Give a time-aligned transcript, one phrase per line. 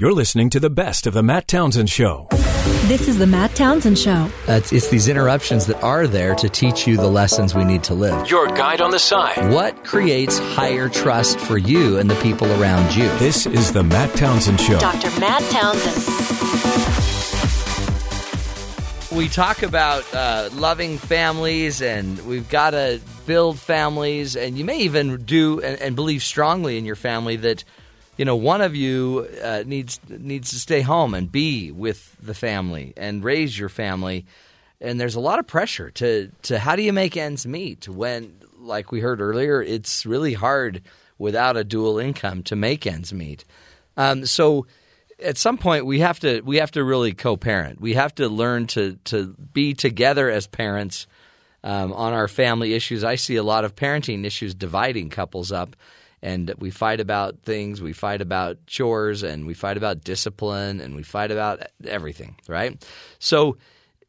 [0.00, 2.28] You're listening to the best of the Matt Townsend Show.
[2.86, 4.30] This is the Matt Townsend Show.
[4.46, 7.94] It's, it's these interruptions that are there to teach you the lessons we need to
[7.94, 8.30] live.
[8.30, 9.52] Your guide on the side.
[9.52, 13.08] What creates higher trust for you and the people around you?
[13.18, 14.78] This is the Matt Townsend Show.
[14.78, 15.10] Dr.
[15.18, 15.96] Matt Townsend.
[19.18, 24.78] We talk about uh, loving families and we've got to build families, and you may
[24.78, 27.64] even do and, and believe strongly in your family that
[28.18, 32.34] you know, one of you uh, needs needs to stay home and be with the
[32.34, 34.26] family and raise your family.
[34.80, 38.34] And there's a lot of pressure to to how do you make ends meet when,
[38.58, 40.82] like we heard earlier, it's really hard
[41.16, 43.44] without a dual income to make ends meet.
[43.96, 44.66] Um, so
[45.22, 47.80] at some point we have to we have to really co-parent.
[47.80, 51.06] We have to learn to to be together as parents
[51.62, 53.04] um, on our family issues.
[53.04, 55.76] I see a lot of parenting issues dividing couples up
[56.22, 57.80] and we fight about things.
[57.80, 62.36] We fight about chores, and we fight about discipline, and we fight about everything.
[62.48, 62.84] Right.
[63.18, 63.56] So,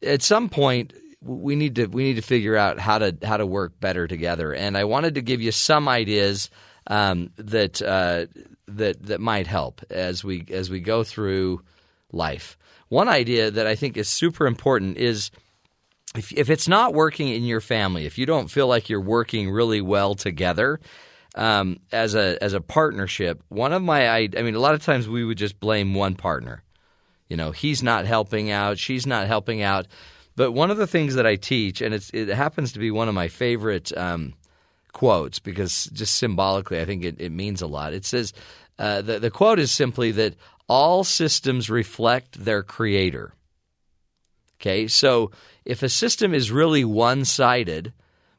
[0.02, 3.46] at some point, we need to we need to figure out how to how to
[3.46, 4.54] work better together.
[4.54, 6.50] And I wanted to give you some ideas
[6.86, 8.26] um, that uh,
[8.68, 11.62] that that might help as we as we go through
[12.12, 12.56] life.
[12.88, 15.30] One idea that I think is super important is
[16.16, 19.50] if, if it's not working in your family, if you don't feel like you're working
[19.50, 20.80] really well together,
[21.34, 24.82] um, as a as a partnership, one of my I, I mean, a lot of
[24.82, 26.62] times we would just blame one partner.
[27.28, 29.86] You know, he's not helping out, she's not helping out.
[30.36, 33.08] But one of the things that I teach, and it's it happens to be one
[33.08, 34.34] of my favorite um,
[34.92, 37.92] quotes because just symbolically, I think it, it means a lot.
[37.92, 38.32] It says
[38.78, 40.34] uh, the the quote is simply that
[40.68, 43.34] all systems reflect their creator.
[44.60, 45.30] Okay, so
[45.64, 47.92] if a system is really one sided,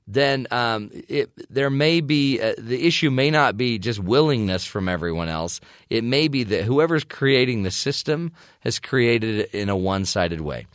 [0.07, 4.89] then um, it, there may be uh, the issue may not be just willingness from
[4.89, 5.61] everyone else.
[5.89, 10.65] It may be that whoever's creating the system has created it in a one-sided way.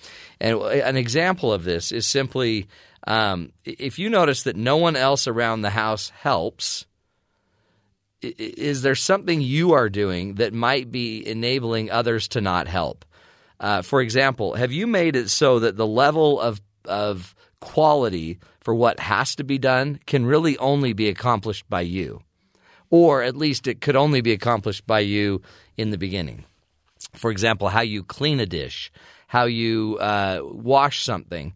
[0.40, 2.68] And an example of this is simply
[3.06, 6.86] um, if you notice that no one else around the house helps.
[8.22, 13.04] Is there something you are doing that might be enabling others to not help?
[13.60, 18.74] Uh, for example, have you made it so that the level of of quality for
[18.74, 22.20] what has to be done can really only be accomplished by you.
[22.90, 25.40] Or at least it could only be accomplished by you
[25.76, 26.44] in the beginning.
[27.12, 28.90] For example, how you clean a dish,
[29.28, 31.54] how you uh, wash something.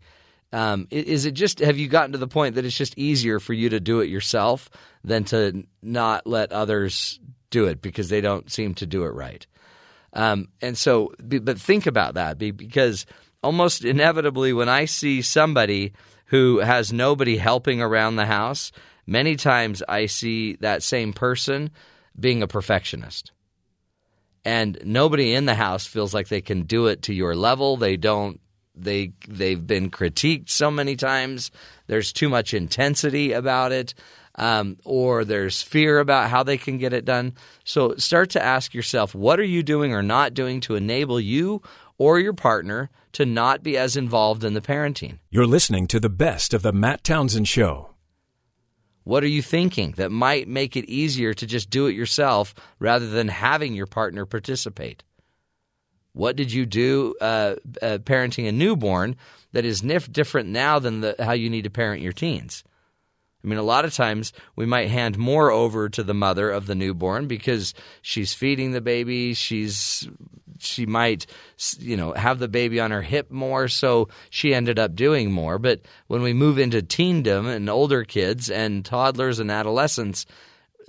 [0.53, 3.54] Um, is it just have you gotten to the point that it's just easier for
[3.54, 4.70] you to do it yourself
[5.03, 7.19] than to not let others
[7.50, 9.44] do it because they don't seem to do it right?
[10.12, 13.04] Um, and so, but think about that because
[13.43, 15.93] almost inevitably when I see somebody
[16.30, 18.70] who has nobody helping around the house,
[19.06, 21.70] many times I see that same person
[22.18, 23.32] being a perfectionist.
[24.44, 27.76] And nobody in the house feels like they can do it to your level.
[27.76, 28.40] They don't
[28.76, 31.50] they they've been critiqued so many times.
[31.88, 33.94] There's too much intensity about it.
[34.36, 37.34] Um, or there's fear about how they can get it done.
[37.64, 41.60] So start to ask yourself, what are you doing or not doing to enable you
[41.98, 45.19] or your partner to not be as involved in the parenting.
[45.31, 47.91] You're listening to the best of the Matt Townsend Show.
[49.04, 53.09] What are you thinking that might make it easier to just do it yourself rather
[53.09, 55.03] than having your partner participate?
[56.12, 59.16] What did you do uh, uh, parenting a newborn
[59.53, 62.65] that is nif- different now than the, how you need to parent your teens?
[63.42, 66.66] I mean, a lot of times we might hand more over to the mother of
[66.66, 69.34] the newborn because she's feeding the baby.
[69.34, 70.08] She's
[70.58, 71.26] she might
[71.78, 75.58] you know have the baby on her hip more, so she ended up doing more.
[75.58, 80.26] But when we move into teendom and older kids and toddlers and adolescents,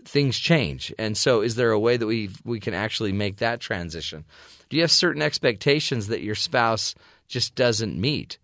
[0.03, 0.93] things change.
[0.97, 4.25] And so, is there a way that we we can actually make that transition?
[4.69, 6.95] Do you have certain expectations that your spouse
[7.27, 8.37] just doesn't meet?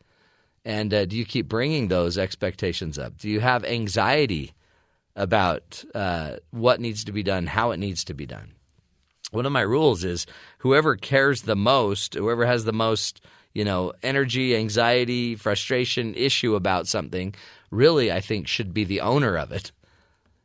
[0.67, 3.17] And uh, do you keep bringing those expectations up?
[3.17, 4.51] Do you have anxiety
[5.15, 8.51] about uh, what needs to be done, how it needs to be done?
[9.31, 10.25] One of my rules is
[10.57, 13.21] whoever cares the most, whoever has the most,
[13.53, 17.33] you know, energy, anxiety, frustration, issue about something,
[17.71, 19.71] really, I think should be the owner of it.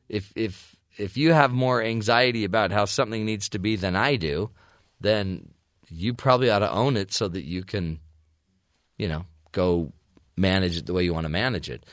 [0.08, 4.14] If if if you have more anxiety about how something needs to be than I
[4.14, 4.50] do,
[5.00, 5.48] then
[5.90, 7.98] you probably ought to own it so that you can,
[8.96, 9.92] you know, go
[10.36, 11.84] manage it the way you want to manage it.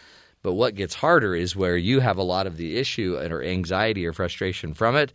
[0.41, 4.05] But what gets harder is where you have a lot of the issue or anxiety
[4.05, 5.11] or frustration from it,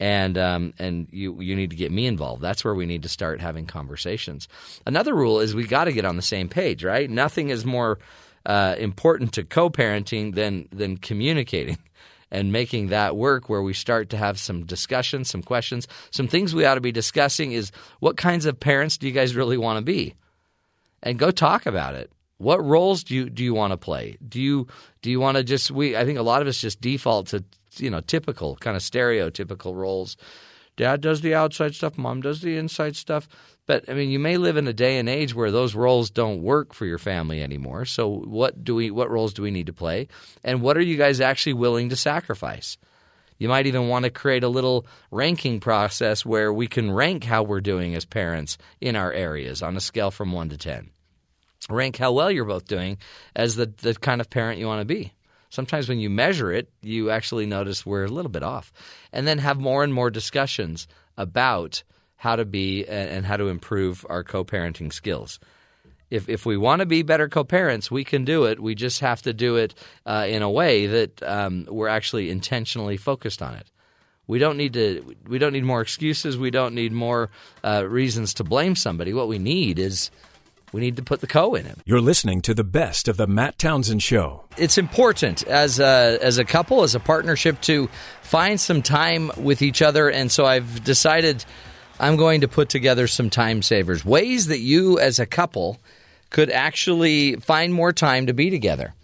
[0.00, 2.42] and um, and you you need to get me involved.
[2.42, 4.48] That's where we need to start having conversations.
[4.84, 7.08] Another rule is we got to get on the same page, right?
[7.08, 8.00] Nothing is more
[8.46, 11.78] uh, important to co-parenting than than communicating.
[12.30, 16.52] and making that work where we start to have some discussions, some questions, some things
[16.52, 19.76] we ought to be discussing is what kinds of parents do you guys really want
[19.76, 20.16] to be?
[21.00, 22.10] And go talk about it.
[22.38, 24.16] What roles do you do you want to play?
[24.26, 24.66] Do you
[25.02, 27.44] do you want to just we I think a lot of us just default to
[27.76, 30.16] you know typical kind of stereotypical roles.
[30.76, 33.28] Dad does the outside stuff, mom does the inside stuff.
[33.66, 36.42] But I mean, you may live in a day and age where those roles don't
[36.42, 37.84] work for your family anymore.
[37.84, 40.08] So what do we what roles do we need to play?
[40.42, 42.76] And what are you guys actually willing to sacrifice?
[43.38, 47.42] You might even want to create a little ranking process where we can rank how
[47.42, 50.90] we're doing as parents in our areas on a scale from 1 to 10.
[51.70, 52.98] Rank how well you're both doing
[53.34, 55.12] as the, the kind of parent you want to be.
[55.48, 58.72] Sometimes when you measure it, you actually notice we're a little bit off.
[59.12, 61.82] And then have more and more discussions about
[62.16, 65.38] how to be and how to improve our co parenting skills.
[66.10, 68.60] If, if we want to be better co parents, we can do it.
[68.60, 69.74] We just have to do it
[70.04, 73.70] uh, in a way that um, we're actually intentionally focused on it.
[74.26, 75.14] We don't need to.
[75.26, 76.38] We don't need more excuses.
[76.38, 77.30] We don't need more
[77.62, 79.12] uh, reasons to blame somebody.
[79.12, 80.10] What we need is
[80.74, 81.78] we need to put the co in it.
[81.84, 84.42] You're listening to the best of the Matt Townsend Show.
[84.56, 87.88] It's important as a, as a couple, as a partnership, to
[88.22, 90.10] find some time with each other.
[90.10, 91.44] And so I've decided
[92.00, 95.78] I'm going to put together some time savers, ways that you as a couple
[96.30, 98.94] could actually find more time to be together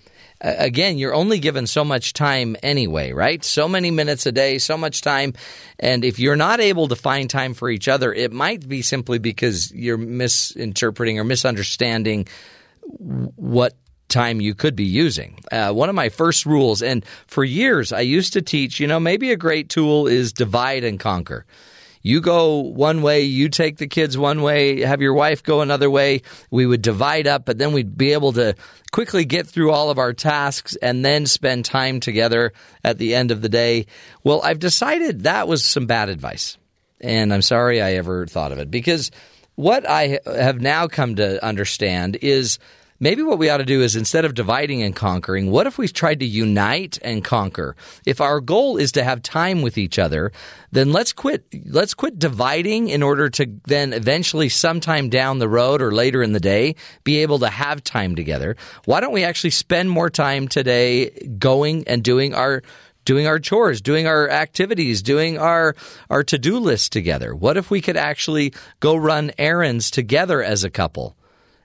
[0.40, 3.44] again, you're only given so much time anyway, right?
[3.44, 5.34] So many minutes a day, so much time.
[5.78, 9.18] And if you're not able to find time for each other, it might be simply
[9.18, 12.26] because you're misinterpreting or misunderstanding
[12.82, 13.74] what
[14.08, 15.38] time you could be using.
[15.52, 18.98] Uh, one of my first rules, and for years I used to teach, you know,
[18.98, 21.46] maybe a great tool is divide and conquer
[22.02, 25.90] you go one way, you take the kids one way, have your wife go another
[25.90, 26.22] way.
[26.50, 28.54] We would divide up, but then we'd be able to
[28.90, 32.52] quickly get through all of our tasks and then spend time together
[32.82, 33.86] at the end of the day.
[34.24, 36.56] Well, I've decided that was some bad advice.
[37.00, 39.10] And I'm sorry I ever thought of it because
[39.54, 42.58] what I have now come to understand is
[43.00, 45.88] maybe what we ought to do is instead of dividing and conquering, what if we
[45.88, 47.74] tried to unite and conquer?
[48.06, 50.30] If our goal is to have time with each other,
[50.70, 55.82] then let's quit let's quit dividing in order to then eventually sometime down the road
[55.82, 58.56] or later in the day be able to have time together.
[58.84, 62.62] Why don't we actually spend more time today going and doing our
[63.04, 65.74] doing our chores, doing our activities, doing our
[66.10, 67.34] our to-do list together.
[67.34, 71.16] What if we could actually go run errands together as a couple?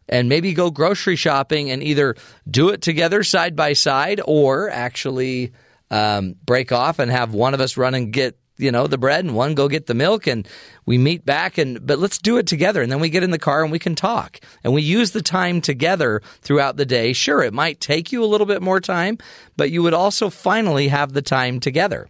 [0.07, 2.15] And maybe go grocery shopping and either
[2.49, 5.53] do it together side by side or actually
[5.91, 9.25] um, break off and have one of us run and get you know the bread
[9.25, 10.47] and one go get the milk and
[10.85, 12.81] we meet back and but let's do it together.
[12.81, 15.21] And then we get in the car and we can talk and we use the
[15.21, 17.13] time together throughout the day.
[17.13, 19.17] Sure it might take you a little bit more time
[19.57, 22.07] but you would also finally have the time together.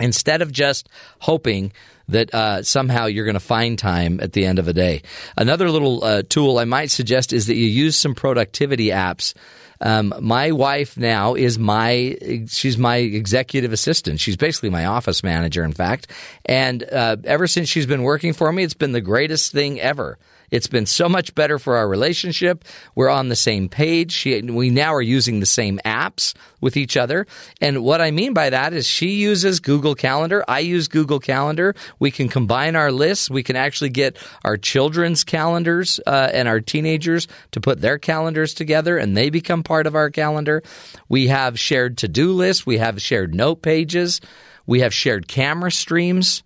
[0.00, 0.88] Instead of just
[1.20, 1.72] hoping
[2.08, 5.02] that uh, somehow you're going to find time at the end of a day.
[5.36, 9.34] Another little uh, tool I might suggest is that you use some productivity apps.
[9.80, 12.16] Um, my wife now is my
[12.48, 14.20] she's my executive assistant.
[14.20, 16.08] She's basically my office manager, in fact.
[16.44, 20.18] And uh, ever since she's been working for me, it's been the greatest thing ever.
[20.50, 22.64] It's been so much better for our relationship.
[22.94, 24.12] We're on the same page.
[24.12, 27.26] She, we now are using the same apps with each other.
[27.60, 30.44] And what I mean by that is she uses Google Calendar.
[30.48, 31.74] I use Google Calendar.
[31.98, 33.30] We can combine our lists.
[33.30, 38.54] We can actually get our children's calendars uh, and our teenagers to put their calendars
[38.54, 40.62] together and they become part of our calendar.
[41.08, 42.66] We have shared to do lists.
[42.66, 44.20] We have shared note pages.
[44.66, 46.42] We have shared camera streams.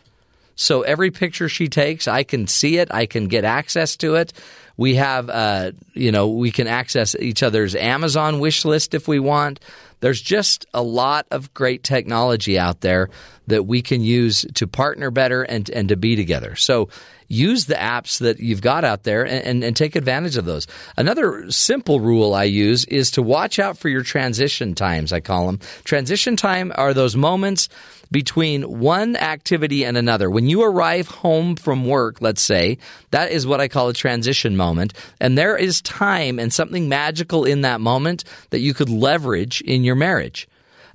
[0.54, 2.92] So every picture she takes, I can see it.
[2.92, 4.32] I can get access to it.
[4.76, 9.18] We have, uh, you know, we can access each other's Amazon wish list if we
[9.18, 9.60] want.
[10.00, 13.08] There's just a lot of great technology out there
[13.46, 16.56] that we can use to partner better and, and to be together.
[16.56, 16.88] So
[17.28, 20.66] use the apps that you've got out there and, and, and, take advantage of those.
[20.96, 25.46] Another simple rule I use is to watch out for your transition times, I call
[25.46, 25.60] them.
[25.84, 27.68] Transition time are those moments
[28.12, 30.30] between one activity and another.
[30.30, 32.78] When you arrive home from work, let's say,
[33.10, 34.92] that is what I call a transition moment.
[35.20, 39.82] And there is time and something magical in that moment that you could leverage in
[39.82, 40.46] your marriage.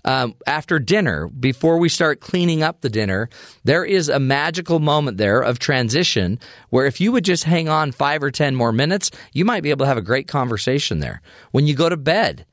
[0.05, 3.29] Um, after dinner, before we start cleaning up the dinner,
[3.65, 7.91] there is a magical moment there of transition where if you would just hang on
[7.91, 11.21] five or 10 more minutes, you might be able to have a great conversation there.
[11.51, 12.45] When you go to bed,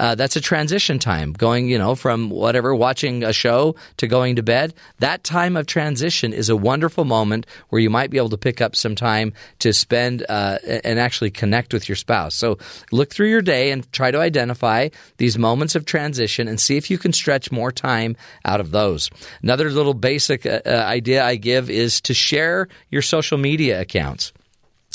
[0.00, 4.36] uh, that's a transition time, going you know from whatever watching a show to going
[4.36, 4.72] to bed.
[5.00, 8.62] That time of transition is a wonderful moment where you might be able to pick
[8.62, 12.34] up some time to spend uh, and actually connect with your spouse.
[12.34, 12.56] So
[12.90, 14.88] look through your day and try to identify
[15.18, 18.16] these moments of transition and see if you can stretch more time
[18.46, 19.10] out of those.
[19.42, 24.32] Another little basic uh, uh idea I give is to share your social media accounts.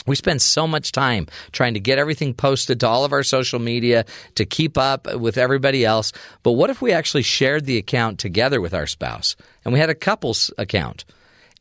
[0.05, 3.59] We spend so much time trying to get everything posted to all of our social
[3.59, 6.11] media to keep up with everybody else.
[6.43, 9.89] But what if we actually shared the account together with our spouse and we had
[9.89, 11.05] a couple's account?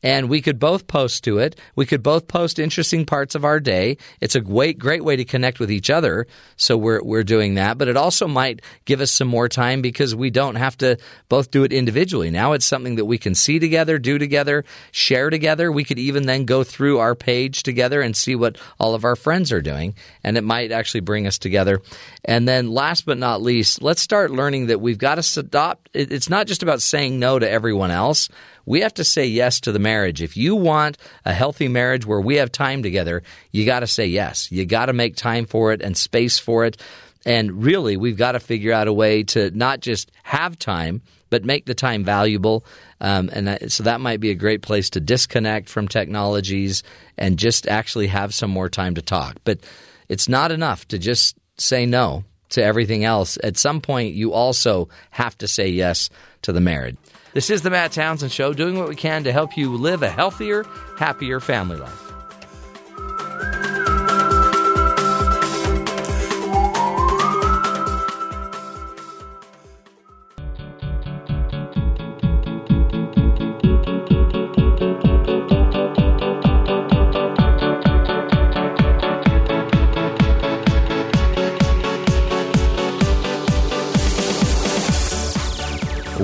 [0.04, 1.58] And we could both post to it.
[1.74, 3.96] We could both post interesting parts of our day.
[4.20, 6.26] It's a great, great way to connect with each other.
[6.56, 7.78] So we're, we're doing that.
[7.78, 10.98] But it also might give us some more time because we don't have to
[11.30, 12.30] both do it individually.
[12.30, 15.72] Now it's something that we can see together, do together, share together.
[15.72, 19.16] We could even then go through our page together and see what all of our
[19.16, 19.94] friends are doing.
[20.22, 21.80] And it might actually bring us together.
[22.26, 25.88] And then last but not least, let's start learning that we've got to adopt.
[25.94, 28.28] It's not just about saying no to everyone else
[28.66, 30.22] we have to say yes to the marriage.
[30.22, 34.06] If you want a healthy marriage where we have time together, you got to say
[34.06, 34.50] yes.
[34.50, 36.80] You got to make time for it and space for it.
[37.26, 41.44] And really, we've got to figure out a way to not just have time, but
[41.44, 42.64] make the time valuable.
[43.00, 46.82] Um, and that, so that might be a great place to disconnect from technologies
[47.16, 49.36] and just actually have some more time to talk.
[49.44, 49.60] But
[50.08, 53.38] it's not enough to just say no to everything else.
[53.42, 56.10] At some point, you also have to say yes
[56.42, 56.96] to the marriage.
[57.34, 60.08] This is the Matt Townsend Show, doing what we can to help you live a
[60.08, 60.64] healthier,
[60.96, 62.13] happier family life.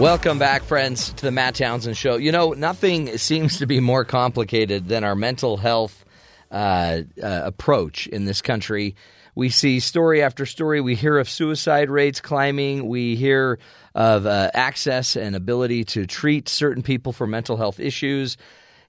[0.01, 2.17] Welcome back, friends, to the Matt Townsend Show.
[2.17, 6.07] You know, nothing seems to be more complicated than our mental health
[6.51, 8.97] uh, uh, approach in this country.
[9.35, 10.81] We see story after story.
[10.81, 12.89] We hear of suicide rates climbing.
[12.89, 13.59] We hear
[13.95, 18.39] of uh, access and ability to treat certain people for mental health issues,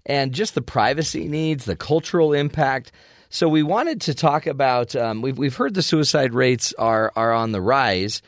[0.06, 2.94] and just the privacy needs, the cultural impact.
[3.30, 4.96] So we wanted to talk about.
[4.96, 8.22] Um, we've we've heard the suicide rates are are on the rise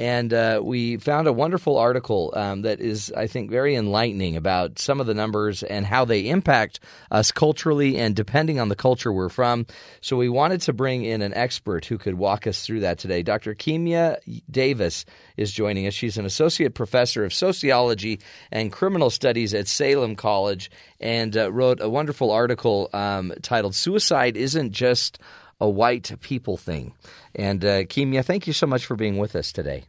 [0.00, 4.78] and uh, we found a wonderful article um, that is, I think, very enlightening about
[4.78, 6.80] some of the numbers and how they impact
[7.10, 9.66] us culturally and depending on the culture we're from.
[10.00, 13.22] So we wanted to bring in an expert who could walk us through that today.
[13.22, 13.54] Dr.
[13.54, 14.16] Kimya
[14.50, 15.04] Davis
[15.36, 15.92] is joining us.
[15.92, 21.78] She's an associate professor of sociology and criminal studies at Salem College and uh, wrote
[21.82, 25.18] a wonderful article um, titled Suicide Isn't Just
[25.60, 26.94] a White People Thing.
[27.34, 29.84] And uh, Kimya, thank you so much for being with us today.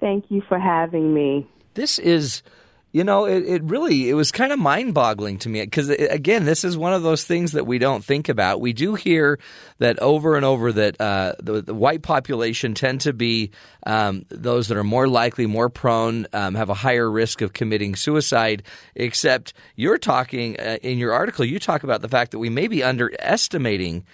[0.00, 1.46] Thank you for having me.
[1.74, 2.42] This is,
[2.90, 6.46] you know, it, it really it was kind of mind boggling to me because again,
[6.46, 8.62] this is one of those things that we don't think about.
[8.62, 9.38] We do hear
[9.78, 13.50] that over and over that uh, the, the, white population tend to be
[13.86, 17.94] um, those that are more likely, more prone, um, have a higher risk of committing
[17.94, 18.62] suicide.
[18.94, 22.68] Except you're talking uh, in your article, you talk about the fact that we may
[22.68, 24.04] be underestimating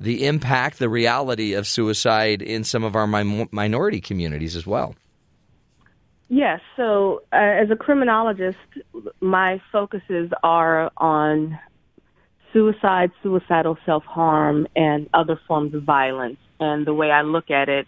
[0.00, 4.94] the impact, the reality of suicide in some of our mi- minority communities as well.
[6.28, 6.60] Yes.
[6.76, 8.58] So, uh, as a criminologist,
[9.20, 11.58] my focuses are on
[12.52, 16.38] suicide, suicidal self harm, and other forms of violence.
[16.58, 17.86] And the way I look at it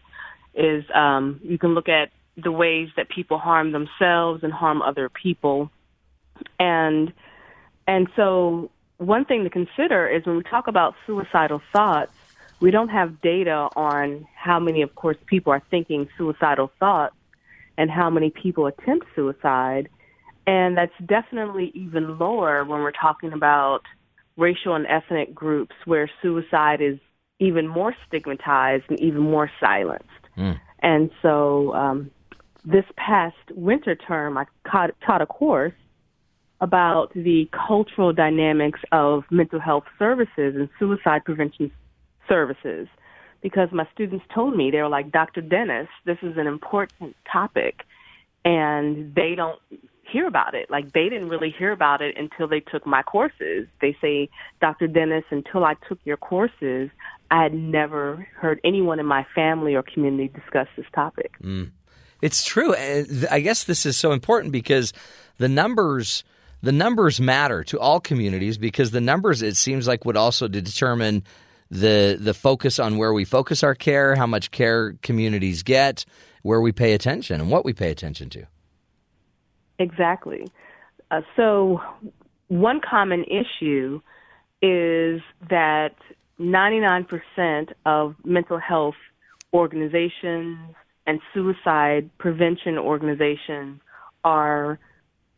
[0.55, 5.09] is um, you can look at the ways that people harm themselves and harm other
[5.09, 5.71] people.
[6.61, 7.13] And
[7.87, 12.13] and so one thing to consider is when we talk about suicidal thoughts,
[12.61, 17.15] we don't have data on how many, of course, people are thinking suicidal thoughts
[17.77, 19.89] and how many people attempt suicide.
[20.47, 23.83] And that's definitely even lower when we're talking about
[24.37, 26.99] racial and ethnic groups where suicide is
[27.39, 30.05] even more stigmatized and even more silenced.
[30.39, 30.59] Mm.
[30.81, 32.11] And so um,
[32.65, 35.75] this past winter term, I taught a course
[36.61, 41.71] about the cultural dynamics of mental health services and suicide prevention
[42.29, 42.89] services
[43.43, 45.41] because my students told me they were like Dr.
[45.41, 47.83] Dennis, this is an important topic
[48.45, 49.61] and they don't
[50.11, 50.71] hear about it.
[50.71, 53.67] Like they didn't really hear about it until they took my courses.
[53.81, 54.29] They say,
[54.61, 54.87] Dr.
[54.87, 56.91] Dennis, until I took your courses,
[57.31, 61.33] I had never heard anyone in my family or community discuss this topic.
[61.43, 61.71] Mm.
[62.23, 62.75] It's true.
[63.31, 64.93] I guess this is so important because
[65.39, 66.25] the numbers
[66.67, 71.23] the numbers matter to all communities because the numbers it seems like would also determine
[71.71, 76.05] the the focus on where we focus our care, how much care communities get,
[76.43, 78.47] where we pay attention, and what we pay attention to.
[79.79, 80.51] Exactly.
[81.13, 81.81] Uh, so,
[82.49, 84.01] one common issue
[84.61, 85.95] is that
[86.41, 88.97] 99% of mental health
[89.55, 90.59] organizations
[91.07, 93.81] and suicide prevention organizations
[94.25, 94.81] are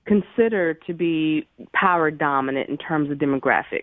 [0.08, 3.82] considered to be power dominant in terms of demographic.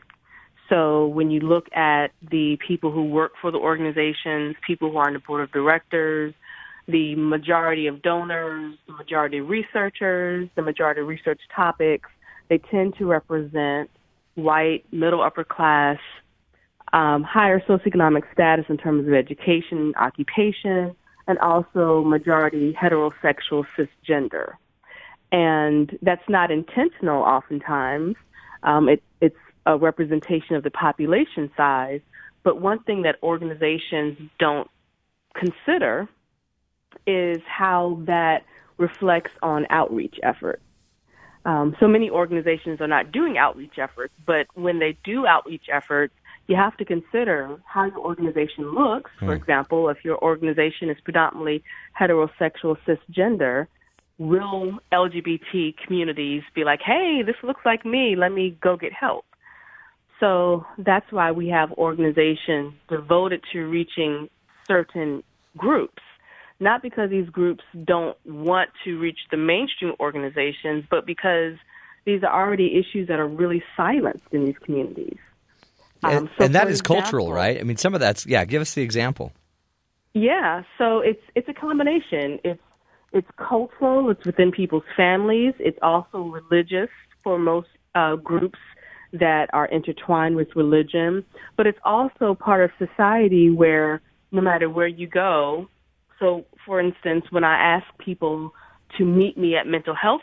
[0.70, 5.08] So when you look at the people who work for the organizations, people who are
[5.08, 6.34] on the board of directors,
[6.88, 12.10] the majority of donors, the majority of researchers, the majority of research topics,
[12.50, 13.90] they tend to represent
[14.36, 15.98] white, middle upper class,
[16.94, 20.96] um, higher socioeconomic status in terms of education, occupation,
[21.28, 24.54] and also majority heterosexual cisgender.
[25.36, 28.16] And that's not intentional oftentimes.
[28.64, 32.00] Um, it, it's a representation of the population size.
[32.44, 34.70] But one thing that organizations don't
[35.36, 36.08] consider
[37.06, 38.46] is how that
[38.78, 40.62] reflects on outreach efforts.
[41.44, 46.14] Um, so many organizations are not doing outreach efforts, but when they do outreach efforts,
[46.48, 49.12] you have to consider how your organization looks.
[49.20, 49.36] For mm.
[49.36, 51.62] example, if your organization is predominantly
[52.00, 53.68] heterosexual cisgender,
[54.18, 59.26] will LGBT communities be like, hey, this looks like me, let me go get help?
[60.20, 64.30] So that's why we have organizations devoted to reaching
[64.68, 65.24] certain
[65.58, 66.02] groups.
[66.60, 71.56] Not because these groups don't want to reach the mainstream organizations, but because
[72.06, 75.18] these are already issues that are really silenced in these communities.
[76.04, 77.60] Um, and, so and that is example, cultural, right?
[77.60, 78.46] I mean, some of that's yeah.
[78.46, 79.34] Give us the example.
[80.14, 82.40] Yeah, so it's it's a combination.
[82.44, 82.62] It's
[83.16, 84.10] it's cultural.
[84.12, 85.54] It's within people's families.
[85.60, 86.90] It's also religious
[87.24, 88.60] for most uh, groups
[89.14, 91.26] that are intertwined with religion.
[91.58, 95.68] But it's also part of society where no matter where you go.
[96.20, 98.52] So, for instance, when I ask people
[98.98, 100.22] to meet me at mental health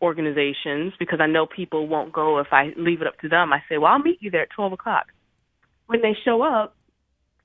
[0.00, 3.52] organizations because I know people won't go if I leave it up to them.
[3.52, 5.06] I say, well, I'll meet you there at 12 o'clock.
[5.86, 6.76] When they show up,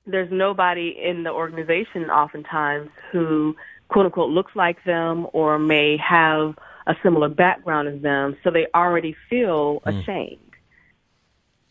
[0.07, 3.55] there's nobody in the organization oftentimes who,
[3.89, 6.55] quote unquote, looks like them or may have
[6.87, 9.99] a similar background as them, so they already feel mm.
[9.99, 10.39] ashamed.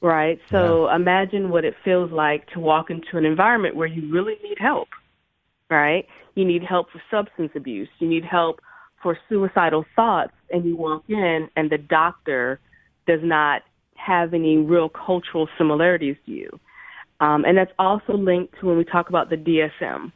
[0.03, 0.39] Right?
[0.51, 0.97] So yeah.
[0.97, 4.89] imagine what it feels like to walk into an environment where you really need help.
[5.71, 6.07] Right?
[6.35, 7.89] You need help for substance abuse.
[7.99, 8.61] You need help
[9.03, 12.61] for suicidal thoughts and you walk in and the doctor
[13.07, 13.63] does not
[13.95, 16.61] have any real cultural similarities to you.
[17.21, 20.13] Um, and that's also linked to when we talk about the DSM.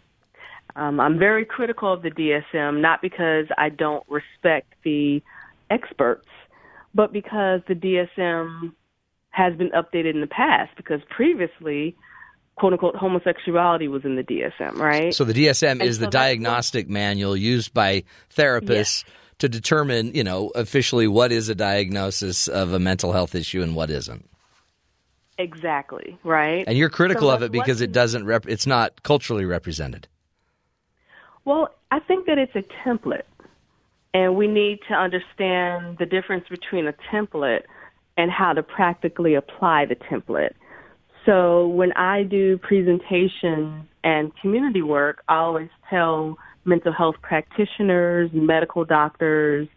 [0.76, 5.22] Um, I'm very critical of the DSM, not because I don't respect the
[5.70, 6.28] experts,
[6.94, 8.72] but because the DSM
[9.30, 10.76] has been updated in the past.
[10.76, 11.96] Because previously,
[12.56, 15.14] quote unquote homosexuality was in the DSM, right?
[15.14, 18.04] So the DSM and is so the diagnostic manual used by
[18.34, 19.04] therapists
[19.38, 23.74] to determine, you know, officially what is a diagnosis of a mental health issue and
[23.74, 24.28] what isn't.
[25.38, 26.64] Exactly, right?
[26.66, 30.06] And you're critical so of it because it doesn't rep- it's not culturally represented.
[31.44, 33.22] Well, I think that it's a template.
[34.12, 37.62] And we need to understand the difference between a template
[38.16, 40.52] and how to practically apply the template.
[41.26, 48.84] So when I do presentations and community work, I always tell mental health practitioners, medical
[48.84, 49.68] doctors,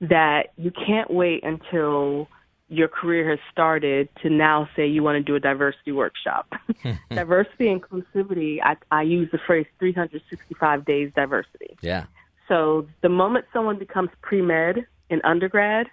[0.00, 2.28] that you can't wait until
[2.68, 6.52] your career has started to now say you want to do a diversity workshop.
[7.10, 11.76] diversity inclusivity, I, I use the phrase 365 days diversity.
[11.80, 12.06] Yeah.
[12.48, 15.86] So the moment someone becomes pre med in undergrad,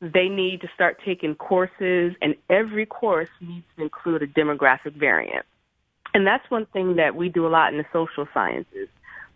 [0.00, 5.46] they need to start taking courses, and every course needs to include a demographic variant.
[6.14, 8.88] And that's one thing that we do a lot in the social sciences.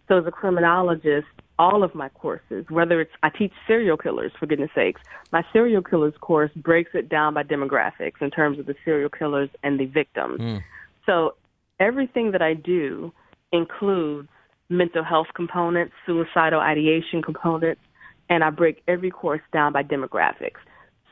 [0.08, 1.28] So, as a criminologist,
[1.60, 5.82] all of my courses, whether it's I teach serial killers, for goodness sakes, my serial
[5.82, 9.84] killers course breaks it down by demographics in terms of the serial killers and the
[9.84, 10.40] victims.
[10.40, 10.60] Mm.
[11.04, 11.34] So,
[11.78, 13.12] everything that I do
[13.52, 14.28] includes
[14.70, 17.82] mental health components, suicidal ideation components,
[18.30, 20.60] and I break every course down by demographics.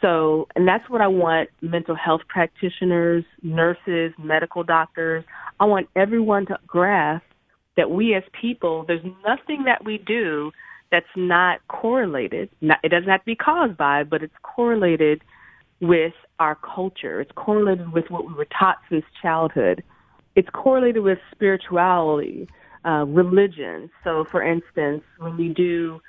[0.01, 5.25] So, and that's what I want mental health practitioners, nurses, medical doctors.
[5.61, 7.25] I want everyone to grasp
[7.79, 10.51] that we as people, there's nothing that we do
[10.91, 12.51] that's not correlated.
[12.61, 15.23] It doesn't have to be caused by, but it's correlated
[15.81, 17.21] with our culture.
[17.21, 19.85] It's correlated with what we were taught since childhood.
[20.35, 22.49] It's correlated with spirituality,
[22.85, 23.91] uh, religion.
[24.03, 26.01] So, for instance, when we do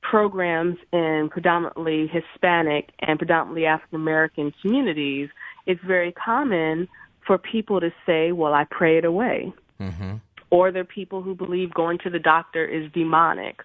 [0.00, 5.28] programs in predominantly Hispanic and predominantly African American communities,
[5.66, 6.88] it's very common
[7.26, 9.52] for people to say, well, I pray it away.
[9.78, 10.16] Mm-hmm.
[10.50, 13.62] Or there are people who believe going to the doctor is demonic.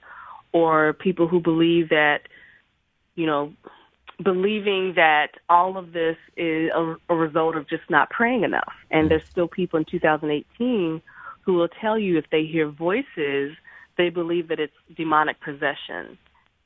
[0.52, 2.22] Or people who believe that,
[3.15, 3.54] you know,
[4.22, 8.74] believing that all of this is a, a result of just not praying enough.
[8.91, 11.02] And there's still people in 2018
[11.41, 13.56] who will tell you if they hear voices,
[13.98, 16.17] they believe that it's demonic possession.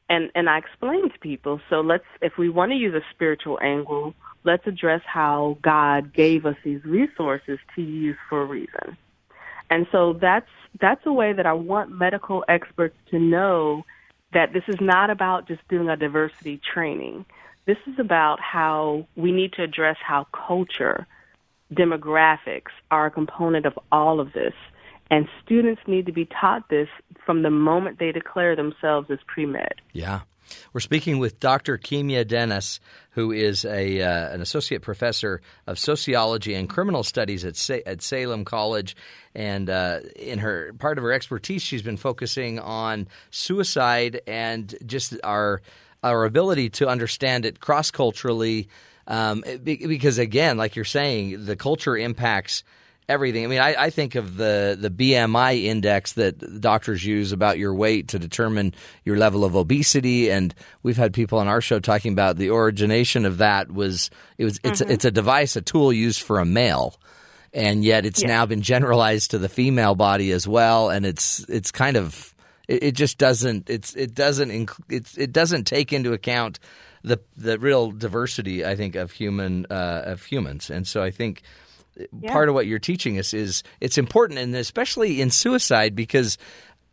[0.09, 3.59] And and I explain to people, so let's if we want to use a spiritual
[3.61, 4.13] angle,
[4.45, 8.97] let's address how God gave us these resources to use for a reason.
[9.69, 10.49] And so that's
[10.79, 13.83] that's a way that I want medical experts to know
[14.33, 17.25] that this is not about just doing a diversity training.
[17.65, 21.07] This is about how we need to address how culture,
[21.73, 24.53] demographics are a component of all of this.
[25.09, 26.89] And students need to be taught this
[27.25, 29.75] from the moment they declare themselves as pre med.
[29.93, 30.21] Yeah.
[30.73, 31.77] We're speaking with Dr.
[31.77, 32.79] Kimya Dennis,
[33.11, 38.01] who is a uh, an associate professor of sociology and criminal studies at Sa- at
[38.01, 38.95] Salem College,
[39.33, 45.15] and uh, in her part of her expertise, she's been focusing on suicide and just
[45.23, 45.61] our
[46.03, 48.69] our ability to understand it cross culturally.
[49.07, 52.63] Um, because again, like you're saying, the culture impacts
[53.09, 53.43] everything.
[53.43, 57.73] I mean, I, I, think of the the BMI index that doctors use about your
[57.73, 58.73] weight to determine
[59.05, 63.25] your level of obesity, and we've had people on our show talking about the origination
[63.25, 64.91] of that was it was it's mm-hmm.
[64.91, 66.95] it's a device, a tool used for a male.
[67.53, 68.27] And yet, it's yeah.
[68.27, 72.35] now been generalized to the female body as well, and it's it's kind of
[72.67, 76.59] it, it just doesn't it's it doesn't inc- it's, it doesn't take into account
[77.03, 81.41] the the real diversity I think of human uh, of humans, and so I think
[82.19, 82.31] yeah.
[82.31, 86.37] part of what you're teaching us is it's important, and especially in suicide because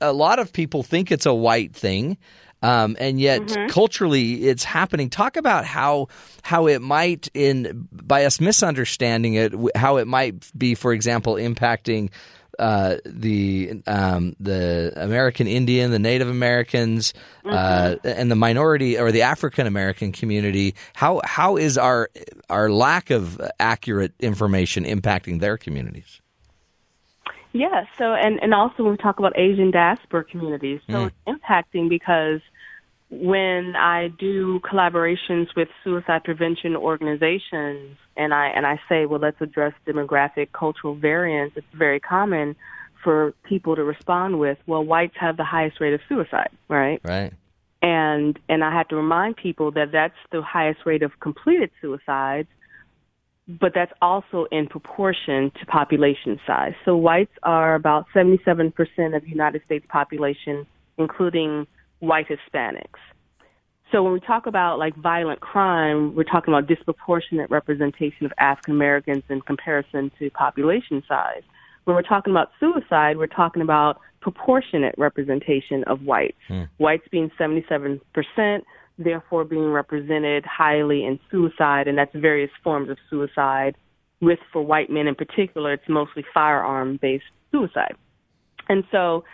[0.01, 2.17] a lot of people think it's a white thing.
[2.62, 3.67] Um, and yet mm-hmm.
[3.67, 5.11] culturally it's happening.
[5.11, 6.09] Talk about how
[6.43, 12.09] how it might in by us misunderstanding it, how it might be, for example, impacting
[12.59, 17.14] uh, the um, the American Indian, the Native Americans,
[17.45, 18.07] uh, mm-hmm.
[18.07, 20.75] and the minority or the African American community.
[20.95, 22.11] How how is our
[22.51, 26.21] our lack of accurate information impacting their communities?
[27.53, 27.85] Yeah.
[27.99, 31.07] So and and also when we talk about Asian diaspora communities, so mm.
[31.07, 32.40] it's impacting because
[33.11, 39.40] when I do collaborations with suicide prevention organizations and I and I say, well, let's
[39.40, 42.57] address demographic cultural variance, it's very common
[43.03, 47.01] for people to respond with, well, whites have the highest rate of suicide, right?
[47.05, 47.33] Right.
[47.83, 52.49] And and I have to remind people that that's the highest rate of completed suicides,
[53.47, 56.73] but that's also in proportion to population size.
[56.87, 58.73] So whites are about 77%
[59.14, 61.67] of the United States population, including
[62.01, 63.01] white Hispanics.
[63.93, 68.75] So when we talk about like violent crime, we're talking about disproportionate representation of African
[68.75, 71.43] Americans in comparison to population size.
[71.85, 76.39] When we're talking about suicide, we're talking about proportionate representation of whites.
[76.49, 76.69] Mm.
[76.79, 78.01] Whites being 77%,
[78.99, 83.77] therefore being represented highly in suicide, and that's various forms of suicide.
[84.21, 87.95] With for white men in particular, it's mostly firearm based suicide.
[88.69, 89.25] And so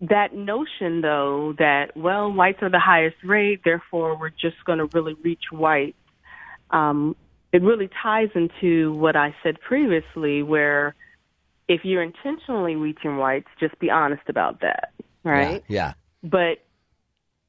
[0.00, 4.86] that notion, though, that, well, whites are the highest rate, therefore we're just going to
[4.92, 5.96] really reach whites,
[6.70, 7.16] um,
[7.52, 10.94] it really ties into what I said previously, where
[11.68, 14.92] if you're intentionally reaching whites, just be honest about that,
[15.24, 15.64] right?
[15.68, 15.76] Yeah.
[15.76, 15.92] yeah.
[16.22, 16.58] But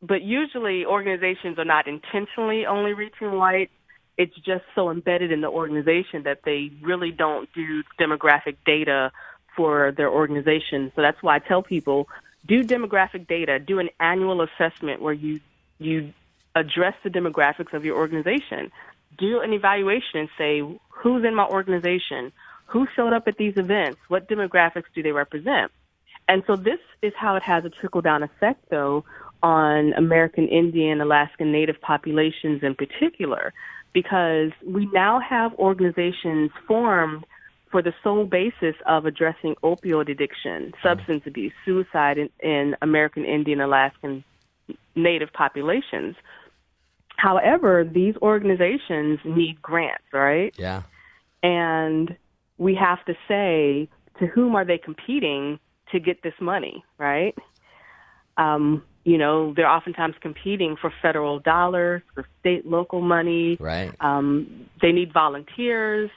[0.02, 3.72] but usually organizations are not intentionally only reaching whites.
[4.18, 9.12] It's just so embedded in the organization that they really don't do demographic data
[9.56, 10.92] for their organization.
[10.96, 12.08] So that's why I tell people
[12.48, 15.40] do demographic data, do an annual assessment where you
[15.80, 16.14] you
[16.56, 18.72] address the demographics of your organization.
[19.18, 22.32] Do an evaluation and say who's in my organization,
[22.66, 25.72] who showed up at these events, what demographics do they represent.
[26.28, 29.06] And so this is how it has a trickle down effect though
[29.44, 33.54] on American Indian, Alaskan Native populations in particular,
[33.94, 37.24] because we now have organizations formed
[37.72, 43.62] for the sole basis of addressing opioid addiction, substance abuse, suicide in, in American Indian,
[43.62, 44.24] Alaskan
[44.96, 46.16] Native populations.
[47.18, 50.54] However, these organizations need grants, right?
[50.58, 50.84] Yeah.
[51.44, 52.16] And
[52.58, 55.60] we have to say to whom are they competing
[55.92, 57.36] to get this money, right?
[58.38, 63.58] Um, you know, they're oftentimes competing for federal dollars, for state, local money.
[63.60, 63.94] Right.
[64.00, 66.12] Um, they need volunteers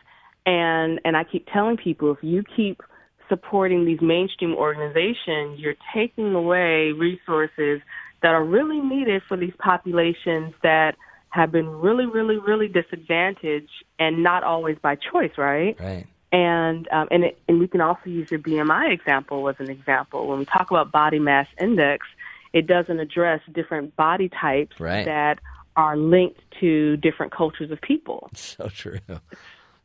[0.46, 2.82] and and I keep telling people if you keep
[3.28, 7.80] supporting these mainstream organizations, you're taking away resources
[8.22, 10.96] that are really needed for these populations that
[11.30, 15.78] have been really, really, really disadvantaged, and not always by choice, right?
[15.80, 16.06] Right.
[16.32, 20.26] And um, and it, and we can also use your BMI example as an example.
[20.28, 22.06] When we talk about body mass index,
[22.52, 25.04] it doesn't address different body types Right.
[25.04, 25.38] that
[25.76, 28.28] are linked to different cultures of people.
[28.34, 28.98] So true.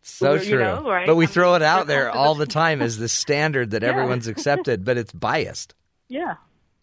[0.07, 0.63] So Well, you true.
[0.63, 1.07] know, right?
[1.07, 3.89] But we throw it out there all the time as the standard that Yeah.
[3.89, 5.73] everyone's accepted, but it's biased.
[6.09, 6.35] Yeah,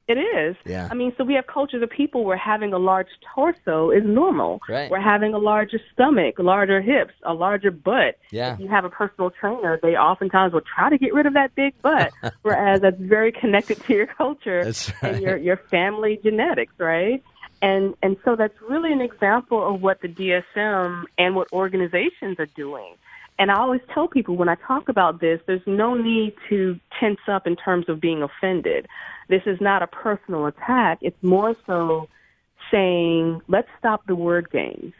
[0.09, 0.57] it is.
[0.67, 0.89] Yeah.
[0.91, 4.61] I mean, so we have cultures of people where having a large torso is normal.
[4.69, 4.91] Right.
[4.91, 8.19] We're having a larger stomach, larger hips, a larger butt.
[8.33, 8.55] Yeah.
[8.55, 11.55] If you have a personal trainer, they oftentimes will try to get rid of that
[11.55, 12.11] big butt,
[12.43, 17.23] whereas that's very connected to your culture That's and your your family genetics, right?
[17.63, 22.47] And and so that's really an example of what the DSM and what organizations are
[22.57, 22.95] doing.
[23.39, 27.21] And I always tell people when I talk about this, there's no need to tense
[27.29, 28.87] up in terms of being offended.
[29.29, 30.99] This is not a personal attack.
[31.01, 32.09] It's more so
[32.71, 34.93] saying, let's stop the word games.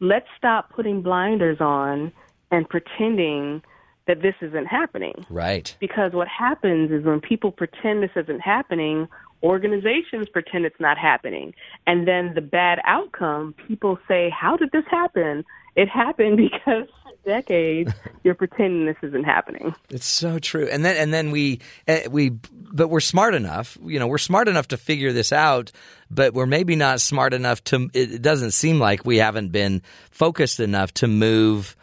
[0.00, 2.12] Let's stop putting blinders on
[2.50, 3.62] and pretending
[4.06, 5.26] that this isn't happening.
[5.28, 5.74] Right.
[5.80, 9.08] Because what happens is when people pretend this isn't happening,
[9.42, 11.54] organizations pretend it's not happening.
[11.86, 15.44] And then the bad outcome, people say, How did this happen?
[15.76, 16.88] It happened because
[17.26, 19.74] decades you're pretending this isn't happening.
[19.90, 20.68] It's so true.
[20.70, 24.48] And then and then we eh, we but we're smart enough, you know, we're smart
[24.48, 25.72] enough to figure this out,
[26.10, 30.60] but we're maybe not smart enough to it doesn't seem like we haven't been focused
[30.60, 31.76] enough to move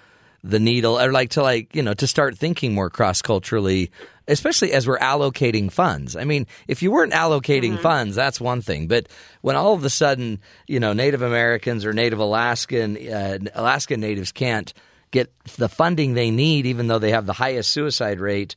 [0.44, 3.92] the needle or like to like, you know, to start thinking more cross-culturally,
[4.28, 6.16] especially as we're allocating funds.
[6.16, 9.08] I mean, if you weren't allocating funds, that's one thing, but
[9.42, 14.32] when all of a sudden, you know, Native Americans or Native Alaskan uh, Alaskan natives
[14.32, 14.74] can't
[15.12, 18.56] get the funding they need, even though they have the highest suicide rate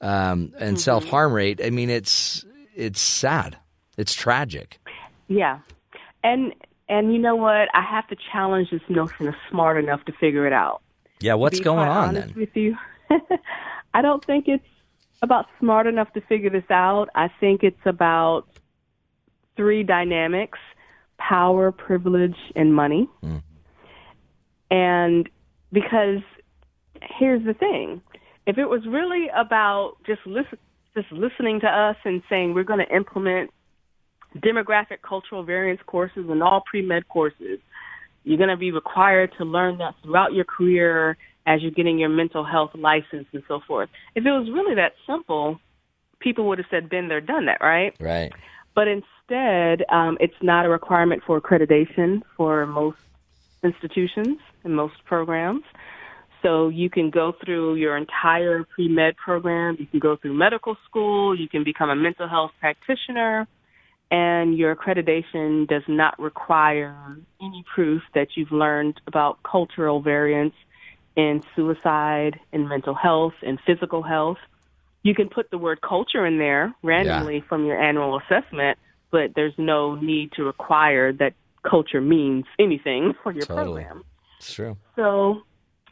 [0.00, 1.60] um, and self harm rate.
[1.62, 3.56] I mean, it's it's sad.
[3.96, 4.78] It's tragic.
[5.28, 5.58] Yeah.
[6.24, 6.54] And
[6.88, 7.68] and you know what?
[7.74, 10.82] I have to challenge this notion of smart enough to figure it out.
[11.20, 12.32] Yeah, what's going on then?
[12.36, 12.76] With you,
[13.94, 14.64] I don't think it's
[15.22, 17.08] about smart enough to figure this out.
[17.14, 18.44] I think it's about
[19.56, 20.58] three dynamics:
[21.18, 23.08] power, privilege, and money.
[23.20, 23.36] Hmm.
[24.70, 25.28] And
[25.72, 26.20] because
[27.02, 28.00] here's the thing:
[28.46, 30.58] if it was really about just listen,
[30.94, 33.50] just listening to us and saying we're going to implement
[34.36, 37.58] demographic cultural variance courses and all pre-med courses
[38.24, 41.16] you're going to be required to learn that throughout your career
[41.48, 43.88] as you're getting your mental health license and so forth.
[44.14, 45.58] If it was really that simple,
[46.20, 47.94] people would have said, been there, done that, right?
[47.98, 48.30] Right.
[48.74, 52.98] But instead, um, it's not a requirement for accreditation for most
[53.64, 55.64] institutions and most programs.
[56.42, 60.76] So you can go through your entire pre med program, you can go through medical
[60.84, 63.48] school, you can become a mental health practitioner,
[64.10, 70.54] and your accreditation does not require any proof that you've learned about cultural variance
[71.18, 74.38] in suicide, in mental health, in physical health.
[75.02, 78.78] You can put the word culture in there randomly from your annual assessment,
[79.10, 81.34] but there's no need to require that
[81.68, 83.82] culture means anything for your Totally.
[83.82, 84.04] program.
[84.38, 84.76] It's true.
[84.94, 85.42] So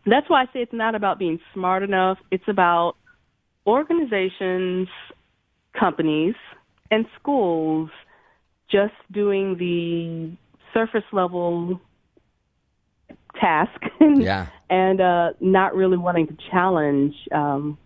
[0.06, 2.18] that's why I say it's not about being smart enough.
[2.30, 2.94] It's about
[3.66, 4.86] organizations,
[5.78, 6.36] companies,
[6.92, 7.90] and schools
[8.70, 10.36] just doing the
[10.72, 11.80] surface level
[13.40, 14.46] task Yeah.
[14.68, 17.14] And uh, not really wanting to challenge.
[17.32, 17.78] Um,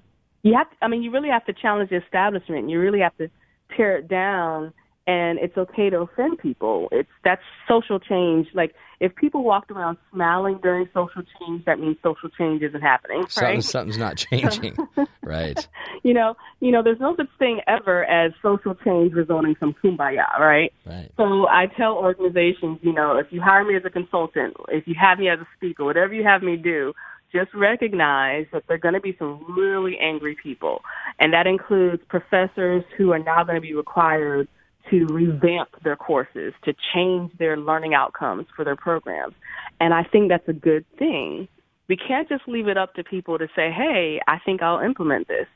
[0.43, 2.71] you have, to, I mean, you really have to challenge the establishment.
[2.71, 3.29] You really have to
[3.77, 4.73] tear it down,
[5.11, 6.88] and it's okay to offend people.
[6.92, 8.46] It's that's social change.
[8.55, 13.25] Like if people walked around smiling during social change, that means social change isn't happening,
[13.29, 14.77] Something, something's not changing.
[15.25, 15.66] right.
[16.05, 20.38] You know, you know, there's no such thing ever as social change resulting from kumbaya,
[20.38, 20.73] right?
[20.87, 21.11] Right.
[21.16, 24.94] So I tell organizations, you know, if you hire me as a consultant, if you
[25.01, 26.92] have me as a speaker, whatever you have me do,
[27.33, 30.83] just recognize that there are going to be some really angry people.
[31.18, 34.49] And that includes professors who are now going to be required
[34.88, 39.35] to revamp their courses, to change their learning outcomes for their programs.
[39.81, 41.49] And I think that's a good thing.
[41.88, 45.29] We can't just leave it up to people to say, hey, I think I'll implement
[45.29, 45.47] this.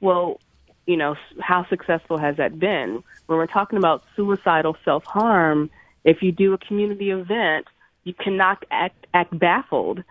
[0.00, 0.40] Well,
[0.86, 3.02] you know, how successful has that been?
[3.26, 5.70] When we're talking about suicidal self harm,
[6.04, 7.66] if you do a community event,
[8.04, 10.02] you cannot act, act baffled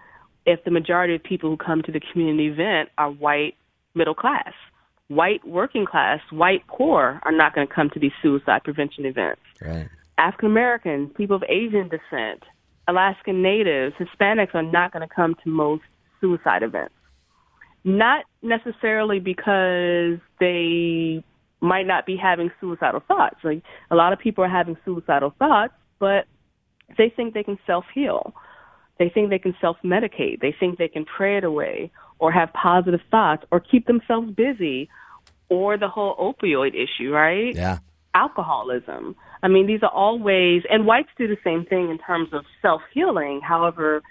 [0.45, 3.55] if the majority of people who come to the community event are white,
[3.93, 4.53] middle class.
[5.09, 9.41] White, working class, white, poor are not going to come to these suicide prevention events.
[9.61, 9.89] Right.
[10.17, 12.43] African Americans, people of Asian descent,
[12.87, 15.83] Alaskan Natives, Hispanics are not going to come to most
[16.21, 16.93] suicide events.
[17.83, 21.23] Not necessarily because they
[21.59, 23.37] might not be having suicidal thoughts.
[23.43, 26.25] Like a lot of people are having suicidal thoughts, but
[26.97, 28.33] they think they can self heal.
[29.03, 30.39] They think they can self medicate.
[30.39, 34.89] They think they can pray it away or have positive thoughts or keep themselves busy
[35.49, 37.53] or the whole opioid issue, right?
[37.53, 37.79] Yeah.
[38.15, 39.17] Alcoholism.
[39.41, 42.45] I mean, these are all ways, and whites do the same thing in terms of
[42.61, 43.41] self healing.
[43.41, 44.01] However,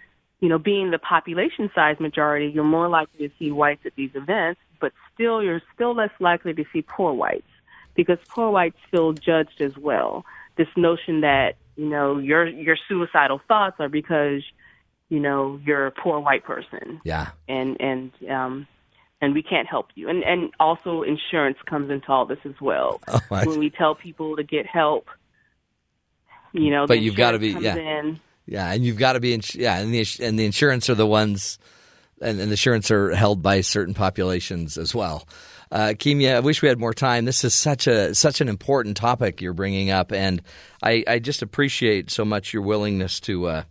[0.40, 4.10] you know, being the population size majority, you're more likely to see whites at these
[4.14, 7.48] events, but still, you're still less likely to see poor whites
[7.94, 10.26] because poor whites feel judged as well.
[10.58, 14.42] This notion that you know your your suicidal thoughts are because
[15.12, 17.00] you know you're a poor white person.
[17.04, 17.28] Yeah.
[17.48, 18.66] And and um
[19.20, 20.08] and we can't help you.
[20.08, 23.00] And and also insurance comes into all this as well.
[23.08, 25.08] Oh, I- when we tell people to get help,
[26.52, 27.76] you know, But you've gotta be- yeah.
[27.76, 28.20] in.
[28.46, 31.06] Yeah, and you've got to be ins- yeah, and the and the insurance are the
[31.06, 31.58] ones,
[32.20, 35.28] and, and the insurance are held by certain populations as well.
[35.70, 37.24] Uh, Kimya, I wish we had more time.
[37.24, 40.42] This is such a such an important topic you're bringing up, and
[40.82, 43.62] I, I just appreciate so much your willingness to uh,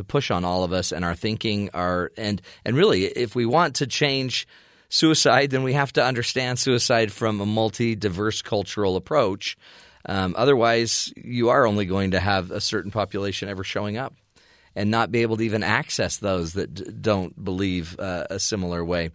[0.00, 3.46] to push on all of us and our thinking, our and and really, if we
[3.46, 4.48] want to change
[4.88, 9.56] suicide, then we have to understand suicide from a multi diverse cultural approach.
[10.06, 14.14] Um, otherwise, you are only going to have a certain population ever showing up
[14.74, 18.84] and not be able to even access those that d- don't believe uh, a similar
[18.84, 19.10] way.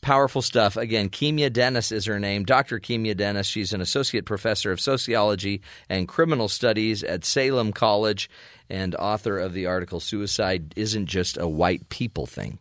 [0.00, 0.76] Powerful stuff.
[0.76, 2.44] Again, Kimya Dennis is her name.
[2.44, 2.78] Dr.
[2.78, 3.48] Kimya Dennis.
[3.48, 8.30] She's an associate professor of sociology and criminal studies at Salem College
[8.70, 12.58] and author of the article Suicide Isn't Just a White People Thing.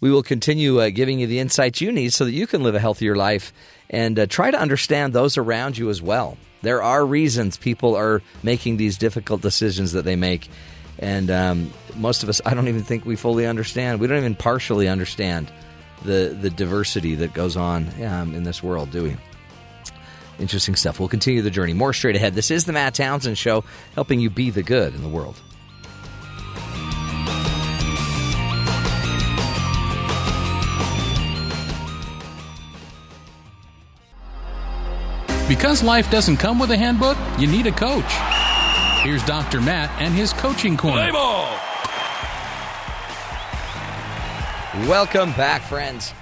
[0.00, 2.76] We will continue uh, giving you the insights you need so that you can live
[2.76, 3.52] a healthier life
[3.90, 6.36] and uh, try to understand those around you as well.
[6.62, 10.48] There are reasons people are making these difficult decisions that they make.
[11.00, 14.00] And um, most of us, I don't even think we fully understand.
[14.00, 15.50] We don't even partially understand
[16.04, 19.16] the, the diversity that goes on um, in this world, do we?
[20.38, 21.00] Interesting stuff.
[21.00, 21.72] We'll continue the journey.
[21.72, 22.34] More straight ahead.
[22.34, 25.40] This is the Matt Townsend Show, helping you be the good in the world.
[35.48, 38.04] Because life doesn't come with a handbook, you need a coach.
[39.02, 39.62] Here's Dr.
[39.62, 41.10] Matt and his coaching corner.
[44.86, 46.14] Welcome back, friends,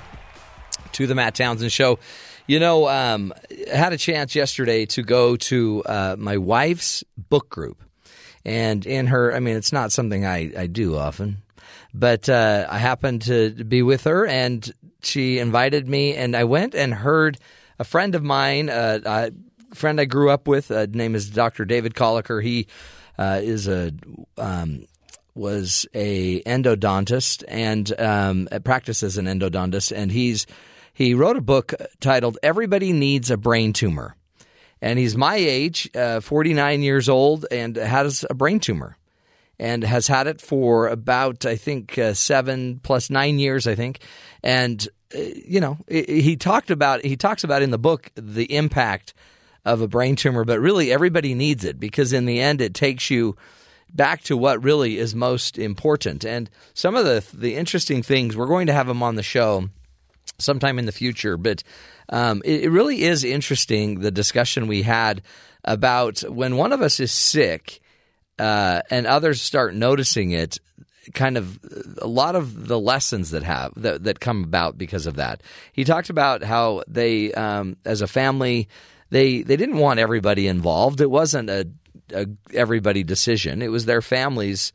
[0.93, 1.99] to the Matt Townsend Show.
[2.47, 3.33] You know, um,
[3.73, 7.83] I had a chance yesterday to go to uh, my wife's book group.
[8.45, 11.43] And in her, I mean, it's not something I, I do often,
[11.95, 16.75] but uh, I happened to be with her and she invited me, and I went
[16.75, 17.39] and heard
[17.79, 21.65] a friend of mine, uh, a friend I grew up with, uh, name is Dr.
[21.65, 22.43] David Colliker.
[22.43, 22.67] He
[23.19, 23.93] uh, is a
[24.37, 24.87] um,
[25.37, 30.47] was a endodontist and um, as an endodontist, and he's
[30.93, 34.17] he wrote a book titled "Everybody Needs a Brain Tumor,"
[34.81, 38.97] and he's my age, uh, forty nine years old, and has a brain tumor,
[39.59, 44.01] and has had it for about I think uh, seven plus nine years, I think,
[44.43, 49.15] and uh, you know he talked about he talks about in the book the impact
[49.67, 53.11] of a brain tumor, but really everybody needs it because in the end it takes
[53.11, 53.37] you
[53.93, 56.25] back to what really is most important.
[56.25, 59.69] And some of the the interesting things we're going to have him on the show
[60.39, 61.63] sometime in the future, but
[62.09, 65.23] um, it, it really is interesting the discussion we had
[65.65, 67.81] about when one of us is sick
[68.39, 70.59] uh, and others start noticing it.
[71.15, 71.61] Kind of
[72.03, 75.41] a lot of the lessons that have that, that come about because of that.
[75.73, 78.69] He talked about how they, um, as a family,
[79.11, 81.01] they they didn't want everybody involved.
[81.01, 81.69] It wasn't a,
[82.13, 83.63] a everybody decision.
[83.63, 84.73] It was their families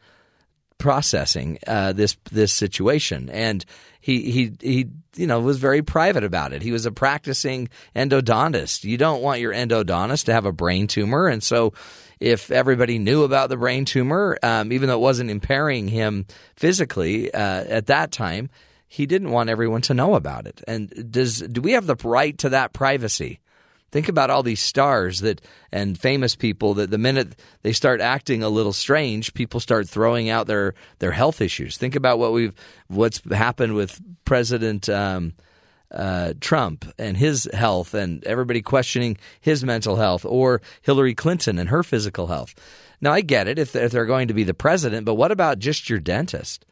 [0.78, 3.64] processing uh, this this situation, and
[4.00, 6.62] he he he you know was very private about it.
[6.62, 8.84] He was a practicing endodontist.
[8.84, 11.74] You don't want your endodontist to have a brain tumor, and so
[12.20, 17.34] if everybody knew about the brain tumor, um, even though it wasn't impairing him physically
[17.34, 18.50] uh, at that time,
[18.88, 20.62] he didn't want everyone to know about it.
[20.68, 23.40] And does do we have the right to that privacy?
[23.92, 28.42] Think about all these stars that and famous people that the minute they start acting
[28.42, 31.78] a little strange, people start throwing out their their health issues.
[31.78, 32.54] Think about what we've
[32.88, 35.34] what's happened with President um,
[35.92, 41.70] uh, Trump and his health, and everybody questioning his mental health, or Hillary Clinton and
[41.70, 42.56] her physical health.
[43.02, 45.32] Now, I get it if they're, if they're going to be the president, but what
[45.32, 46.66] about just your dentist?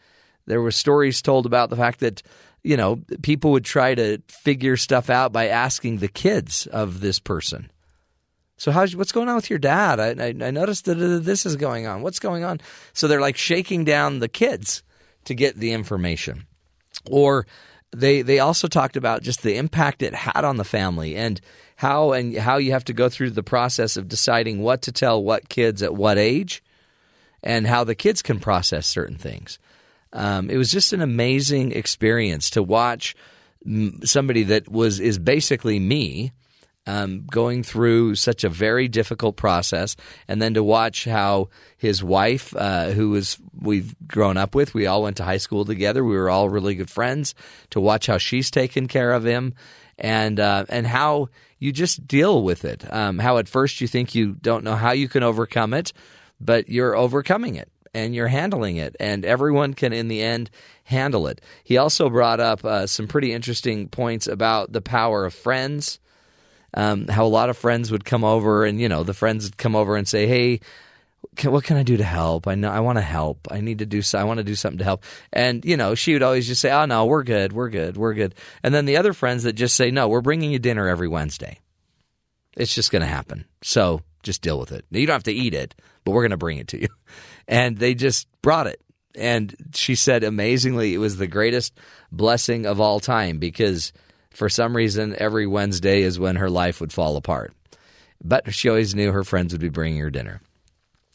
[0.45, 2.23] There were stories told about the fact that
[2.63, 7.19] you know people would try to figure stuff out by asking the kids of this
[7.19, 7.72] person.
[8.58, 10.00] So how's what's going on with your dad?
[10.00, 12.02] I, I, I noticed that uh, this is going on.
[12.02, 12.60] What's going on?
[12.94, 14.83] So they're like shaking down the kids
[15.25, 16.46] to get the information,
[17.10, 17.48] or
[17.92, 21.40] they they also talked about just the impact it had on the family and
[21.77, 25.23] how and how you have to go through the process of deciding what to tell
[25.23, 26.62] what kids at what age
[27.42, 29.60] and how the kids can process certain things.
[30.13, 33.15] Um, it was just an amazing experience to watch
[34.03, 36.31] somebody that was is basically me
[36.87, 39.95] um, going through such a very difficult process,
[40.27, 44.87] and then to watch how his wife, uh, who was we've grown up with, we
[44.87, 47.35] all went to high school together, we were all really good friends.
[47.71, 49.53] To watch how she's taken care of him,
[49.99, 51.29] and uh, and how
[51.60, 52.91] you just deal with it.
[52.91, 55.93] Um, how at first you think you don't know how you can overcome it,
[56.39, 60.50] but you're overcoming it and you're handling it, and everyone can, in the end,
[60.83, 61.42] handle it.
[61.63, 66.00] He also brought up uh, some pretty interesting points about the power of friends.
[66.73, 69.58] Um, how a lot of friends would come over, and you know, the friends would
[69.58, 70.60] come over and say, "Hey,
[71.35, 72.48] can, what can I do to help?
[72.48, 73.48] I know I want to help.
[73.50, 74.04] I need to do.
[74.13, 76.71] I want to do something to help." And you know, she would always just say,
[76.71, 77.54] "Oh no, we're good.
[77.54, 77.98] We're good.
[77.98, 80.87] We're good." And then the other friends that just say, "No, we're bringing you dinner
[80.87, 81.60] every Wednesday.
[82.56, 83.46] It's just going to happen.
[83.63, 84.86] So just deal with it.
[84.92, 86.88] You don't have to eat it, but we're going to bring it to you."
[87.48, 88.82] and they just brought it.
[89.15, 91.78] And she said, amazingly, it was the greatest
[92.12, 93.92] blessing of all time because
[94.32, 97.54] for some reason, every Wednesday is when her life would fall apart.
[98.24, 100.42] But she always knew her friends would be bringing her dinner.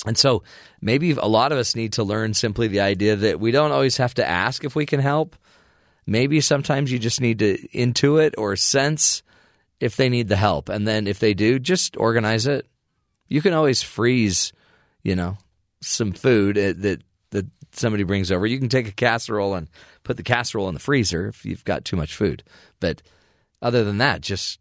[0.06, 0.42] And so
[0.80, 3.96] maybe a lot of us need to learn simply the idea that we don't always
[3.98, 5.36] have to ask if we can help.
[6.06, 9.22] Maybe sometimes you just need to intuit or sense
[9.80, 10.68] if they need the help.
[10.68, 12.66] And then if they do, just organize it.
[13.28, 14.52] You can always freeze,
[15.02, 15.38] you know,
[15.80, 18.46] some food uh, that that somebody brings over.
[18.46, 19.68] You can take a casserole and
[20.02, 22.42] put the casserole in the freezer if you've got too much food.
[22.80, 23.02] But
[23.60, 24.60] other than that, just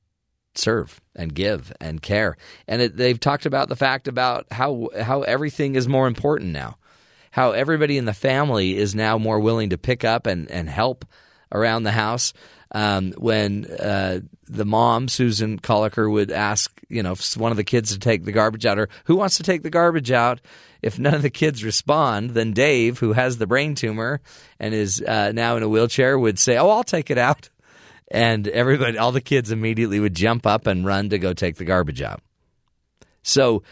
[0.56, 2.38] serve and give and care.
[2.68, 6.78] And it, they've talked about the fact about how how everything is more important now.
[7.32, 11.04] How everybody in the family is now more willing to pick up and, and help
[11.52, 12.32] around the house.
[12.76, 17.94] Um, when uh, the mom, Susan Coliker, would ask, you know, one of the kids
[17.94, 20.42] to take the garbage out, or who wants to take the garbage out?
[20.84, 24.20] if none of the kids respond, then Dave, who has the brain tumor
[24.60, 27.50] and is uh, now in a wheelchair, would say, "Oh, I'll take it out,"
[28.12, 31.66] and everybody, all the kids, immediately would jump up and run to go take the
[31.66, 32.20] garbage out.
[33.24, 33.64] So,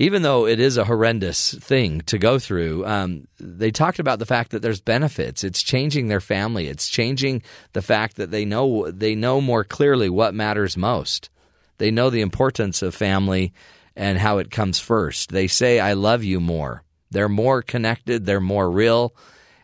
[0.00, 4.24] even though it is a horrendous thing to go through, um, they talked about the
[4.24, 5.44] fact that there's benefits.
[5.44, 6.68] It's changing their family.
[6.68, 7.42] It's changing
[7.74, 11.28] the fact that they know they know more clearly what matters most.
[11.76, 13.52] They know the importance of family
[13.94, 15.32] and how it comes first.
[15.32, 16.82] They say, I love you more.
[17.10, 19.14] They're more connected, they're more real.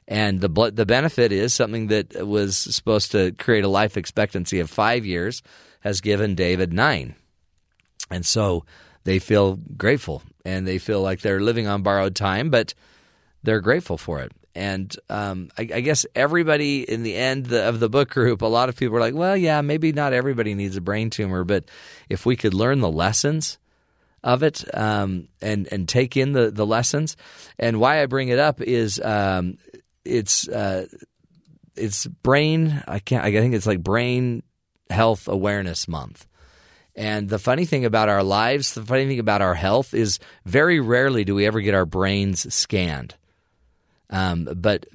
[0.07, 4.69] And the the benefit is something that was supposed to create a life expectancy of
[4.69, 5.43] five years
[5.81, 7.15] has given David nine.
[8.11, 8.67] And so
[9.07, 12.75] they feel grateful and they feel like they're living on borrowed time, but
[13.45, 14.33] they're grateful for it.
[14.53, 18.69] And um, I, I, guess everybody in the end of the book group, a lot
[18.69, 21.67] of people are like, well, yeah, maybe not everybody needs a brain tumor, but
[22.09, 23.59] if we could learn the lessons
[24.25, 27.17] of it um, and and take in the the lessons.
[27.61, 29.59] And why I bring it up is um,
[30.05, 30.87] it's uh,
[31.77, 32.83] it's brain.
[32.89, 33.25] I can't.
[33.25, 34.43] I think it's like brain
[34.91, 36.27] health awareness month.
[36.97, 40.81] And the funny thing about our lives, the funny thing about our health is very
[40.81, 43.15] rarely do we ever get our brains scanned.
[44.09, 44.87] Um, but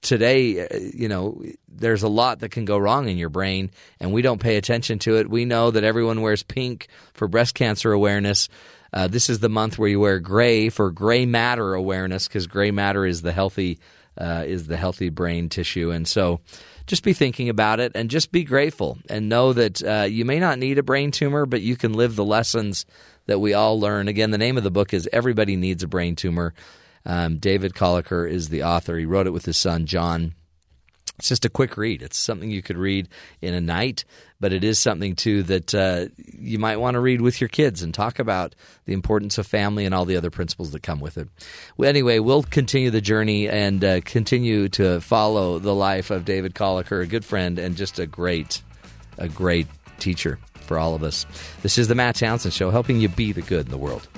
[0.00, 4.12] today, uh, you know, there's a lot that can go wrong in your brain, and
[4.12, 5.28] we don't pay attention to it.
[5.28, 8.48] We know that everyone wears pink for breast cancer awareness.
[8.92, 12.70] Uh, this is the month where you wear gray for gray matter awareness because gray
[12.70, 13.78] matter is the healthy
[14.18, 16.40] uh, is the healthy brain tissue, and so
[16.86, 20.38] just be thinking about it and just be grateful and know that uh, you may
[20.38, 22.86] not need a brain tumor, but you can live the lessons
[23.26, 24.08] that we all learn.
[24.08, 26.54] Again, the name of the book is Everybody Needs a Brain Tumor.
[27.06, 28.98] Um, David Coliker is the author.
[28.98, 30.34] He wrote it with his son John.
[31.20, 32.00] It's just a quick read.
[32.00, 33.06] It's something you could read
[33.42, 34.06] in a night,
[34.40, 37.82] but it is something too that uh, you might want to read with your kids
[37.82, 38.54] and talk about
[38.86, 41.28] the importance of family and all the other principles that come with it.
[41.76, 46.54] Well, anyway, we'll continue the journey and uh, continue to follow the life of David
[46.54, 48.62] Coliker, a good friend and just a great,
[49.18, 49.66] a great
[49.98, 51.26] teacher for all of us.
[51.60, 54.08] This is the Matt Townsend Show, helping you be the good in the world.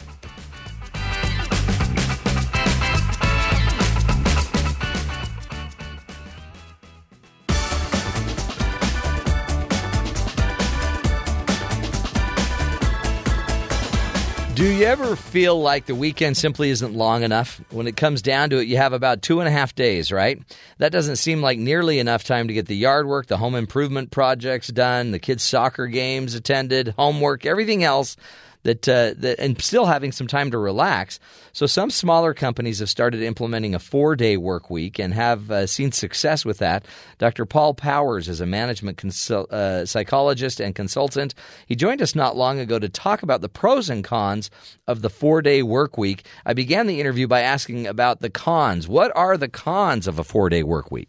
[14.55, 17.63] Do you ever feel like the weekend simply isn't long enough?
[17.71, 20.43] When it comes down to it, you have about two and a half days, right?
[20.77, 24.11] That doesn't seem like nearly enough time to get the yard work, the home improvement
[24.11, 28.19] projects done, the kids' soccer games attended, homework, everything else
[28.65, 31.19] that, uh, that and still having some time to relax.
[31.53, 35.67] So some smaller companies have started implementing a four day work week and have uh,
[35.67, 36.87] seen success with that.
[37.19, 37.45] Dr.
[37.45, 41.35] Paul Powers is a management consul- uh, psychologist and consultant.
[41.67, 44.51] He joined us not long ago to talk about the pros and cons
[44.87, 46.27] of the four day work week.
[46.47, 48.89] I began the interview by asking about the cons.
[48.89, 51.09] What are the cons of a four day work week?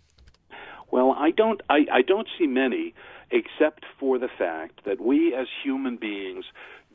[0.91, 1.60] Well, I don't.
[1.72, 2.93] I, I don't see many,
[3.32, 6.45] except for the fact that we as human beings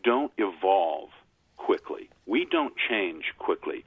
[0.02, 1.10] don't evolve
[1.56, 2.08] quickly.
[2.26, 3.84] We don't change quickly.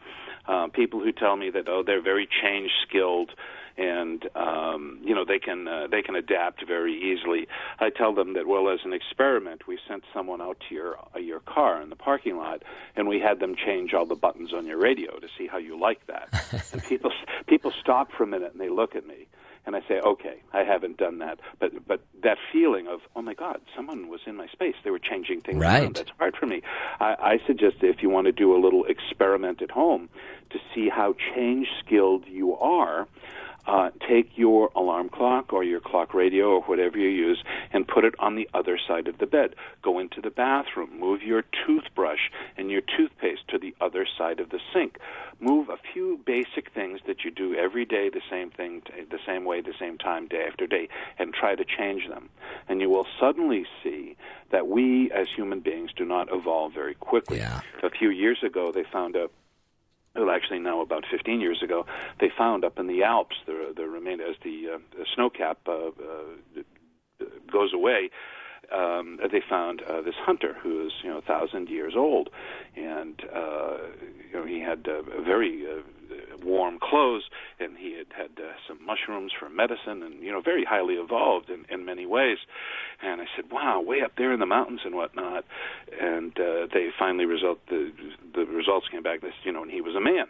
[0.48, 3.32] Uh, people who tell me that oh they're very change skilled
[3.78, 7.48] and um, you know they can uh, they can adapt very easily.
[7.80, 11.20] I tell them that well, as an experiment, we sent someone out to your uh,
[11.20, 12.64] your car in the parking lot,
[12.96, 15.80] and we had them change all the buttons on your radio to see how you
[15.80, 16.30] like that.
[16.74, 17.12] and people
[17.48, 19.28] people stop for a minute and they look at me,
[19.66, 23.34] and I say, okay, I haven't done that, but but that feeling of oh my
[23.34, 24.76] God, someone was in my space.
[24.84, 25.84] They were changing things right.
[25.84, 25.96] around.
[25.98, 26.62] That's hard for me.
[27.00, 30.10] I, I suggest if you want to do a little experiment at home
[30.50, 33.08] to see how change skilled you are
[33.68, 38.04] uh, take your alarm clock or your clock radio or whatever you use and put
[38.04, 39.56] it on the other side of the bed.
[39.82, 44.50] Go into the bathroom, move your toothbrush and your toothpaste to the other side of
[44.50, 44.98] the sink.
[45.40, 49.46] Move a few basic things that you do every day, the same thing, the same
[49.46, 50.88] way, the same time, day after day,
[51.18, 52.30] and try to change them.
[52.68, 54.16] And you will suddenly see
[54.52, 57.38] that we as human beings do not evolve very quickly.
[57.38, 57.62] Yeah.
[57.82, 59.30] A few years ago, they found a
[60.16, 61.86] well, actually now about 15 years ago,
[62.20, 65.88] they found up in the Alps the the remainder as the, uh, snow cap uh,
[65.88, 66.54] uh,
[67.52, 68.10] goes away.
[68.72, 72.30] Um, they found uh, this hunter who is you know a thousand years old,
[72.76, 73.78] and uh,
[74.32, 75.82] you know he had uh, a very uh,
[76.44, 77.24] warm clothes,
[77.60, 81.50] and he had had uh, some mushrooms for medicine, and you know, very highly evolved
[81.50, 82.38] in, in many ways.
[83.02, 85.46] And I said, "Wow, way up there in the mountains and whatnot."
[86.00, 87.92] And uh, they finally result the
[88.34, 89.22] the results came back.
[89.22, 90.28] This, you know, and he was a man.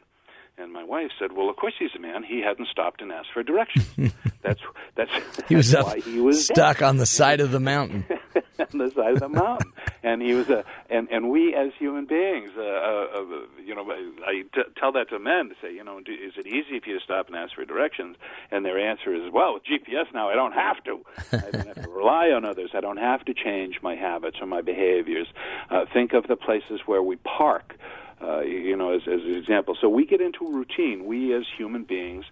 [0.58, 2.24] And my wife said, "Well, of course he's a man.
[2.24, 3.88] He hadn't stopped and asked for directions.
[4.42, 4.60] that's
[4.96, 6.86] that's, that's he was why he was stuck dead.
[6.86, 8.06] on the side of the mountain."
[8.60, 9.72] on the side of the mountain,
[10.04, 13.24] and he was a and and we as human beings, uh, uh, uh
[13.72, 13.89] you know,
[14.28, 16.89] I t- tell that to men to say, you know, do, is it easy for
[16.89, 18.17] you to stop and ask for directions?
[18.51, 20.99] And their answer is, well, with GPS now, I don't have to.
[21.32, 22.72] I don't have to rely on others.
[22.74, 25.28] I don't have to change my habits or my behaviors.
[25.69, 27.76] Uh, think of the places where we park.
[28.22, 29.76] Uh, you know, as, as an example.
[29.82, 31.05] So we get into a routine.
[31.05, 32.26] We as human beings,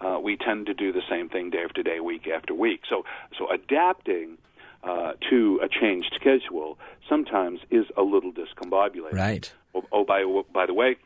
[0.00, 2.80] uh, we tend to do the same thing day after day, week after week.
[2.88, 3.04] So,
[3.38, 4.38] so adapting
[4.82, 9.12] uh, to a changed schedule sometimes is a little discombobulated.
[9.12, 9.52] Right.
[9.74, 10.96] Oh, oh by by the way,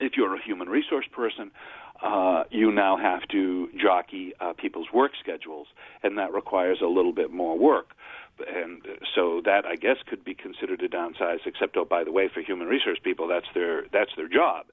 [0.00, 1.50] if you're a human resource person,
[2.02, 5.68] uh, you now have to jockey uh, people's work schedules,
[6.02, 7.90] and that requires a little bit more work.
[8.54, 8.82] And
[9.16, 11.40] so that I guess could be considered a downsize.
[11.44, 14.66] Except, oh, by the way, for human resource people, that's their that's their job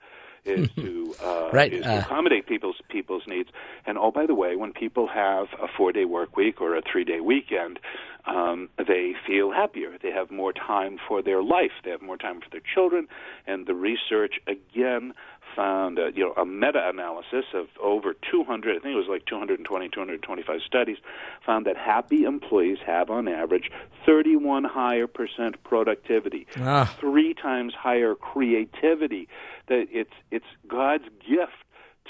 [0.45, 1.73] is to uh, right.
[1.73, 3.49] is uh, to accommodate people's people's needs.
[3.85, 6.81] And oh, by the way, when people have a four day work week or a
[6.81, 7.79] three day weekend,
[8.25, 9.97] um, they feel happier.
[10.01, 11.71] They have more time for their life.
[11.83, 13.07] They have more time for their children.
[13.47, 15.13] And the research again
[15.55, 19.89] found uh, you know a meta-analysis of over 200 I think it was like 220
[19.89, 20.97] 225 studies
[21.45, 23.71] found that happy employees have on average
[24.05, 26.93] 31 higher percent productivity Ah.
[26.99, 29.27] 3 times higher creativity
[29.67, 31.53] that it's it's God's gift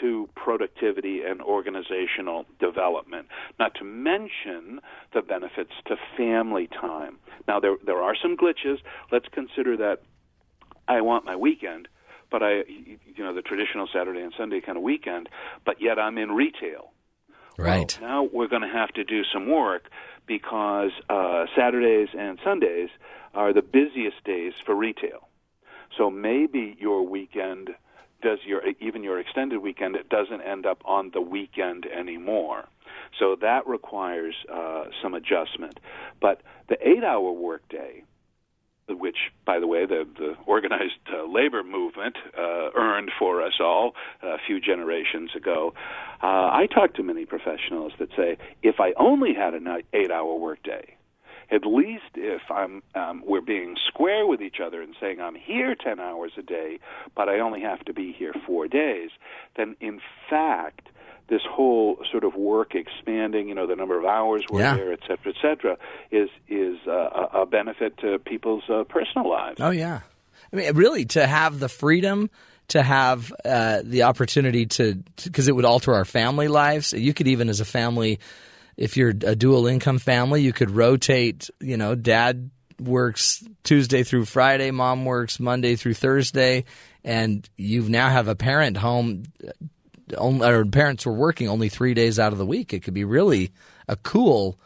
[0.01, 3.28] to productivity and organizational development.
[3.60, 4.82] Not to mention
[5.14, 7.18] the benefits to family time.
[7.47, 8.80] Now there there are some glitches.
[9.12, 10.01] Let's consider that
[10.88, 11.88] I want my weekend,
[12.30, 15.30] but I you know the traditional Saturday and Sunday kind of weekend,
[15.66, 16.91] but yet I'm in retail.
[17.58, 17.97] right.
[18.01, 19.89] Well, now we're going to have to do some work
[20.28, 22.89] because uh, Saturdays and Sundays
[23.34, 25.24] are the busiest days for retail.
[25.98, 27.70] So maybe your weekend
[28.22, 32.66] does your even your extended weekend it doesn't end up on the weekend anymore.
[33.20, 35.80] So that requires uh, some adjustment.
[36.20, 38.04] But the eight-hour workday,
[38.89, 43.93] which, by the way, the, the organized uh, labor movement uh, earned for us all
[44.22, 45.74] a few generations ago,
[46.22, 50.95] uh, I talk to many professionals that say, if I only had an eight-hour workday,
[51.52, 55.76] at least if I'm um, we're being square with each other and saying I'm here
[55.76, 56.80] 10 hours a day,
[57.16, 59.10] but I only have to be here 4 days,
[59.58, 60.89] then in fact
[61.28, 64.76] this whole sort of work expanding, you know, the number of hours we're Yeah.
[64.76, 65.78] there, et cetera, et cetera,
[66.12, 66.91] is is uh,
[67.34, 69.60] a a benefit to people's uh, personal lives.
[69.60, 70.02] Oh yeah.
[70.54, 72.30] I mean, really, to have the freedom
[72.68, 76.93] to have uh, the opportunity to, because it would alter our family lives.
[76.93, 78.20] You could even, as a family,
[78.78, 81.49] if you're a dual income family, you could rotate.
[81.59, 82.49] You know, dad
[82.80, 86.65] works Tuesday through Friday, mom works Monday through Thursday,
[87.03, 89.23] and you now have a parent home.
[89.41, 89.51] uh,
[90.17, 92.73] or parents were working only three days out of the week.
[92.73, 93.51] It could be really
[93.88, 94.59] a cool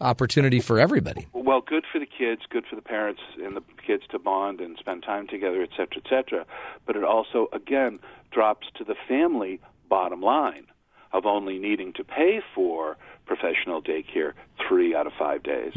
[0.00, 1.26] opportunity for everybody.
[1.32, 4.76] well, good for the kids, good for the parents and the kids to bond and
[4.78, 6.46] spend time together, et cetera, et cetera.
[6.86, 8.00] But it also, again,
[8.30, 10.66] drops to the family bottom line
[11.12, 12.96] of only needing to pay for
[13.36, 14.32] professional daycare
[14.68, 15.72] three out of five days.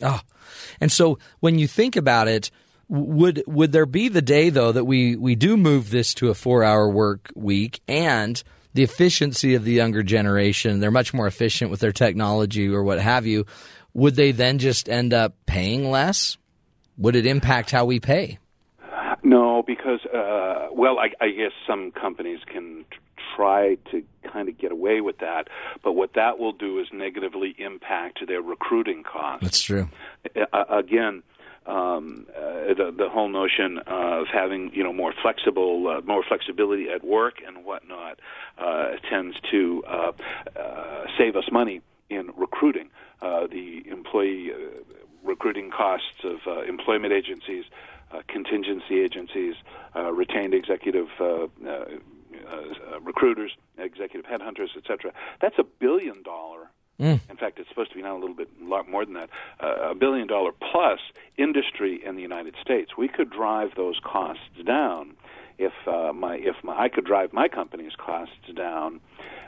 [0.00, 0.20] Oh,
[0.80, 2.50] and so when you think about it,
[2.88, 6.34] would would there be the day though that we we do move this to a
[6.34, 11.70] four hour work week and the efficiency of the younger generation they're much more efficient
[11.70, 13.44] with their technology or what have you
[13.98, 16.36] would they then just end up paying less?
[16.96, 18.38] Would it impact how we pay?
[19.22, 22.84] No, because uh, well, I, I guess some companies can
[23.38, 25.48] try to kind of get away with that,
[25.84, 29.44] but what that will do is negatively impact their recruiting costs.
[29.44, 29.88] that's true
[30.52, 31.22] uh, again,
[31.66, 36.88] um, uh, the the whole notion of having you know more flexible, uh, more flexibility
[36.88, 38.18] at work and whatnot
[38.58, 40.12] uh, tends to uh,
[40.58, 42.88] uh, save us money in recruiting.
[43.20, 44.80] Uh, the employee uh,
[45.22, 47.64] recruiting costs of uh, employment agencies,
[48.12, 49.54] uh, contingency agencies,
[49.94, 51.08] uh, retained executive.
[51.20, 51.84] Uh, uh,
[52.46, 55.12] uh, recruiters, executive headhunters, etc.
[55.40, 56.70] That's a billion dollar
[57.30, 59.30] in fact, it's supposed to be now a little bit a lot more than that.
[59.60, 60.98] Uh, a billion dollar plus
[61.36, 62.96] industry in the United States.
[62.96, 65.14] We could drive those costs down
[65.58, 69.00] if uh, my if my, I could drive my company's costs down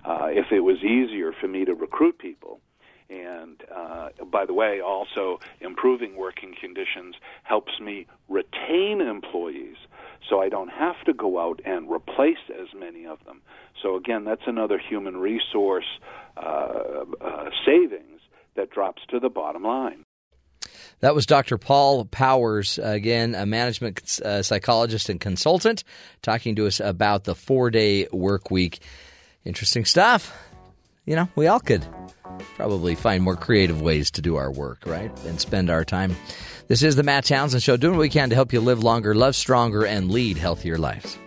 [0.04, 2.60] uh, if it was easier for me to recruit people.
[3.08, 9.76] And uh, by the way, also improving working conditions helps me retain employees
[10.28, 13.40] so I don't have to go out and replace as many of them.
[13.82, 15.86] So again, that's another human resource
[16.36, 18.20] uh, uh, savings
[18.56, 20.04] that drops to the bottom line.
[21.00, 21.56] That was Dr.
[21.56, 25.82] Paul Powers, again, a management uh, psychologist and consultant,
[26.20, 28.80] talking to us about the four day work week.
[29.44, 30.36] Interesting stuff.
[31.06, 31.86] You know, we all could
[32.56, 35.10] probably find more creative ways to do our work, right?
[35.24, 36.14] And spend our time.
[36.70, 39.12] This is the Matt Townsend Show, doing what we can to help you live longer,
[39.12, 41.18] love stronger, and lead healthier lives.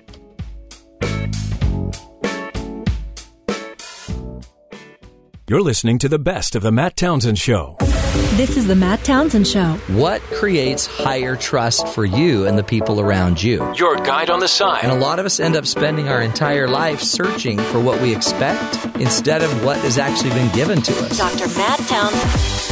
[5.50, 7.76] You're listening to the best of the Matt Townsend Show.
[8.38, 9.74] This is the Matt Townsend Show.
[9.88, 13.70] What creates higher trust for you and the people around you?
[13.76, 14.86] Your guide on the side.
[14.86, 18.16] And a lot of us end up spending our entire life searching for what we
[18.16, 21.18] expect instead of what has actually been given to us.
[21.18, 21.50] Dr.
[21.58, 22.63] Matt Townsend.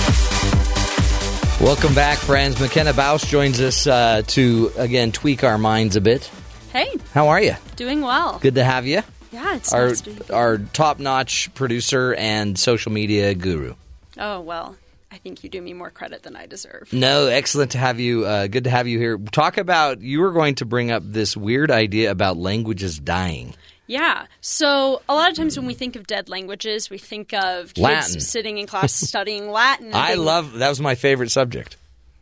[1.62, 2.60] Welcome back, friends.
[2.60, 6.30] McKenna Baus joins us uh, to, again, tweak our minds a bit.
[6.74, 7.56] Hey, How are you?
[7.76, 8.40] doing well.
[8.40, 9.04] Good to have you.
[9.32, 13.76] Yeah, it's Our, nice to be our top notch producer and social media guru.
[14.18, 14.76] Oh, well,
[15.12, 16.92] I think you do me more credit than I deserve.
[16.92, 18.26] No, excellent to have you.
[18.26, 19.18] Uh, good to have you here.
[19.18, 23.54] Talk about, you were going to bring up this weird idea about languages dying.
[23.92, 24.28] Yeah.
[24.40, 27.80] So a lot of times when we think of dead languages, we think of kids
[27.84, 28.22] Latin.
[28.22, 29.94] sitting in class studying Latin.
[29.94, 31.76] I being- love, that was my favorite subject.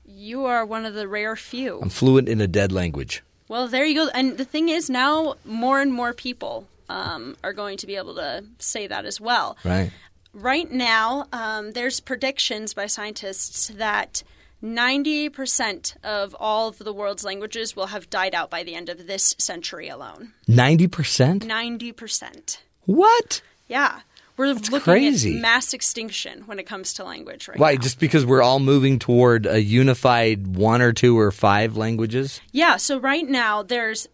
[0.03, 1.79] You are one of the rare few.
[1.79, 3.21] I'm fluent in a dead language.
[3.47, 4.09] Well, there you go.
[4.15, 8.15] And the thing is, now more and more people um, are going to be able
[8.15, 9.55] to say that as well.
[9.63, 9.91] Right.
[10.33, 14.23] Right now, um, there's predictions by scientists that
[14.63, 19.07] 90% of all of the world's languages will have died out by the end of
[19.07, 20.33] this century alone.
[20.47, 21.39] 90%?
[21.39, 22.57] 90%.
[22.85, 23.41] What?
[23.67, 24.01] Yeah.
[24.37, 25.35] We're looking crazy.
[25.35, 27.73] at mass extinction when it comes to language right Why?
[27.73, 27.81] now.
[27.81, 32.39] Just because we're all moving toward a unified one or two or five languages?
[32.53, 34.07] Yeah, so right now there's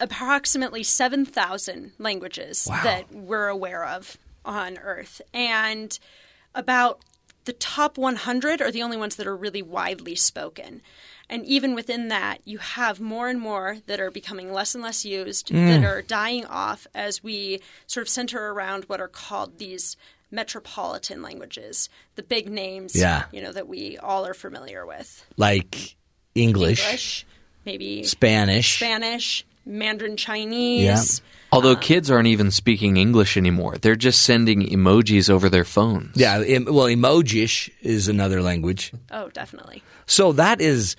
[0.00, 2.82] approximately 7,000 languages Wow.
[2.84, 4.16] that we're aware of
[4.46, 5.20] on Earth.
[5.34, 5.98] And
[6.54, 7.00] about
[7.46, 10.82] the top 100 are the only ones that are really widely spoken.
[11.28, 15.04] And even within that, you have more and more that are becoming less and less
[15.04, 15.66] used, Mm.
[15.80, 19.96] that are dying off as we sort of center around what are called these
[20.30, 23.24] metropolitan languages, the big names, Yeah.
[23.32, 25.24] you know, that we all are familiar with.
[25.36, 25.96] Like
[26.34, 27.26] English, English,
[27.64, 28.76] maybe Spanish.
[28.76, 30.84] Spanish, Mandarin Chinese.
[31.20, 31.28] Yeah.
[31.52, 36.16] Although kids aren't even speaking English anymore, they're just sending emojis over their phones.
[36.16, 38.92] Yeah, em- well, emojish is another language.
[39.10, 39.82] Oh, definitely.
[40.06, 40.96] So that is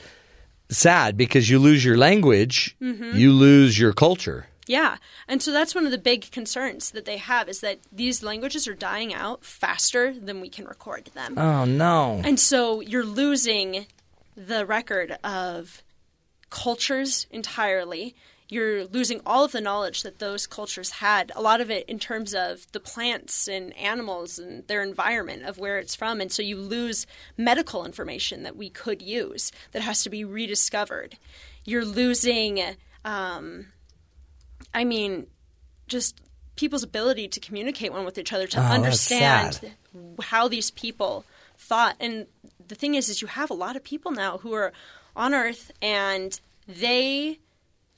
[0.70, 3.18] sad because you lose your language, Mm-hmm.
[3.18, 4.48] you lose your culture.
[4.68, 4.98] Yeah.
[5.30, 8.68] And so that's one of the big concerns that they have is that these languages
[8.68, 11.38] are dying out faster than we can record them.
[11.38, 12.22] Oh, no.
[12.26, 13.86] And so you're losing
[14.36, 15.84] the record of
[16.50, 18.16] cultures entirely.
[18.50, 21.32] You're losing all of the knowledge that those cultures had.
[21.36, 25.58] A lot of it in terms of the plants and animals and their environment of
[25.58, 27.06] where it's from, and so you lose
[27.38, 31.18] medical information that we could use that has to be rediscovered.
[31.66, 32.62] You're losing.
[33.04, 33.68] Um,
[34.74, 35.28] I mean,
[35.88, 36.20] just
[36.56, 39.60] people's ability to communicate one with each other to Oh, understand
[40.22, 41.24] how these people
[41.58, 42.28] thought and
[42.68, 44.72] the thing is is you have a lot of people now who are
[45.16, 47.40] on earth and they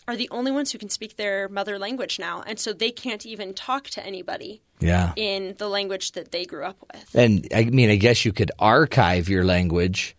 [0.10, 3.26] are the only ones who can speak their mother language now and so they can't
[3.26, 5.14] even talk to anybody Yeah.
[5.16, 8.52] in the language that they grew up with And I mean, I guess you could
[8.60, 10.16] archive your language,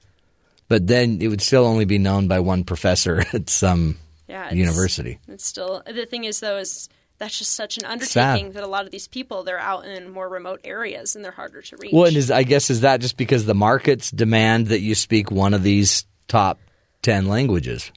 [0.69, 3.97] but then it would still only be known by one professor at some
[4.29, 5.19] yeah it's- university.
[5.29, 6.89] it's still the thing is though is
[7.19, 10.29] that's just such an undertaking that a lot of these people they're out in more
[10.29, 13.17] remote areas and they're harder to reach Well, and is I guess is that just
[13.19, 16.59] because the markets demand that you speak one of these top
[17.03, 17.91] ten languages?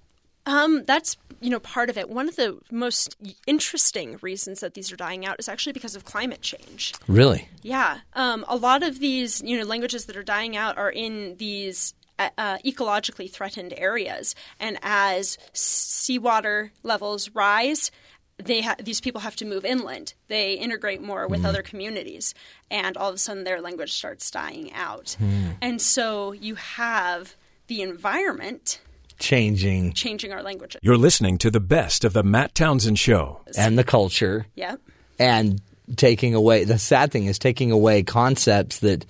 [0.45, 2.09] Um, that's you know part of it.
[2.09, 3.15] One of the most
[3.47, 6.93] interesting reasons that these are dying out is actually because of climate change.
[7.07, 7.47] Really?
[7.61, 11.37] Yeah, um, a lot of these you know languages that are dying out are in
[11.37, 11.93] these.
[12.19, 17.89] Uh, uh, ecologically threatened areas, and as seawater levels rise,
[18.37, 20.13] they ha- these people have to move inland.
[20.27, 22.35] They integrate more with other communities,
[22.69, 25.17] and all of a sudden their language starts dying out.
[25.59, 27.35] And so you have
[27.65, 28.79] the environment
[29.19, 30.79] Changing changing our languages.
[30.83, 33.41] You're listening to the best of the Matt Townsend Show.
[33.57, 34.79] and the culture Yep.
[35.19, 35.61] and
[35.95, 39.05] taking away the sad thing is taking away concepts that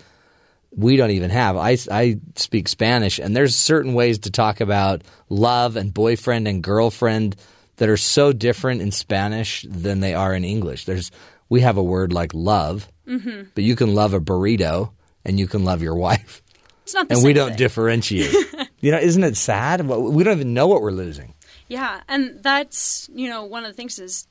[0.76, 1.56] we don't even have.
[1.56, 6.64] I, I speak Spanish, and there's certain ways to talk about love and boyfriend and
[6.64, 7.36] girlfriend
[7.78, 10.86] that are so different in Spanish than they are in English.
[10.86, 11.12] There's
[11.49, 13.49] we have a word like love, Mm-hmm.
[13.54, 14.91] but you can love a burrito
[15.26, 16.41] and you can love your wife,
[16.84, 17.58] It's not the and same we don't thing.
[17.58, 18.34] differentiate.
[18.84, 19.88] you know, isn't it sad?
[19.88, 21.34] We don't even know what we're losing.
[21.70, 24.28] Yeah, and that's you know one of the things is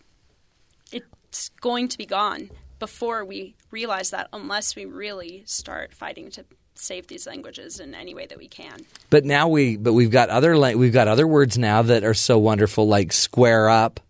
[0.93, 6.45] it's going to be gone before we realize that, unless we really start fighting to
[6.75, 8.85] save these languages in any way that we can.
[9.09, 12.37] But now we, but we've got other we've got other words now that are so
[12.37, 14.01] wonderful, like square up.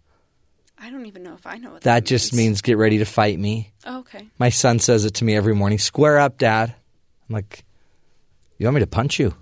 [0.76, 3.04] I don't even know if I know what That that, just means get ready to
[3.04, 3.72] fight me.
[3.86, 4.28] Oh, okay.
[4.40, 5.78] My son says it to me every morning.
[5.78, 6.74] Square up, Dad.
[7.28, 7.64] I'm like,
[8.58, 9.36] you want me to punch you?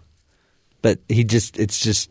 [0.83, 2.11] But he just, it's just,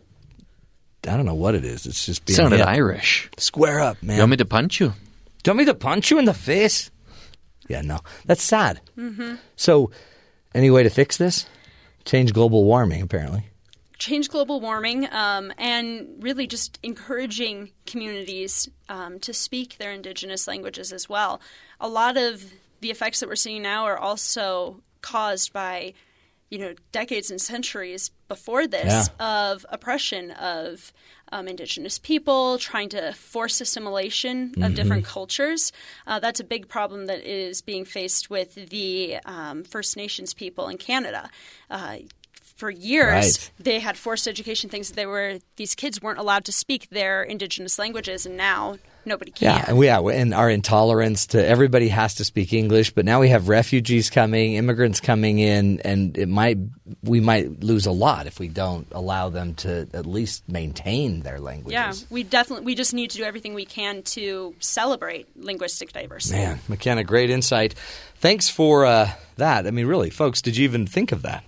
[1.07, 1.85] I don't know what it is.
[1.85, 2.67] It's just being Sounded hip.
[2.67, 3.29] Irish.
[3.37, 4.17] Square up, man.
[4.17, 4.89] You want me to punch you?
[4.89, 6.91] Do you want me to punch you in the face?
[7.67, 8.81] Yeah, no, that's sad.
[8.97, 9.35] Mm-hmm.
[9.55, 9.91] So,
[10.53, 11.45] any way to fix this?
[12.05, 13.45] Change global warming, apparently.
[13.99, 20.91] change global warming um, and really just encouraging communities um, to speak their indigenous languages
[20.91, 21.39] as well.
[21.79, 22.43] A lot of
[22.81, 25.93] the effects that we're seeing now are also caused by,
[26.49, 30.91] you know, decades and centuries before this of oppression of
[31.31, 35.71] um, indigenous people, trying to force assimilation of different cultures.
[36.07, 40.67] Uh, that's a big problem that is being faced with the um, First Nations people
[40.67, 41.29] in Canada.
[41.69, 41.97] Uh,
[42.41, 43.51] for years, Right.
[43.59, 47.23] they had forced education things that they were these kids weren't allowed to speak their
[47.23, 49.57] indigenous languages, and now nobody can.
[49.57, 53.19] Yeah, and we, yeah, and our intolerance to everybody has to speak English, but now
[53.19, 56.57] we have refugees coming, immigrants coming in, and it might
[57.03, 61.39] we might lose a lot if we don't allow them to at least maintain their
[61.39, 61.73] languages.
[61.73, 66.37] Yeah, we definitely we just need to do everything we can to celebrate linguistic diversity.
[66.37, 67.75] Man, McKenna, great insight.
[68.15, 69.65] Thanks for uh, that.
[69.65, 71.43] I mean, really, folks, did you even think of that?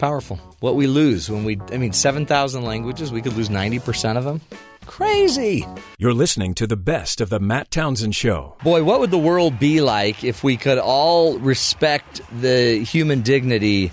[0.00, 0.38] Powerful.
[0.60, 4.40] What we lose when we, I mean, 7,000 languages, we could lose 90% of them.
[4.86, 5.66] Crazy.
[5.98, 8.56] You're listening to the best of the Matt Townsend Show.
[8.64, 13.92] Boy, what would the world be like if we could all respect the human dignity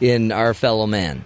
[0.00, 1.22] in our fellow man?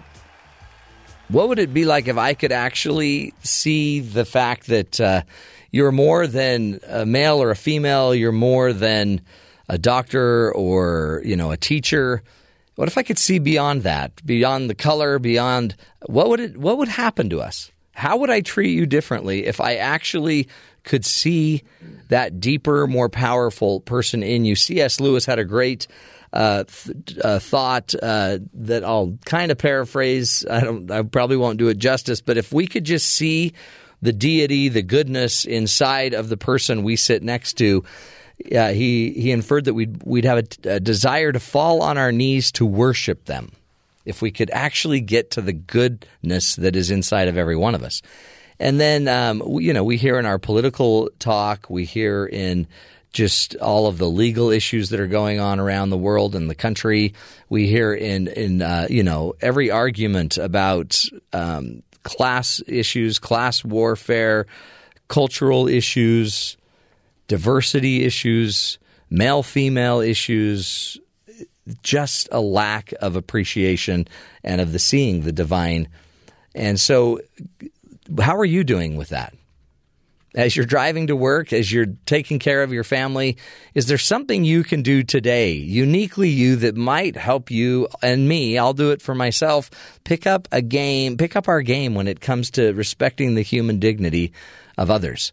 [1.29, 5.23] What would it be like if I could actually see the fact that uh,
[5.71, 9.21] you're more than a male or a female, you're more than
[9.67, 12.21] a doctor or you know a teacher?
[12.75, 16.77] What if I could see beyond that, beyond the color, beyond what would it what
[16.77, 17.71] would happen to us?
[17.93, 20.47] How would I treat you differently if I actually
[20.83, 21.63] could see
[22.07, 24.55] that deeper, more powerful person in you?
[24.55, 24.99] C.S.
[24.99, 25.87] Lewis had a great
[26.33, 30.45] uh, th- uh, thought uh, that I'll kind of paraphrase.
[30.49, 30.89] I don't.
[30.89, 32.21] I probably won't do it justice.
[32.21, 33.53] But if we could just see
[34.01, 37.83] the deity, the goodness inside of the person we sit next to,
[38.55, 42.11] uh, he he inferred that we'd we'd have a, a desire to fall on our
[42.11, 43.51] knees to worship them.
[44.05, 47.83] If we could actually get to the goodness that is inside of every one of
[47.83, 48.01] us,
[48.59, 52.67] and then um, you know we hear in our political talk, we hear in
[53.13, 56.55] just all of the legal issues that are going on around the world and the
[56.55, 57.13] country.
[57.49, 64.47] We hear in in uh, you know every argument about um, class issues, class warfare,
[65.07, 66.57] cultural issues,
[67.31, 68.77] diversity issues,
[69.09, 70.99] male female issues,
[71.81, 74.05] just a lack of appreciation
[74.43, 75.87] and of the seeing the divine.
[76.53, 77.21] And so,
[78.19, 79.33] how are you doing with that?
[80.35, 83.37] As you're driving to work, as you're taking care of your family,
[83.73, 88.57] is there something you can do today, uniquely you, that might help you and me?
[88.57, 89.71] I'll do it for myself.
[90.03, 93.79] Pick up a game, pick up our game when it comes to respecting the human
[93.79, 94.33] dignity
[94.77, 95.31] of others.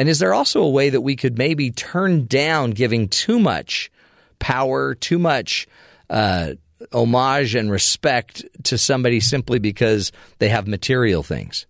[0.00, 3.92] And is there also a way that we could maybe turn down giving too much
[4.38, 5.68] power, too much
[6.08, 6.54] uh,
[6.90, 11.66] homage and respect to somebody simply because they have material things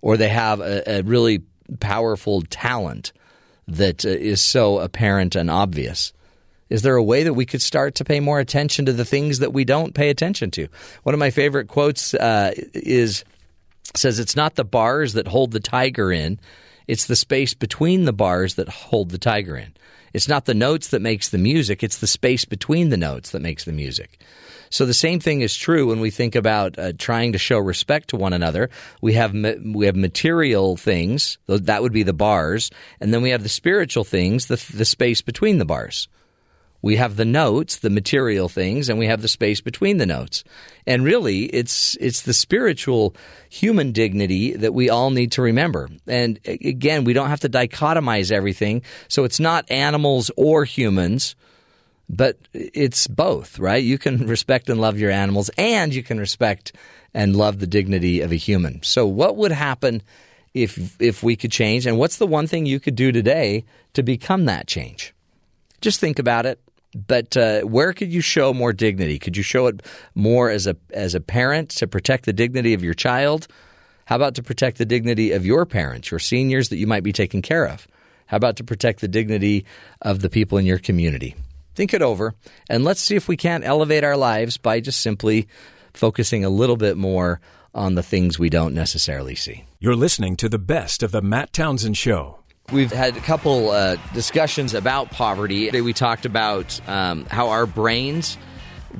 [0.00, 1.42] or they have a, a really
[1.80, 3.12] powerful talent
[3.66, 6.12] that uh, so apparent and obvious?
[6.70, 9.40] Is there a way that we could start to pay more attention to the things
[9.40, 10.68] that we don't pay attention to?
[11.02, 13.24] One of my favorite quotes uh, is
[13.96, 16.38] says it's not the bars that hold the tiger in,
[16.88, 19.74] it's the space between the bars that hold the tiger in.
[20.12, 23.42] It's not the notes that makes the music, it's the space between the notes that
[23.42, 24.18] makes the music.
[24.70, 28.08] So the same thing is true when we think about uh, trying to show respect
[28.08, 28.68] to one another.
[29.00, 32.70] We have we have material things that would be the bars,
[33.00, 36.08] and then we have the spiritual things, the the space between the bars.
[36.80, 40.44] We have the notes, the material things, and we have the space between the notes.
[40.86, 43.16] And really, it's it's the spiritual
[43.50, 45.88] human dignity that we all need to remember.
[46.06, 48.82] And again, we don't have to dichotomize everything.
[49.08, 51.34] So it's not animals or humans
[52.08, 53.82] but it's both, right?
[53.82, 56.72] You can respect and love your animals, and you can respect
[57.14, 58.82] and love the dignity of a human.
[58.82, 60.02] So, what would happen
[60.54, 61.86] if if we could change?
[61.86, 63.64] And what's the one thing you could do today
[63.94, 65.14] to become that change?
[65.80, 66.60] Just think about it.
[66.94, 69.18] But uh, where could you show more dignity?
[69.18, 69.82] Could you show it
[70.14, 73.46] more as a as a parent to protect the dignity of your child?
[74.06, 77.12] How about to protect the dignity of your parents, your seniors that you might be
[77.12, 77.86] taking care of?
[78.26, 79.66] How about to protect the dignity
[80.00, 81.34] of the people in your community?
[81.74, 82.34] Think it over,
[82.68, 85.46] and let's see if we can't elevate our lives by just simply
[85.92, 87.40] focusing a little bit more
[87.74, 89.64] on the things we don't necessarily see.
[89.78, 92.37] You're listening to the best of the Matt Townsend Show.
[92.70, 95.70] We've had a couple uh, discussions about poverty.
[95.80, 98.36] We talked about um, how our brains,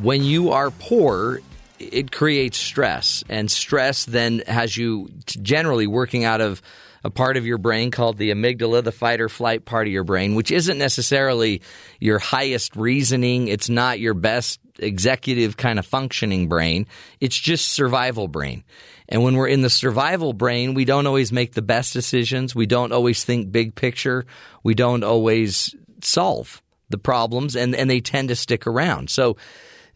[0.01, 1.41] when you are poor,
[1.79, 6.63] it creates stress, and stress then has you generally working out of
[7.05, 10.05] a part of your brain called the amygdala, the fight or flight part of your
[10.05, 11.61] brain, which isn't necessarily
[12.01, 13.49] your highest reasoning.
[13.49, 16.87] It's not your best executive kind of functioning brain.
[17.21, 18.65] It's just survival brain.
[19.09, 22.55] And when we're in the survival brain, we don't always make the best decisions.
[22.55, 24.27] We don't always think big picture.
[24.63, 29.11] We don't always solve the problems, and, and they tend to stick around.
[29.11, 29.37] So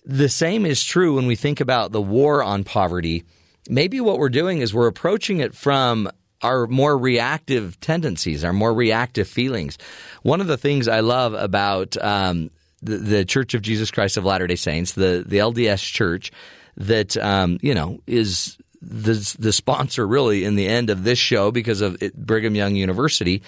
[0.04, 3.24] the same is true when we think about the war on poverty.
[3.68, 6.10] Maybe what we're doing is we're approaching it from
[6.42, 9.78] our more reactive tendencies, our more reactive feelings.
[10.22, 12.50] One of the things I love about um,
[12.82, 16.32] the, the, Church of Jesus Christ of Latter Day Saints, the the LDS Church,
[16.76, 21.51] that um, you know is the the sponsor really in the end of this show
[21.51, 23.43] because of it, Brigham Young University,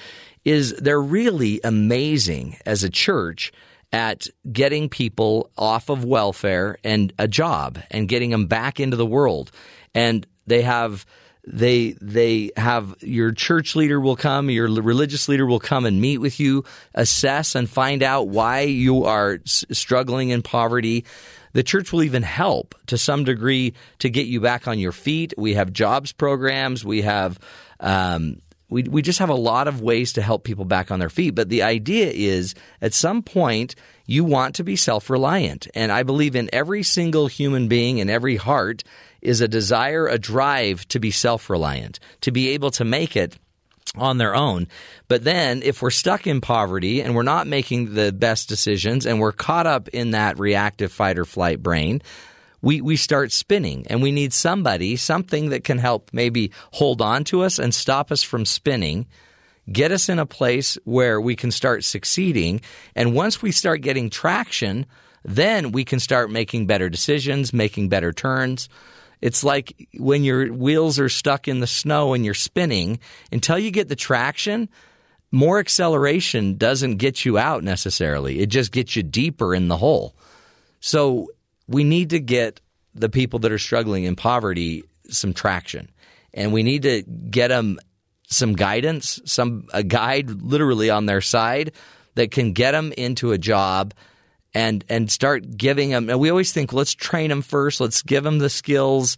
[0.44, 3.52] is they're really amazing as a church
[3.92, 9.06] at getting people off of welfare and a job and getting them back into the
[9.06, 9.50] world,
[9.94, 11.04] and they have
[11.46, 16.18] they they have your church leader will come, your religious leader will come and meet
[16.18, 16.64] with you,
[16.94, 21.04] assess and find out why you are struggling in poverty.
[21.54, 25.32] The church will even help to some degree to get you back on your feet.
[25.38, 26.84] We have jobs programs.
[26.84, 27.38] We have
[27.80, 31.08] um, we we just have a lot of ways to help people back on their
[31.08, 31.34] feet.
[31.34, 33.76] But the idea is at some point
[34.06, 38.10] you want to be self reliant, and I believe in every single human being in
[38.10, 38.84] every heart
[39.22, 43.38] is a desire, a drive to be self reliant, to be able to make it
[43.96, 44.66] on their own.
[45.08, 49.20] But then if we're stuck in poverty and we're not making the best decisions and
[49.20, 52.02] we're caught up in that reactive fight or flight brain,
[52.62, 57.24] we, we start spinning and we need somebody, something that can help maybe hold on
[57.24, 59.06] to us and stop us from spinning,
[59.70, 62.62] get us in a place where we can start succeeding.
[62.96, 64.86] And once we start getting traction,
[65.24, 68.68] then we can start making better decisions, making better turns.
[69.24, 72.98] It's like when your wheels are stuck in the snow and you're spinning
[73.32, 74.68] until you get the traction.
[75.32, 78.40] More acceleration doesn't get you out necessarily.
[78.40, 80.14] It just gets you deeper in the hole.
[80.80, 81.30] So
[81.66, 82.60] we need to get
[82.94, 85.88] the people that are struggling in poverty some traction,
[86.34, 87.78] and we need to get them
[88.28, 91.72] some guidance, some a guide literally on their side
[92.14, 93.94] that can get them into a job
[94.54, 96.08] and and start giving them.
[96.08, 97.80] And we always think, let's train them first.
[97.80, 99.16] Let's give them the skills.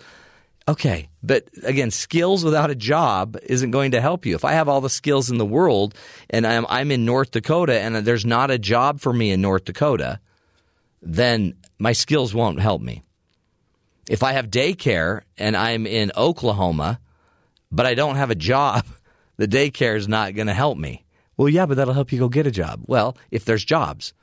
[0.68, 4.34] Okay, but again, skills without a job isn't going to help you.
[4.34, 5.94] If I have all the skills in the world
[6.28, 9.64] and I'm I'm in North Dakota and there's not a job for me in North
[9.64, 10.18] Dakota,
[11.02, 13.04] then my skills won't help me.
[14.08, 17.00] If I have daycare and I'm in Oklahoma,
[17.70, 18.84] but I don't have a job,
[19.36, 21.04] the daycare is not going to help me.
[21.36, 22.80] Well, yeah, but that'll help you go get a job.
[22.86, 24.14] Well, if there's jobs,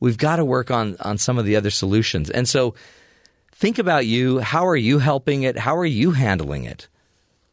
[0.00, 2.30] we've got to work on on some of the other solutions.
[2.30, 2.74] And so
[3.52, 4.40] think about you.
[4.40, 5.56] How are you helping it?
[5.58, 6.88] How are you handling it?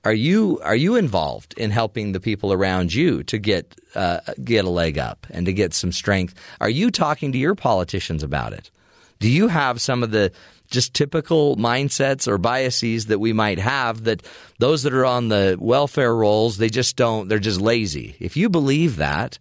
[0.04, 4.66] Are you are you involved in helping the people around you to get uh, get
[4.66, 6.34] a leg up and to get some strength?
[6.60, 8.72] Are you talking to your politicians about it?
[9.20, 10.32] Do you have some of the
[10.72, 14.26] just typical mindsets or biases that we might have that
[14.58, 18.16] those that are on the welfare rolls they just don't they're just lazy.
[18.20, 19.38] If you believe that,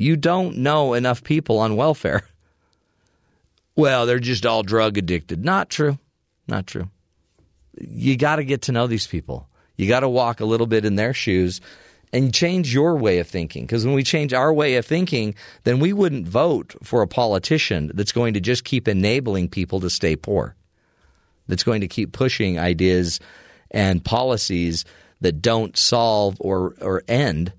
[0.00, 2.22] you don't know enough people on welfare.
[3.76, 5.44] Well, they're just all drug addicted.
[5.44, 5.98] Not true.
[6.48, 6.88] Not true.
[7.78, 9.46] You got to get to know these people.
[9.76, 11.60] You got to walk a little bit in their shoes
[12.14, 13.64] and change your way of thinking.
[13.64, 15.34] Because when we change our way of thinking,
[15.64, 19.90] then we wouldn't vote for a politician that's going to just keep enabling people to
[19.90, 20.56] stay poor,
[21.46, 23.20] that's going to keep pushing ideas
[23.70, 24.86] and policies
[25.20, 27.52] that don't solve or, or end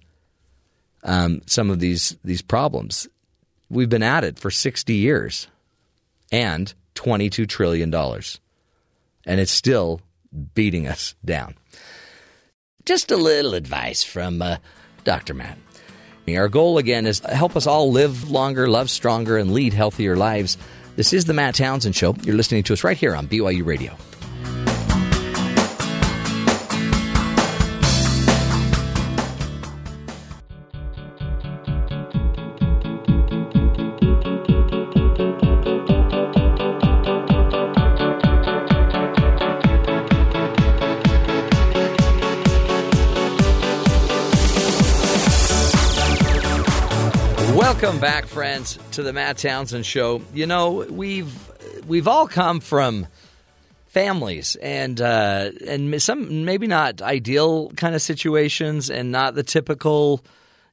[1.04, 3.08] um, some of these, these problems.
[3.70, 5.48] We've been at it for 60 years
[6.32, 7.94] and $22 trillion.
[7.94, 10.02] And it's still
[10.54, 11.56] beating us down.
[12.86, 14.58] Just a little advice from uh,
[15.04, 15.34] Dr.
[15.34, 15.58] Matt.
[16.30, 20.58] Our goal again is help us all live longer, love stronger, and lead healthier lives.
[20.96, 22.16] This is the Matt Townsend Show.
[22.24, 23.98] You're listening to us right here on BYU Radio.
[48.02, 50.24] Back, friends, to the Matt Townsend Show.
[50.34, 51.32] You know, we've
[51.88, 53.06] we've all come from
[53.90, 60.26] families and uh, and some maybe not ideal kind of situations, and not the typical,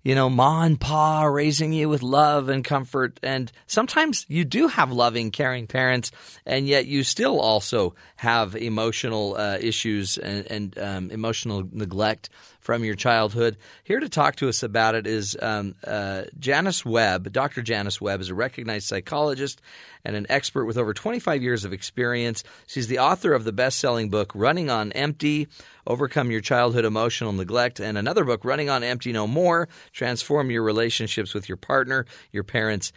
[0.03, 3.20] you know, ma and pa raising you with love and comfort.
[3.22, 6.11] And sometimes you do have loving, caring parents,
[6.47, 12.31] and yet you still also have emotional uh, issues and, and um, emotional neglect
[12.68, 13.56] from your childhood.
[13.82, 17.32] Here to talk to us about it is um, uh, Jonice Webb.
[17.32, 17.62] Dr.
[17.62, 19.62] Jonice Webb is a recognized psychologist
[20.04, 22.44] and an expert with over 25 years of experience.
[22.66, 25.48] She's the author of the best selling book, Running on Empty
[25.86, 30.62] Overcome Your Childhood Emotional Neglect, and another book, Running on Empty No More Transform Your
[30.62, 32.92] Relationships with Your Partner, Your Parents,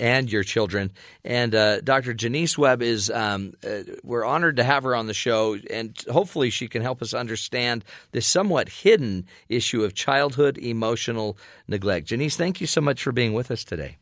[0.00, 0.90] and your children.
[1.24, 2.14] And uh, Dr.
[2.14, 6.50] Jonice Webb is, um, uh, we're honored to have her on the show, and hopefully
[6.50, 11.36] she can help us understand this somewhat hidden issue of childhood emotional
[11.66, 12.06] neglect.
[12.06, 13.96] Jonice, thank you so much for being with us today.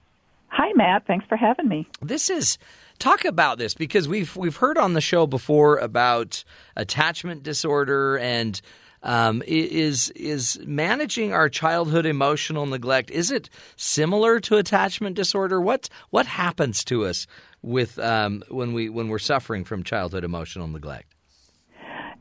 [0.48, 1.06] Hi, Matt.
[1.06, 1.88] Thanks for having me.
[2.00, 2.58] This is
[2.98, 6.44] talk about this because we've we've heard on the show before about
[6.76, 8.60] attachment disorder and
[9.06, 13.10] um, is is managing our childhood emotional neglect.
[13.10, 15.60] Is it similar to attachment disorder?
[15.60, 17.26] What what happens to us
[17.62, 21.14] with um, when we when we're suffering from childhood emotional neglect?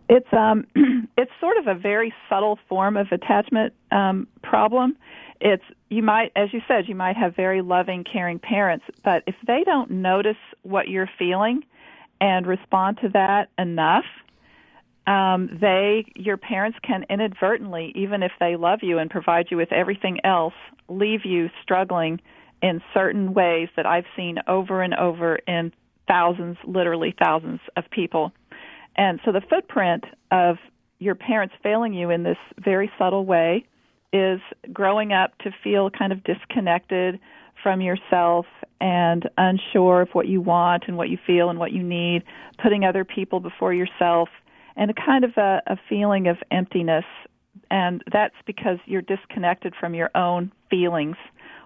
[0.08, 0.68] It's um,
[1.18, 4.96] it's sort of a very subtle form of attachment um, problem.
[5.42, 9.36] It's you might, as you said, you might have very loving, caring parents, but if
[9.48, 11.64] they don't notice what you're feeling
[12.22, 14.06] and respond to that enough,
[15.08, 19.72] um, they, your parents can inadvertently, even if they love you and provide you with
[19.72, 20.54] everything else,
[20.88, 22.20] leave you struggling
[22.62, 25.72] in certain ways that I've seen over and over in
[26.08, 28.32] thousands, literally thousands of people.
[28.96, 30.58] And so the footprint of
[31.00, 33.66] your parents failing you in this very subtle way
[34.14, 34.40] is
[34.72, 37.20] growing up to feel kind of disconnected
[37.62, 38.46] from yourself
[38.80, 42.24] and unsure of what you want and what you feel and what you need,
[42.62, 44.30] putting other people before yourself
[44.76, 47.06] and a kind of a, a feeling of emptiness.
[47.72, 51.16] And that's because you're disconnected from your own feelings,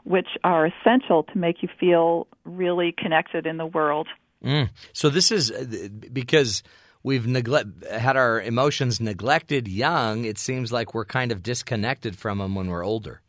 [0.04, 4.08] which are essential to make you feel really connected in the world.
[4.44, 4.70] Mm.
[4.94, 6.64] So this is uh, because
[7.04, 10.26] we've neglect had our emotions neglected young.
[10.26, 13.22] It seems like we're kind of disconnected from them when we're older.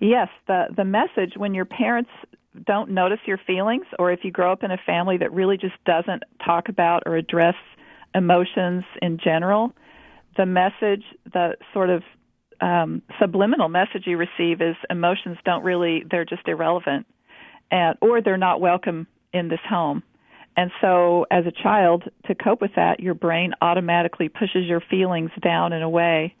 [0.00, 2.10] Yes, the the message when your parents
[2.66, 5.74] don't notice your feelings, or if you grow up in a family that really just
[5.84, 7.54] doesn't talk about or address
[8.16, 9.72] emotions in general,
[10.36, 12.02] the message, the sort of
[12.60, 17.06] um, subliminal message you receive is emotions don't really, they're just irrelevant,
[17.70, 20.02] and, or they're not welcome in this home.
[20.56, 25.30] And so, as a child, to cope with that, your brain automatically pushes your feelings
[25.42, 26.34] down and away.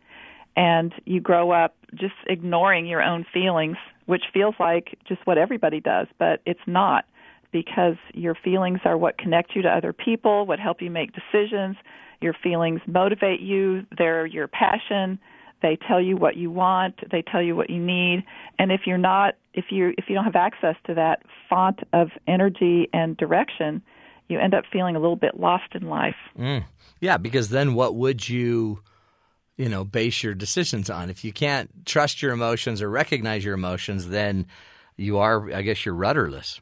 [0.56, 5.80] And you grow up just ignoring your own feelings, which feels like just what everybody
[5.80, 7.04] does, but it's not
[7.52, 11.76] because your feelings are what connect you to other people, what help you make decisions.
[12.20, 15.18] Your feelings motivate you, they're your passion.
[15.62, 18.24] They tell you what you want, they tell you what you need.
[18.58, 22.08] And if you're not if you if you don't have access to that font of
[22.28, 23.82] energy and direction,
[24.28, 26.16] you end up feeling a little bit lost in life.
[26.38, 26.64] Mm.
[27.00, 28.80] Yeah, because then what would you,
[29.56, 31.10] you know, base your decisions on?
[31.10, 34.46] If you can't trust your emotions or recognize your emotions, then
[34.96, 36.60] you are, I guess, you're rudderless.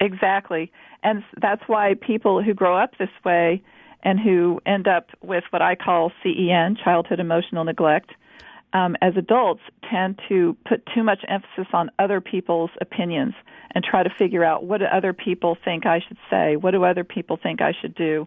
[0.00, 0.70] Exactly.
[1.02, 3.62] And that's why people who grow up this way
[4.02, 8.10] and who end up with what I call CEN, childhood emotional neglect,
[8.72, 13.34] um, as adults tend to put too much emphasis on other people's opinions
[13.74, 16.84] and try to figure out what do other people think I should say, what do
[16.84, 18.26] other people think I should do,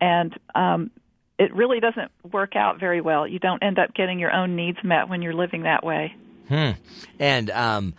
[0.00, 0.90] and um,
[1.38, 3.26] it really doesn't work out very well.
[3.26, 6.14] You don't end up getting your own needs met when you're living that way.
[6.48, 6.70] Hmm.
[7.18, 7.94] And um,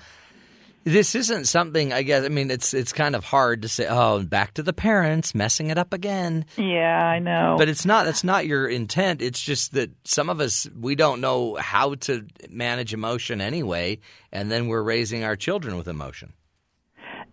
[0.83, 4.23] this isn't something I guess I mean it's it's kind of hard to say oh
[4.23, 6.45] back to the parents messing it up again.
[6.57, 7.55] Yeah, I know.
[7.57, 9.21] But it's not that's not your intent.
[9.21, 13.99] It's just that some of us we don't know how to manage emotion anyway
[14.31, 16.33] and then we're raising our children with emotion.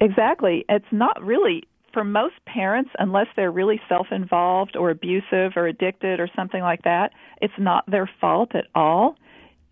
[0.01, 0.65] Exactly.
[0.69, 6.29] It's not really for most parents unless they're really self-involved or abusive or addicted or
[6.37, 9.17] something like that, it's not their fault at all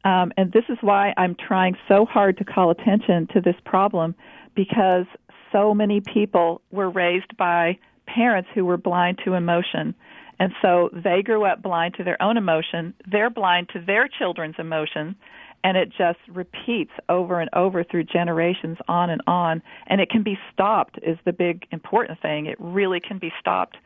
[0.06, 4.14] um, and this is why I'm trying so hard to call attention to this problem
[4.54, 5.06] because
[5.50, 7.76] so many people were raised by
[8.06, 9.96] parents who were blind to emotion.
[10.38, 12.94] And so they grew up blind to their own emotion.
[13.10, 15.16] They're blind to their children's emotion.
[15.64, 19.60] And it just repeats over and over through generations on and on.
[19.88, 22.46] And it can be stopped, is the big important thing.
[22.46, 23.76] It really can be stopped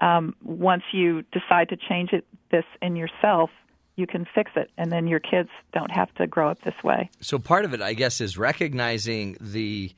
[0.00, 3.48] um, once you decide to change it this in yourself
[3.96, 7.10] you can fix it and then your kids don't have to grow up this way.
[7.20, 9.92] So part of it I guess is recognizing the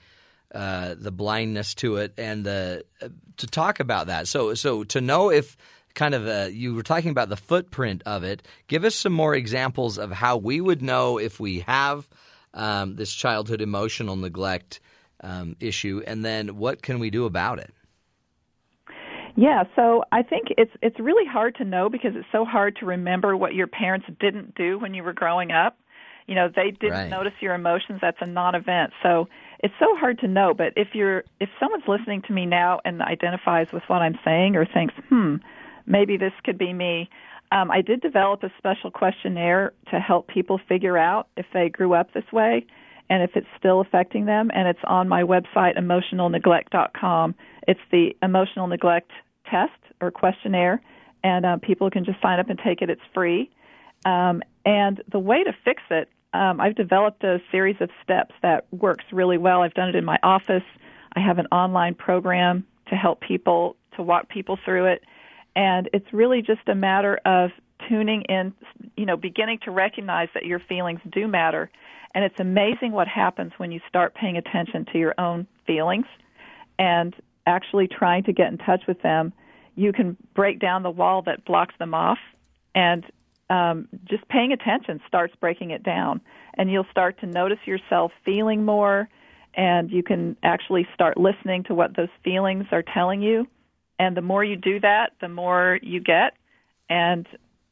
[0.54, 4.28] uh, the blindness to it and the uh, to talk about that.
[4.28, 5.56] So so to know if
[5.94, 8.46] kind of uh, you were talking about the footprint of it.
[8.66, 12.08] Give us some more examples of how we would know if we have
[12.52, 14.80] um, this childhood emotional neglect
[15.20, 17.72] um, issue, and then what can we do about it?
[19.36, 22.86] Yeah, so I think it's it's really hard to know because it's so hard to
[22.86, 25.76] remember what your parents didn't do when you were growing up.
[26.26, 27.10] You know, they didn't right.
[27.10, 27.98] notice your emotions.
[28.00, 28.92] That's a non-event.
[29.02, 29.28] So
[29.58, 30.54] it's so hard to know.
[30.56, 34.54] But if you're if someone's listening to me now and identifies with what I'm saying
[34.56, 35.36] or thinks, hmm,
[35.84, 37.10] maybe this could be me.
[37.50, 41.94] Um, I did develop a special questionnaire to help people figure out if they grew
[41.94, 42.66] up this way
[43.10, 44.50] and if it's still affecting them.
[44.54, 47.34] And it's on my website, emotionalneglect.com.
[47.68, 49.10] It's the emotional neglect
[49.50, 50.80] test or questionnaire,
[51.22, 52.90] and uh, people can just sign up and take it.
[52.90, 53.50] It's free.
[54.04, 58.66] Um, and the way to fix it, um, I've developed a series of steps that
[58.72, 59.62] works really well.
[59.62, 60.64] I've done it in my office.
[61.14, 65.04] I have an online program to help people, to walk people through it.
[65.56, 67.50] And it's really just a matter of
[67.88, 68.52] tuning in,
[68.96, 71.70] you know, beginning to recognize that your feelings do matter.
[72.14, 76.06] And it's amazing what happens when you start paying attention to your own feelings
[76.78, 77.14] and
[77.46, 79.32] actually trying to get in touch with them,
[79.76, 82.18] you can break down the wall that blocks them off,
[82.74, 83.04] and
[83.50, 86.20] um, just paying attention starts breaking it down.
[86.54, 89.08] And you'll start to notice yourself feeling more,
[89.54, 93.46] and you can actually start listening to what those feelings are telling you.
[93.98, 96.34] And the more you do that, the more you get.
[96.88, 97.26] And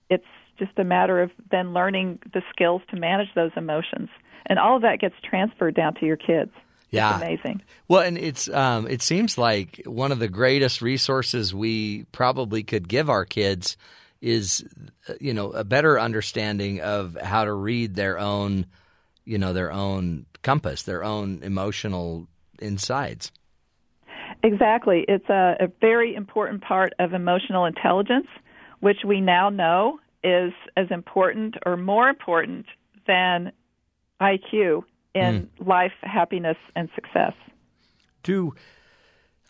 [0.09, 0.27] it's
[0.59, 4.09] just a matter of then learning the skills to manage those emotions.
[4.47, 6.53] And all of that gets transferred down to your kids.
[6.93, 7.63] Yeah, it's amazing.
[7.89, 12.87] Well, and it's um, it seems like one of the greatest resources we probably could
[12.87, 13.79] give our kids
[14.21, 14.65] is
[15.09, 18.67] uh, you know a better understanding of how to read their own
[19.25, 22.29] you know their own compass, their own emotional
[22.61, 23.33] insides.
[24.43, 28.27] Exactly, it's a, a very important part of emotional intelligence,
[28.81, 32.67] which we now know is as important or more important
[33.07, 33.51] than
[34.21, 34.85] IQ
[35.15, 35.67] in mm.
[35.67, 37.35] life, happiness, and success.
[38.23, 38.55] Do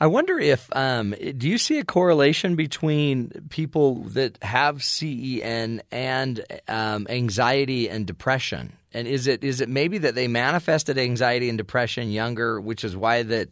[0.02, 6.44] I wonder if um, do you see a correlation between people that have CEN and
[6.66, 8.72] um, anxiety and depression?
[8.92, 12.96] And is it is it maybe that they manifested anxiety and depression younger, which is
[12.96, 13.50] why that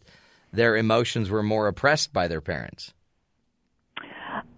[0.51, 2.93] their emotions were more oppressed by their parents?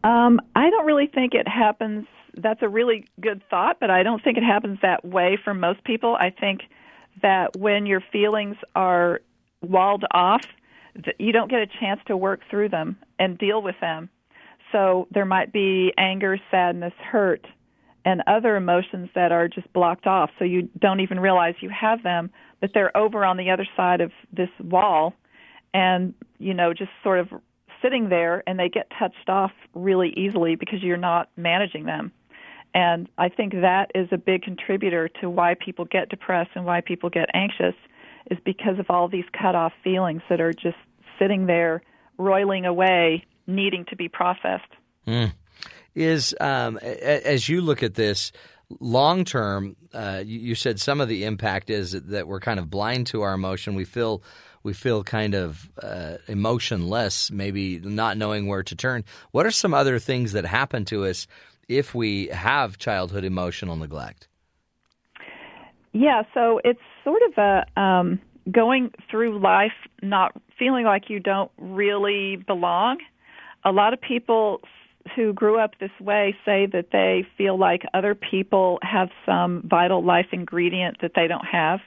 [0.04, 2.08] Um, I don't really think it happens.
[2.36, 5.84] That's a really good thought, but I don't think it happens that way for most
[5.84, 6.16] people.
[6.20, 6.62] I think
[7.22, 9.22] that when your feelings are
[9.62, 10.46] walled off,
[11.18, 14.10] you don't get a chance to work through them and deal with them.
[14.72, 17.46] So there might be anger, sadness, hurt,
[18.06, 20.30] and other emotions that are just blocked off.
[20.38, 24.02] So you don't even realize you have them, but they're over on the other side
[24.02, 25.14] of this wall
[25.74, 27.30] and, you know, just sort of
[27.82, 32.12] sitting there and they get touched off really easily because you're not managing them.
[32.74, 36.82] And I think that is a big contributor to why people get depressed and why
[36.82, 37.76] people get anxious
[38.32, 40.78] is because of all these cut off feelings that are just
[41.20, 41.82] sitting there
[42.18, 44.72] roiling away, needing to be processed.
[45.08, 45.34] Mm.
[45.96, 48.32] Is um, as you look at this
[48.80, 52.70] long term, uh, you, you said some of the impact is that we're kind of
[52.72, 53.76] blind to our emotion.
[53.76, 54.24] We feel
[54.64, 59.04] we feel kind of uh, emotionless, maybe not knowing where to turn.
[59.32, 61.28] What are some other things that happen to us
[61.68, 64.28] if we have childhood emotional neglect?
[65.94, 68.20] Yeah, so it's sort of a um,
[68.52, 69.72] going through life
[70.02, 72.98] not feeling like you don't really belong.
[73.64, 74.62] A lot of people
[75.16, 80.04] who grew up this way say that they feel like other people have some vital
[80.04, 81.80] life ingredient that they don't have.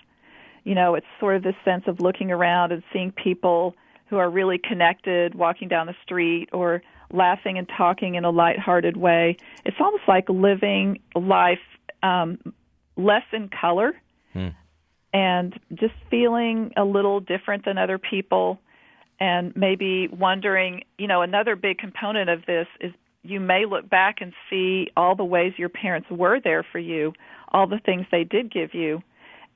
[0.65, 3.75] You know, it's sort of this sense of looking around and seeing people
[4.09, 6.83] who are really connected walking down the street or
[7.13, 9.37] laughing and talking in a lighthearted way.
[9.65, 11.59] It's almost like living life
[12.03, 12.39] um,
[12.97, 13.93] less in color
[14.33, 14.49] Hmm.
[15.15, 18.61] and just feeling a little different than other people
[19.19, 22.93] and maybe wondering, you know, another big component of this is
[23.23, 27.15] you may look back and see all the ways your parents were there for you,
[27.51, 29.03] all the things they did give you,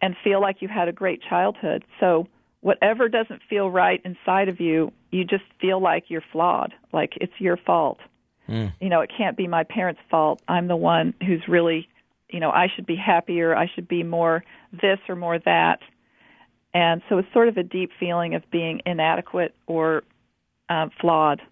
[0.00, 1.84] and feel like you had a great childhood.
[2.00, 2.26] So,
[2.60, 7.32] whatever doesn't feel right inside of you, you just feel like you're flawed, like it's
[7.38, 7.98] your fault.
[8.48, 8.72] Mm.
[8.80, 10.42] You know, it can't be my parents' fault.
[10.48, 11.88] I'm the one who's really,
[12.28, 15.80] you know, I should be happier, I should be more this or more that.
[16.72, 20.02] And so it's sort of a deep feeling of being inadequate or
[20.68, 21.42] um, flawed.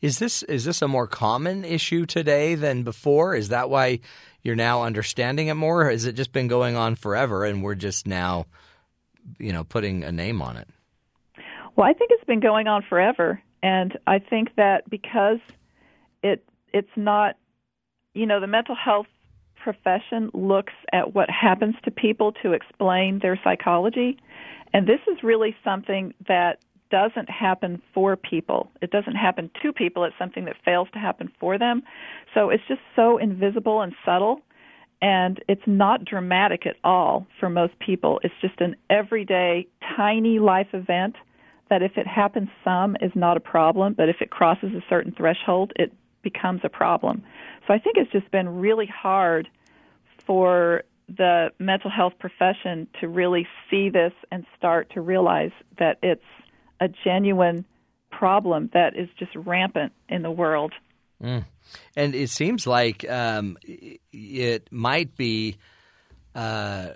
[0.00, 3.34] Is this is this a more common issue today than before?
[3.34, 4.00] Is that why
[4.42, 5.82] you're now understanding it more?
[5.82, 8.46] Or has it just been going on forever and we're just now,
[9.38, 10.68] you know, putting a name on it?
[11.76, 15.38] Well, I think it's been going on forever, and I think that because
[16.22, 17.36] it it's not,
[18.14, 19.06] you know, the mental health
[19.56, 24.18] profession looks at what happens to people to explain their psychology,
[24.72, 26.58] and this is really something that
[26.90, 28.70] doesn't happen for people.
[28.80, 30.04] It doesn't happen to people.
[30.04, 31.82] It's something that fails to happen for them.
[32.34, 34.40] So it's just so invisible and subtle
[35.00, 38.20] and it's not dramatic at all for most people.
[38.24, 39.66] It's just an everyday
[39.96, 41.16] tiny life event
[41.70, 45.12] that if it happens some is not a problem, but if it crosses a certain
[45.12, 45.92] threshold, it
[46.22, 47.22] becomes a problem.
[47.66, 49.48] So I think it's just been really hard
[50.26, 56.24] for the mental health profession to really see this and start to realize that it's
[56.80, 57.64] a genuine
[58.10, 60.72] problem that is just rampant in the world.
[61.22, 61.44] Mm.
[61.96, 63.58] And it seems like um,
[64.12, 65.56] it might be.
[66.34, 66.90] Uh,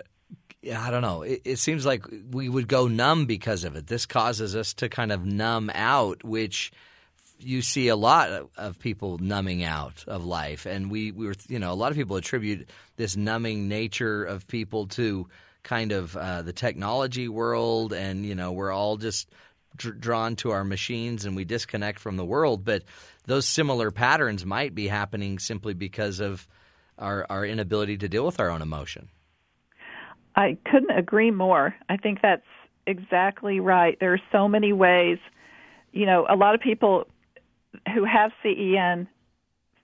[0.65, 1.23] I don't know.
[1.23, 3.87] It, it, seems like we would go numb because of it.
[3.87, 6.71] This causes us to kind of numb out, which
[7.37, 10.65] you see a lot of, people numbing out of life.
[10.65, 14.47] And we, we were, you know, a lot of people attribute this numbing nature of
[14.47, 15.27] people to
[15.63, 19.29] kind of uh, the technology world, and you know, we're all just
[19.75, 22.63] dr- drawn to our machines and we disconnect from the world.
[22.65, 22.83] But
[23.25, 26.47] those similar patterns might be happening simply because of
[26.97, 29.09] our, our inability to deal with our own emotion.
[30.35, 31.75] I couldn't agree more.
[31.89, 32.41] I think that's
[32.87, 33.97] exactly right.
[33.99, 35.19] There are so many ways.
[35.91, 37.07] You know, a lot of people
[37.93, 39.07] who have CEN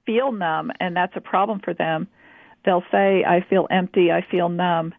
[0.06, 2.08] feel numb, and that's a problem for them.
[2.66, 4.94] They'll say, I feel empty, I feel numb.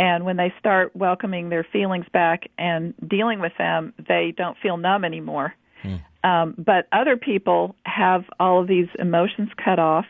[0.00, 4.78] And when they start welcoming their feelings back and dealing with them, they don't feel
[4.78, 5.54] numb anymore.
[5.82, 5.96] Hmm.
[6.24, 10.06] Um, but other people have all of these emotions cut off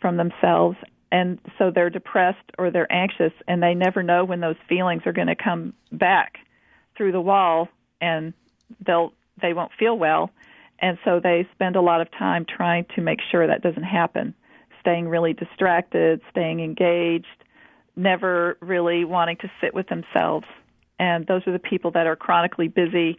[0.00, 0.76] from themselves,
[1.12, 5.12] and so they're depressed or they're anxious, and they never know when those feelings are
[5.12, 6.38] going to come back
[6.96, 7.68] through the wall,
[8.00, 8.34] and
[8.84, 10.30] they'll they won't feel well,
[10.80, 14.34] and so they spend a lot of time trying to make sure that doesn't happen,
[14.80, 17.41] staying really distracted, staying engaged,
[17.96, 20.46] never really wanting to sit with themselves,
[20.98, 23.18] and those are the people that are chronically busy.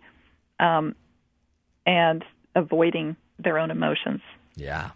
[0.59, 0.95] Um,
[1.85, 2.23] and
[2.55, 4.21] avoiding their own emotions.
[4.55, 4.91] Yeah.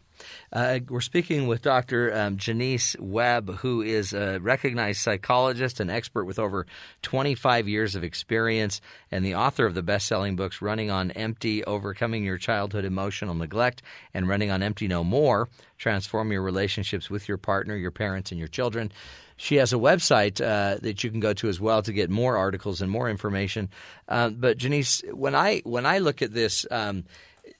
[0.51, 2.13] Uh, we're speaking with Dr.
[2.15, 6.65] Um, Jonice Webb, who is a recognized psychologist and expert with over
[7.01, 8.81] 25 years of experience
[9.11, 13.35] and the author of the best selling books Running on Empty, Overcoming Your Childhood Emotional
[13.35, 13.81] Neglect,
[14.13, 18.39] and Running on Empty No More Transform Your Relationships with Your Partner, Your Parents, and
[18.39, 18.91] Your Children.
[19.37, 22.37] She has a website uh, that you can go to as well to get more
[22.37, 23.69] articles and more information.
[24.07, 27.05] Uh, but Jonice, when I when I look at this, um,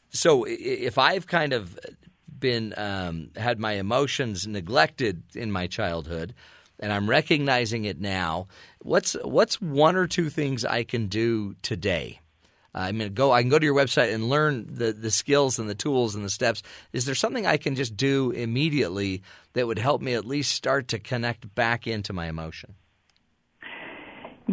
[0.10, 1.78] so if I've kind of
[2.40, 6.34] been um, had my emotions neglected in my childhood,
[6.80, 8.48] and I'm recognizing it now,
[8.80, 12.20] what's what's one or two things I can do today?
[12.74, 13.32] I mean, go.
[13.32, 16.24] I can go to your website and learn the the skills and the tools and
[16.24, 16.62] the steps.
[16.94, 19.24] Is there something I can just do immediately
[19.54, 22.76] that would help me at least start to connect back into my emotion?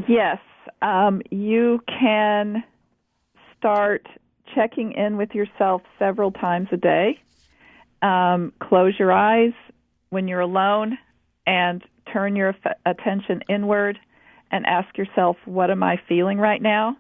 [0.09, 0.39] Yes,
[0.81, 2.65] um, you can
[3.59, 4.07] start
[4.55, 7.19] checking in with yourself several times a day.
[8.05, 9.55] Um, close your eyes
[10.11, 10.99] when you're alone
[11.47, 11.83] and
[12.13, 12.55] turn your
[12.85, 13.99] attention inward
[14.51, 16.99] and ask yourself, what am I feeling right now?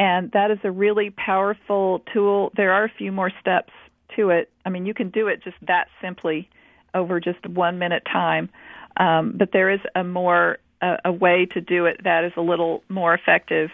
[0.00, 2.50] And that is a really powerful tool.
[2.56, 3.72] There are a few more steps
[4.16, 4.50] to it.
[4.64, 6.48] I mean, you can do it just that simply
[6.92, 8.50] over just one minute time.
[8.96, 12.40] Um, but there is a more a, a way to do it that is a
[12.40, 13.70] little more effective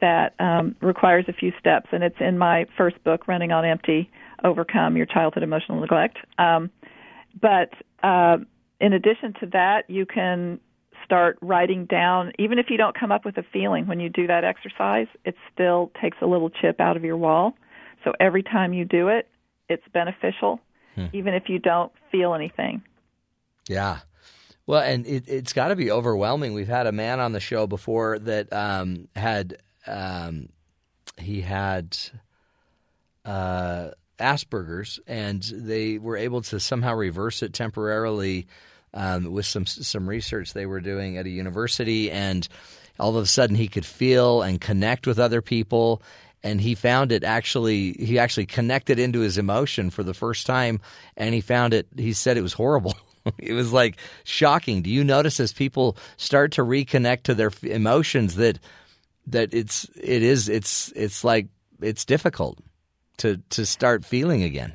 [0.00, 4.10] that um, requires a few steps, and it's in my first book, Running on Empty:
[4.44, 6.18] Overcome Your Childhood Emotional Neglect.
[6.38, 6.70] Um,
[7.40, 7.70] but
[8.02, 8.38] uh,
[8.80, 10.60] in addition to that, you can
[11.04, 14.26] start writing down, even if you don't come up with a feeling when you do
[14.26, 17.54] that exercise, it still takes a little chip out of your wall.
[18.04, 19.28] So every time you do it,
[19.68, 20.60] it's beneficial,
[20.94, 21.06] hmm.
[21.12, 22.82] even if you don't feel anything.
[23.68, 23.98] Yeah.
[24.66, 26.54] Well, and it, has got to be overwhelming.
[26.54, 29.56] We've had a man on the show before that um, had
[29.86, 30.50] um,
[31.18, 31.96] he had
[33.24, 33.90] uh,
[34.20, 38.46] Asperger's, and they were able to somehow reverse it temporarily
[38.94, 42.46] um, with some some research they were doing at a university, and
[42.98, 46.02] all of a sudden he could feel and connect with other people.
[46.42, 50.80] And he found it actually, he actually connected into his emotion for the first time,
[51.14, 52.94] and he found it, he said it was horrible.
[53.38, 54.82] it was like shocking.
[54.82, 58.58] Do you notice as people start to reconnect to their emotions that
[59.26, 61.48] that it's it is it's it's like
[61.80, 62.58] it's difficult
[63.20, 64.74] to to start feeling again.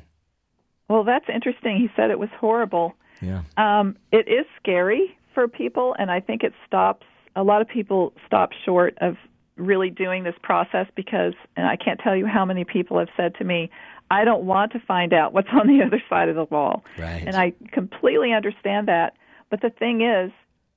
[0.88, 1.78] Well, that's interesting.
[1.78, 2.94] He said it was horrible.
[3.20, 3.42] Yeah.
[3.56, 7.06] Um, it is scary for people, and I think it stops.
[7.34, 9.16] A lot of people stop short of
[9.56, 13.34] really doing this process because, and I can't tell you how many people have said
[13.36, 13.70] to me,
[14.10, 16.84] I don't want to find out what's on the other side of the wall.
[16.98, 17.24] Right.
[17.26, 19.14] And I completely understand that.
[19.50, 20.30] But the thing is,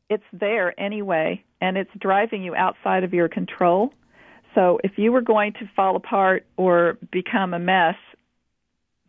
[0.09, 3.93] it's there anyway, and it's driving you outside of your control.
[4.55, 7.95] So if you were going to fall apart or become a mess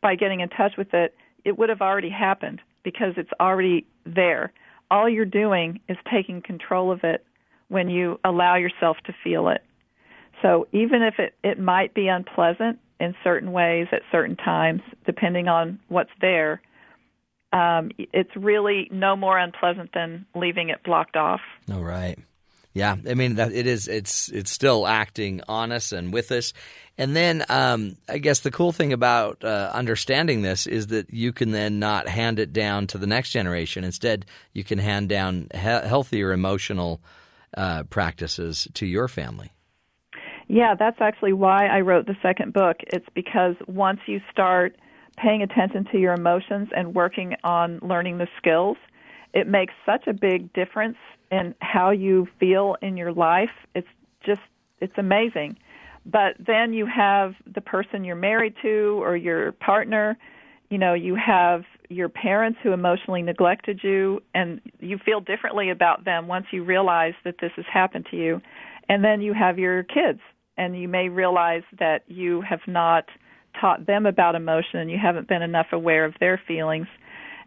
[0.03, 1.15] by getting in touch with it,
[1.45, 4.53] it would have already happened because it's already there.
[4.91, 7.25] All you're doing is taking control of it
[7.69, 9.63] when you allow yourself to feel it.
[10.43, 15.49] So even if it, it might be unpleasant in certain ways at certain times, depending
[15.49, 16.61] on what's there,
[17.53, 21.41] um, it's really no more unpleasant than leaving it blocked off.
[21.73, 22.19] All right.
[22.73, 23.89] Yeah, I mean that it is.
[23.89, 26.53] It's it's still acting on us and with us,
[26.97, 31.33] and then um, I guess the cool thing about uh, understanding this is that you
[31.33, 33.83] can then not hand it down to the next generation.
[33.83, 37.01] Instead, you can hand down he- healthier emotional
[37.57, 39.51] uh, practices to your family.
[40.47, 42.77] Yeah, that's actually why I wrote the second book.
[42.93, 44.77] It's because once you start
[45.17, 48.77] paying attention to your emotions and working on learning the skills,
[49.33, 50.97] it makes such a big difference
[51.31, 53.51] in how you feel in your life.
[53.75, 53.89] It's
[54.25, 54.41] just
[54.81, 55.57] it's amazing.
[56.07, 60.17] But then you have the person you're married to or your partner,
[60.71, 66.05] you know, you have your parents who emotionally neglected you and you feel differently about
[66.05, 68.41] them once you realize that this has happened to you.
[68.89, 70.21] And then you have your kids
[70.57, 73.05] and you may realize that you have not
[73.61, 76.87] taught them about emotion and you haven't been enough aware of their feelings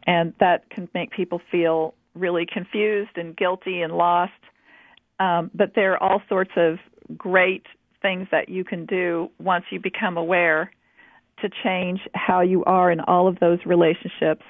[0.05, 4.31] and that can make people feel really confused and guilty and lost.
[5.19, 6.77] Um, but there are all sorts of
[7.17, 7.65] great
[8.01, 10.71] things that you can do once you become aware
[11.41, 14.43] to change how you are in all of those relationships.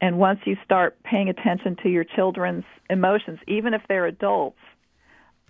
[0.00, 4.58] And once you start paying attention to your children's emotions, even if they're adults,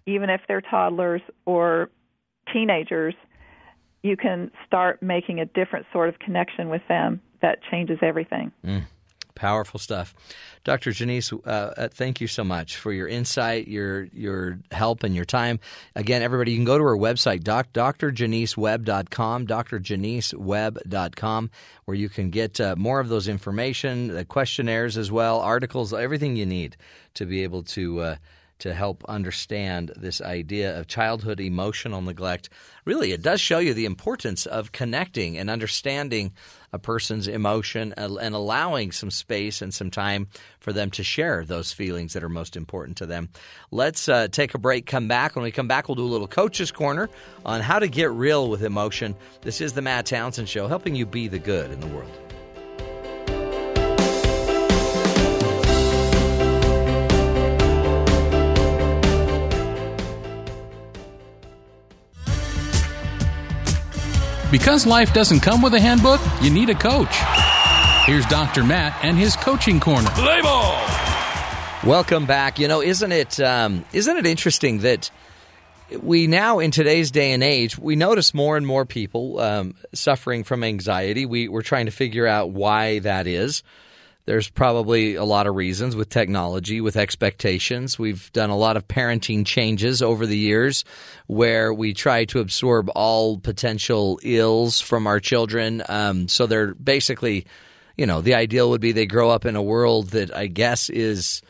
[0.06, 1.90] even if they're toddlers or
[2.52, 3.14] teenagers,
[4.02, 8.50] you can start making a different sort of connection with them that changes everything.
[8.64, 8.84] Mm
[9.40, 10.14] Powerful stuff.
[10.64, 10.92] Dr.
[10.92, 15.24] Jonice, uh, uh, thank you so much for your insight, your your help, and your
[15.24, 15.60] time.
[15.96, 21.50] Again, everybody, you can go to our website, doc, drjonicewebb.com, drjonicewebb.com,
[21.86, 26.36] where you can get uh, more of those information, the questionnaires as well, articles, everything
[26.36, 26.76] you need
[27.14, 28.16] to be able to uh,
[28.58, 32.50] to help understand this idea of childhood emotional neglect.
[32.84, 36.32] Really, it does show you the importance of connecting and understanding
[36.72, 40.28] a person's emotion and allowing some space and some time
[40.60, 43.28] for them to share those feelings that are most important to them.
[43.70, 45.34] Let's uh, take a break, come back.
[45.34, 47.08] When we come back, we'll do a little coach's corner
[47.44, 49.16] on how to get real with emotion.
[49.42, 52.10] This is the Matt Townsend Show, helping you be the good in the world.
[64.50, 67.14] Because life doesn't come with a handbook, you need a coach.
[68.04, 68.64] Here's Dr.
[68.64, 70.10] Matt and his coaching corner.
[70.10, 70.72] Play ball.
[71.84, 72.58] Welcome back.
[72.58, 75.10] You know, isn't it um, isn't it interesting that
[76.02, 80.42] we now in today's day and age we notice more and more people um, suffering
[80.42, 81.26] from anxiety.
[81.26, 83.62] We, we're trying to figure out why that is.
[84.26, 87.98] There's probably a lot of reasons with technology, with expectations.
[87.98, 90.84] We've done a lot of parenting changes over the years
[91.26, 95.82] where we try to absorb all potential ills from our children.
[95.88, 97.46] Um, so they're basically,
[97.96, 100.90] you know, the ideal would be they grow up in a world that I guess
[100.90, 101.42] is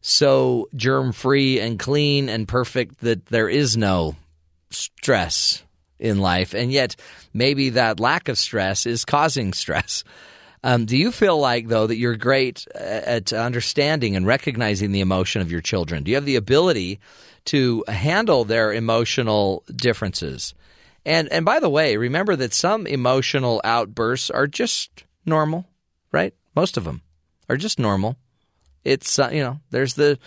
[0.00, 4.16] so germ free and clean and perfect that there is no
[4.70, 5.62] stress
[5.98, 6.54] in life.
[6.54, 6.96] And yet,
[7.32, 10.04] maybe that lack of stress is causing stress.
[10.64, 15.42] Um, do you feel like, though, that you're great at understanding and recognizing the emotion
[15.42, 16.04] of your children?
[16.04, 17.00] Do you have the ability
[17.46, 20.54] to handle their emotional differences?
[21.04, 25.66] And and by the way, remember that some emotional outbursts are just normal,
[26.12, 26.32] right?
[26.54, 27.02] Most of them
[27.48, 28.16] are just normal.
[28.84, 30.18] It's uh, you know, there's the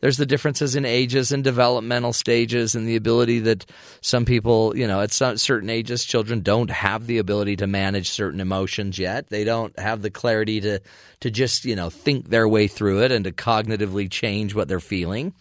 [0.00, 3.66] there's the differences in ages and developmental stages and the ability that
[4.00, 8.40] some people, you know, at certain ages, children don't have the ability to manage certain
[8.40, 9.28] emotions yet.
[9.28, 10.80] They don't have the clarity to
[11.20, 14.78] to just, you know, think their way through it and to cognitively change what they're
[14.78, 15.34] feeling.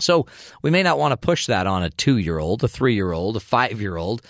[0.00, 0.26] So
[0.62, 3.12] we may not want to push that on a two year old, a three year
[3.12, 4.22] old, a five year old.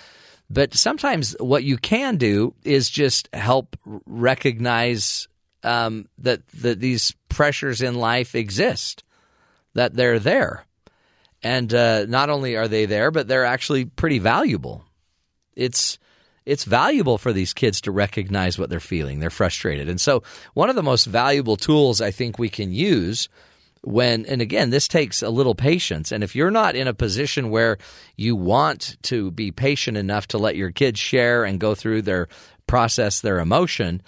[0.50, 5.28] But sometimes what you can do is just help recognize
[5.62, 9.03] um, that that these pressures in life exist
[9.74, 10.64] that they're there.
[11.42, 14.84] And uh, not only are they there, but they're actually pretty valuable.
[15.54, 15.98] It's
[16.46, 19.18] it's valuable for these kids to recognize what they're feeling.
[19.18, 19.88] They're frustrated.
[19.88, 20.22] And so,
[20.52, 23.28] one of the most valuable tools I think we can use
[23.82, 26.12] when, and again, this takes a little patience.
[26.12, 27.78] And if you're not in a position where
[28.16, 32.28] you want to be patient enough to let your kids share and go through their
[32.66, 34.02] process their emotion,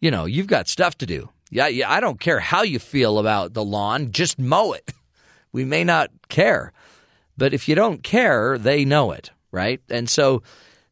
[0.00, 1.28] you know, you've got stuff to do.
[1.50, 4.92] Yeah, yeah, I don't care how you feel about the lawn, just mow it.
[5.52, 6.72] we may not care.
[7.36, 9.80] But if you don't care, they know it, right?
[9.88, 10.42] And so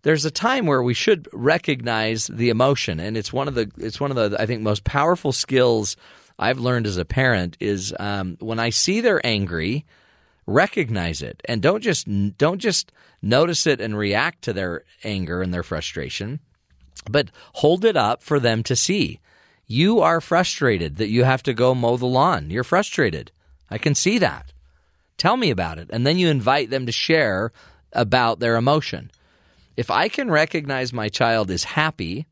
[0.03, 4.01] there's a time where we should recognize the emotion and it's one of the it's
[4.01, 5.97] one of the I think most powerful skills
[6.39, 9.85] I've learned as a parent is um, when I see they're angry,
[10.47, 12.07] recognize it and don't just
[12.39, 16.41] don't just notice it and react to their anger and their frustration,
[17.11, 19.21] but hold it up for them to see.
[19.67, 22.51] You are frustrated that you have to go mow the lawn.
[22.51, 23.33] You're frustrated.
[23.71, 24.53] I can see that.
[25.17, 25.91] Tell me about it.
[25.91, 27.53] And then you invite them to share
[27.93, 29.11] about their emotion.
[29.77, 32.27] If I can recognize my child is happy,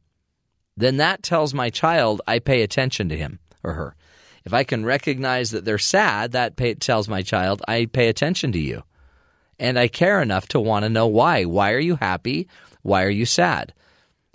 [0.77, 3.97] then that tells my child I pay attention to him or her.
[4.45, 8.53] If I can recognize that they're sad, that pay, tells my child I pay attention
[8.53, 8.85] to you.
[9.59, 11.45] And I care enough to want to know why.
[11.45, 12.49] Why are you happy?
[12.83, 13.73] Why are you sad?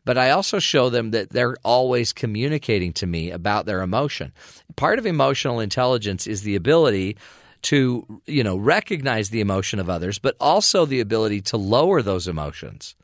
[0.04, 4.34] But I also show them that they're always communicating to me about their emotion.
[4.76, 7.18] Part of emotional intelligence is the ability
[7.64, 12.28] to, you know, recognize the emotion of others, but also the ability to lower those
[12.28, 12.96] emotions.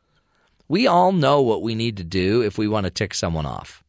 [0.68, 3.84] We all know what we need to do if we want to tick someone off.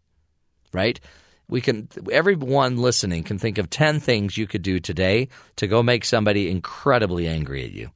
[0.72, 1.01] Right?
[1.48, 5.82] We can everyone listening can think of 10 things you could do today to go
[5.82, 7.90] make somebody incredibly angry at you.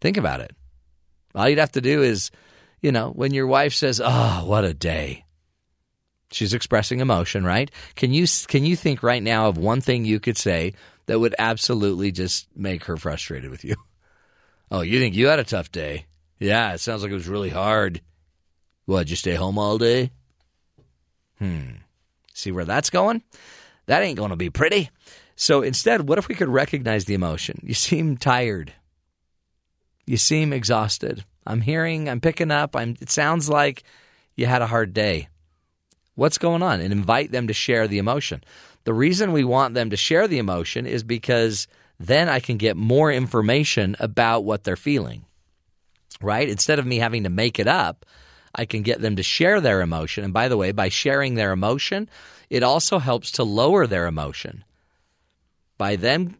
[0.00, 0.50] Think about it.
[1.36, 2.32] All you'd have to do is
[2.80, 5.24] you know, when your wife says, "Oh, what a day."
[6.32, 7.70] She's expressing emotion, right?
[7.94, 10.74] Can you can you think right now of one thing you could say
[11.06, 13.76] that would absolutely just make her frustrated with you?
[14.68, 16.06] Oh, you think you had a tough day?
[16.40, 18.00] Yeah, it sounds like it was really hard.
[18.84, 20.10] What, you stay home all day?
[21.38, 21.76] Hmm.
[22.34, 23.22] See where that's going?
[23.86, 24.90] That ain't going to be pretty.
[25.36, 27.60] So instead, what if we could recognize the emotion?
[27.62, 28.72] You seem tired.
[30.04, 31.24] You seem exhausted.
[31.46, 32.74] I'm hearing, I'm picking up.
[32.74, 33.84] I'm, it sounds like
[34.34, 35.28] you had a hard day.
[36.14, 36.80] What's going on?
[36.80, 38.42] And invite them to share the emotion.
[38.84, 41.68] The reason we want them to share the emotion is because
[41.98, 45.24] then I can get more information about what they're feeling.
[46.20, 46.48] Right?
[46.48, 48.06] Instead of me having to make it up,
[48.54, 50.24] I can get them to share their emotion.
[50.24, 52.08] And by the way, by sharing their emotion,
[52.48, 54.64] it also helps to lower their emotion.
[55.78, 56.36] By them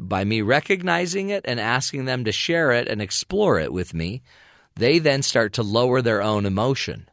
[0.00, 4.22] by me recognizing it and asking them to share it and explore it with me,
[4.80, 7.06] they then start to lower their own emotion.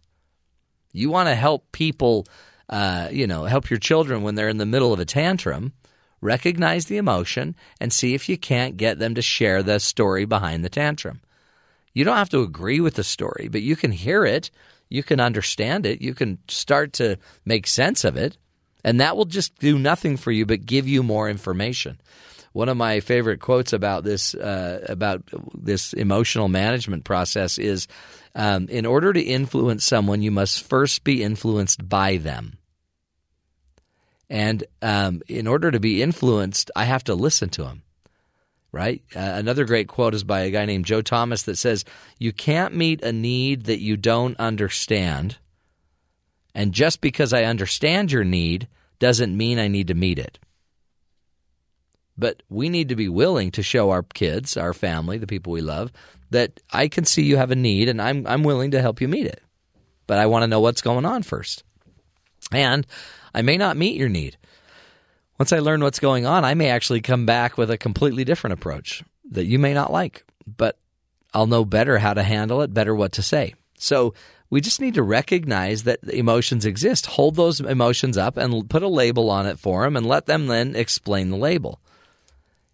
[0.94, 2.26] You want to help people,
[2.70, 5.74] uh, you know, help your children when they're in the middle of a tantrum.
[6.22, 10.64] Recognize the emotion and see if you can't get them to share the story behind
[10.64, 11.22] the tantrum.
[11.94, 14.50] You don't have to agree with the story, but you can hear it,
[14.90, 18.38] you can understand it, you can start to make sense of it,
[18.84, 22.00] and that will just do nothing for you but give you more information.
[22.54, 27.88] One of my favorite quotes about this uh, about this emotional management process is,
[28.36, 32.58] um, "In order to influence someone, you must first be influenced by them."
[34.30, 37.84] And um, in order to be influenced, I have to listen to them.
[38.72, 39.02] Right?
[39.16, 41.86] Uh, another great quote is by a guy named Joe Thomas that says,
[42.20, 45.38] "You can't meet a need that you don't understand."
[46.54, 48.68] And just because I understand your need
[49.00, 50.40] doesn't mean I need to meet it.
[52.18, 55.62] But we need to be willing to show our kids, our family, the people we
[55.62, 55.92] love,
[56.32, 59.08] that I can see you have a need and I'm I'm willing to help you
[59.08, 59.42] meet it.
[60.08, 61.64] But I want to know what's going on first.
[62.52, 62.88] And
[63.34, 64.38] I may not meet your need.
[65.38, 68.54] Once I learn what's going on, I may actually come back with a completely different
[68.54, 70.80] approach that you may not like, but
[71.34, 73.54] I'll know better how to handle it, better what to say.
[73.78, 74.16] So
[74.50, 78.88] we just need to recognize that emotions exist, hold those emotions up, and put a
[78.88, 81.80] label on it for them, and let them then explain the label.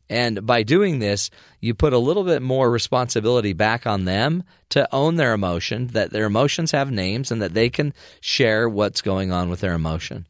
[0.09, 4.87] And by doing this, you put a little bit more responsibility back on them to
[4.93, 9.31] own their emotion, that their emotions have names and that they can share what's going
[9.31, 10.27] on with their emotion.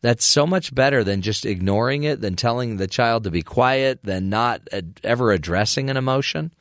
[0.00, 4.00] That's so much better than just ignoring it, than telling the child to be quiet,
[4.02, 4.66] than not
[5.04, 6.52] ever addressing an emotion.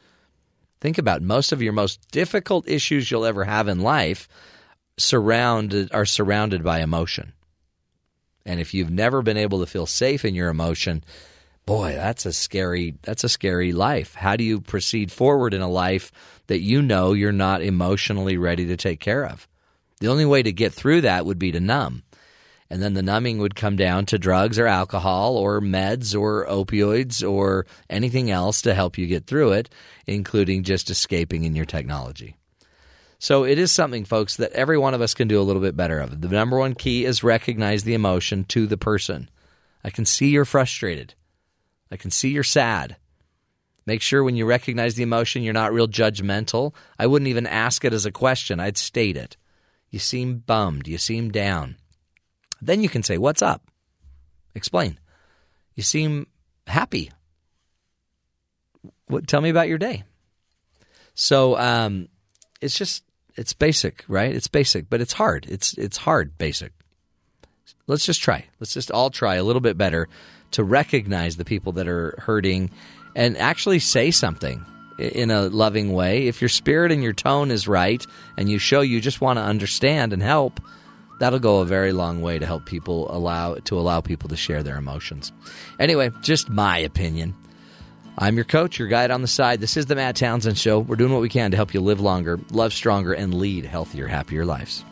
[0.80, 4.30] Think about most of your most difficult issues you'll ever have in life
[4.98, 7.34] surrounded are surrounded by emotion.
[8.46, 11.04] And if you've never been able to feel safe in your emotion,
[11.66, 14.16] boy, that's a scary that's a scary life.
[14.16, 16.12] How do you proceed forward in a life
[16.48, 19.48] that you know you're not emotionally ready to take care of?
[20.00, 22.04] The only way to get through that would be to numb.
[22.72, 27.22] And then the numbing would come down to drugs or alcohol or meds or opioids
[27.30, 29.70] or anything else to help you get through it,
[30.08, 32.38] including just escaping in your technology.
[33.20, 35.76] So it is something, folks, that every one of us can do a little bit
[35.76, 36.22] better of.
[36.22, 39.30] The number one key is recognize the emotion to the person.
[39.84, 41.14] I can see you're frustrated.
[41.92, 42.96] I can see you're sad.
[43.86, 46.74] Make sure when you recognize the emotion, you're not real judgmental.
[46.98, 49.38] I wouldn't even ask it as a question, I'd state it.
[49.90, 50.88] You seem bummed.
[50.88, 51.76] You seem down.
[52.62, 53.64] Then you can say, What's up?
[54.56, 55.00] Explain.
[55.76, 56.28] You seem
[56.68, 57.12] happy.
[59.08, 60.04] What, tell me about your day.
[61.14, 62.08] So um,
[62.62, 63.04] it's just,
[63.36, 64.34] it's basic, right?
[64.34, 65.46] It's basic, but it's hard.
[65.50, 66.72] It's, it's hard, basic.
[67.88, 68.46] Let's just try.
[68.60, 70.08] Let's just all try a little bit better
[70.52, 72.70] to recognize the people that are hurting
[73.16, 74.66] and actually say something
[74.98, 76.28] in a loving way.
[76.28, 78.06] If your spirit and your tone is right
[78.38, 80.60] and you show you just want to understand and help,
[81.20, 84.64] that'll go a very long way to help people allow to allow people to share
[84.64, 85.32] their emotions.
[85.80, 87.36] Anyway, just my opinion.
[88.18, 89.62] I'm your coach, your guide on the side.
[89.62, 90.80] This is the Matt Townsend Show.
[90.80, 94.06] We're doing what we can to help you live longer, love stronger, and lead healthier,
[94.08, 94.84] happier lives.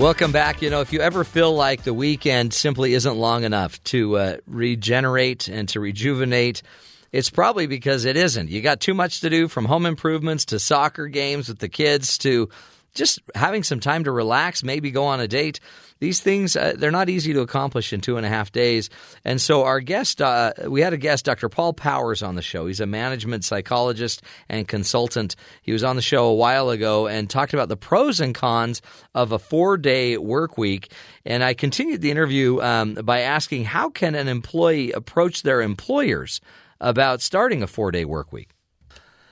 [0.00, 0.62] Welcome back.
[0.62, 4.36] You know, if you ever feel like the weekend simply isn't long enough to uh,
[4.46, 6.62] regenerate and to rejuvenate,
[7.12, 8.48] it's probably because it isn't.
[8.48, 12.16] You got too much to do from home improvements to soccer games with the kids
[12.18, 12.48] to
[12.94, 15.60] just having some time to relax, maybe go on a date.
[16.00, 18.88] These things, uh, they're not easy to accomplish in two and a half days.
[19.24, 21.50] And so, our guest, uh, we had a guest, Dr.
[21.50, 22.66] Paul Powers, on the show.
[22.66, 25.36] He's a management psychologist and consultant.
[25.62, 28.80] He was on the show a while ago and talked about the pros and cons
[29.14, 30.92] of a four day work week.
[31.26, 36.40] And I continued the interview um, by asking how can an employee approach their employers
[36.80, 38.54] about starting a four day work week?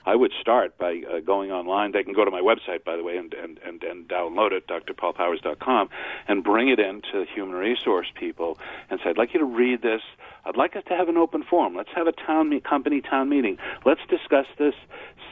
[0.09, 1.91] I would start by uh, going online.
[1.91, 4.67] They can go to my website, by the way, and, and, and, and download it,
[4.67, 5.89] drpaulpowers.com,
[6.27, 8.57] and bring it in to human resource people
[8.89, 10.01] and say, I'd like you to read this.
[10.45, 11.75] I'd like us to have an open forum.
[11.75, 13.59] Let's have a town me- company town meeting.
[13.85, 14.73] Let's discuss this,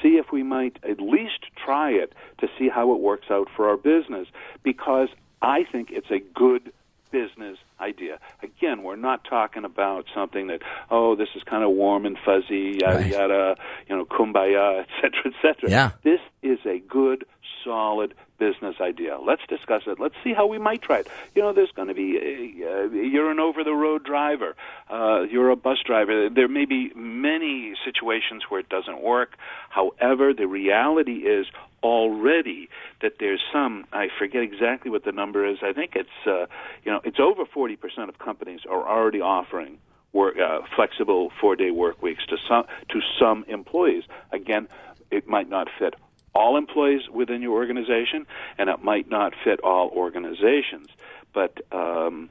[0.04, 3.68] see if we might at least try it to see how it works out for
[3.68, 4.28] our business.
[4.62, 5.10] Because
[5.41, 6.72] I think it's a good
[7.12, 8.20] business idea.
[8.42, 12.80] Again, we're not talking about something that oh, this is kind of warm and fuzzy,
[12.82, 13.12] yada Right.
[13.12, 13.56] yada,
[13.88, 15.70] you know, kumbaya, et cetera, et cetera.
[15.70, 15.92] Yeah.
[16.04, 17.26] This is a good,
[17.64, 19.18] solid business idea.
[19.20, 20.00] Let's discuss it.
[20.00, 21.08] Let's see how we might try it.
[21.34, 24.56] You know, there's going to be a, uh, you're an over-the-road driver,
[24.92, 26.30] uh, you're a bus driver.
[26.30, 29.38] There may be many situations where it doesn't work.
[29.69, 31.48] However, the reality is
[31.84, 32.69] already
[33.02, 35.57] that there's some I forget exactly what the number is.
[35.61, 36.48] I think it's uh,
[36.84, 39.77] you know it's over 40% of companies are already offering
[40.14, 44.03] work uh, flexible 4-day work weeks to some to some employees.
[44.31, 44.68] Again,
[45.11, 45.94] it might not fit
[46.34, 48.26] all employees within your organization
[48.57, 50.88] and it might not fit all organizations,
[51.34, 52.30] but um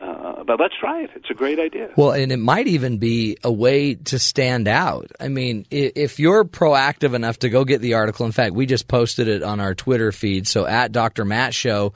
[0.00, 1.10] uh, but let's try it.
[1.16, 1.90] It's a great idea.
[1.96, 5.10] Well, and it might even be a way to stand out.
[5.18, 8.86] I mean, if you're proactive enough to go get the article, in fact, we just
[8.86, 10.46] posted it on our Twitter feed.
[10.46, 11.24] So at Dr.
[11.24, 11.94] Matt Show,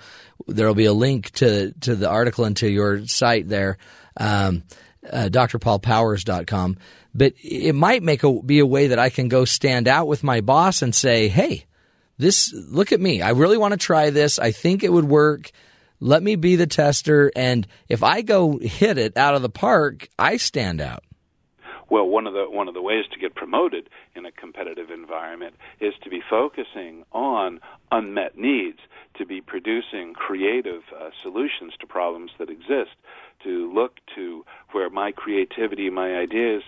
[0.48, 3.78] there'll be a link to, to the article and to your site there,
[4.16, 4.64] um,
[5.08, 6.78] uh, drpaulpowers.com.
[7.14, 10.24] But it might make a, be a way that I can go stand out with
[10.24, 11.66] my boss and say, hey,
[12.18, 13.22] this, look at me.
[13.22, 14.38] I really want to try this.
[14.38, 15.52] I think it would work.
[16.02, 17.30] Let me be the tester.
[17.36, 21.04] And if I go hit it out of the park, I stand out.
[21.88, 25.54] Well, one of the one of the ways to get promoted in a competitive environment
[25.78, 27.60] is to be focusing on
[27.92, 28.78] unmet needs,
[29.18, 32.96] to be producing creative uh, solutions to problems that exist,
[33.44, 36.62] to look to where my creativity, my ideas,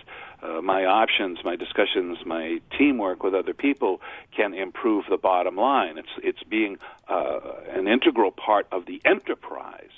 [0.45, 4.01] uh, my options, my discussions, my teamwork with other people
[4.35, 5.97] can improve the bottom line.
[5.97, 6.77] It's it's being
[7.07, 7.39] uh,
[7.69, 9.89] an integral part of the enterprise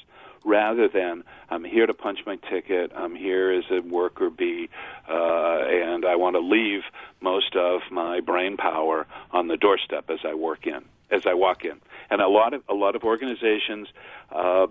[0.48, 4.70] rather than I'm here to punch my ticket, I'm here as a worker bee,
[5.10, 6.84] uh, and I want to leave
[7.22, 11.66] most of my brain power on the doorstep as I work in, as I walk
[11.66, 11.80] in.
[12.10, 13.90] And a lot of a lot of organizations.
[14.32, 14.68] Uh,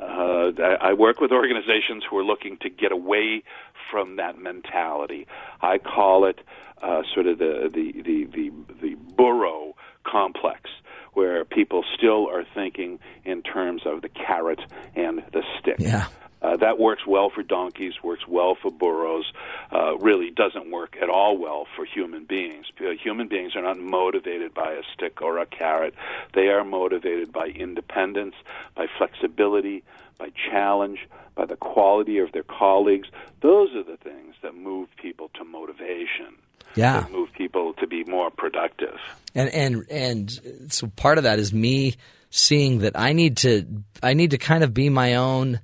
[0.00, 3.42] uh, I I work with organizations who are looking to get away
[3.90, 5.26] from that mentality.
[5.60, 6.40] I call it
[6.82, 10.70] uh, sort of the the the the, the burro complex,
[11.12, 14.60] where people still are thinking in terms of the carrot
[14.94, 15.76] and the stick.
[15.78, 16.06] Yeah.
[16.42, 19.30] Uh, that works well for donkeys, works well for burros,
[19.72, 22.64] uh, really doesn't work at all well for human beings.
[22.80, 25.94] Uh, Human beings are not motivated by a stick or a carrot.
[26.32, 28.34] They are motivated by independence,
[28.74, 29.82] by flexibility,
[30.20, 31.00] by challenge,
[31.34, 33.08] by the quality of their colleagues.
[33.40, 36.36] Those are the things that move people to motivation,
[36.76, 37.00] Yeah.
[37.00, 38.98] that move people to be more productive.
[39.34, 40.30] And and and
[40.72, 41.94] so part of that is me
[42.30, 43.64] seeing that I need to
[44.02, 45.60] I need to kind of be my own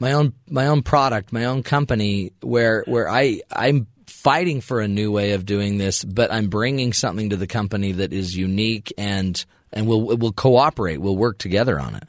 [0.00, 4.88] my own my own product, my own company where where I I'm fighting for a
[4.88, 8.92] new way of doing this, but I'm bringing something to the company that is unique
[8.98, 12.04] and and we'll we'll cooperate, we'll work together on it.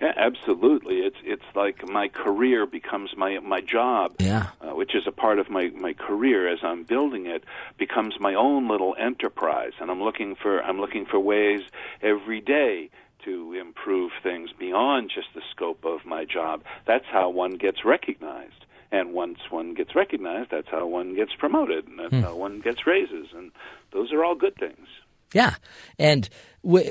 [0.00, 0.96] Yeah, absolutely.
[0.96, 4.14] It's it's like my career becomes my my job.
[4.18, 4.48] Yeah.
[4.60, 7.44] uh, which is a part of my my career as I'm building it
[7.78, 11.62] becomes my own little enterprise and I'm looking for I'm looking for ways
[12.02, 12.90] every day
[13.24, 18.64] to improve things beyond just the scope of my job that's how one gets recognized
[18.92, 22.20] and once one gets recognized that's how one gets promoted and that's Hmm.
[22.20, 23.50] how one gets raises and
[23.92, 24.86] those are all good things
[25.32, 25.54] Yeah,
[25.98, 26.28] and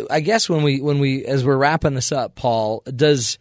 [0.10, 3.38] I guess when we when we as we're wrapping this up, Paul, does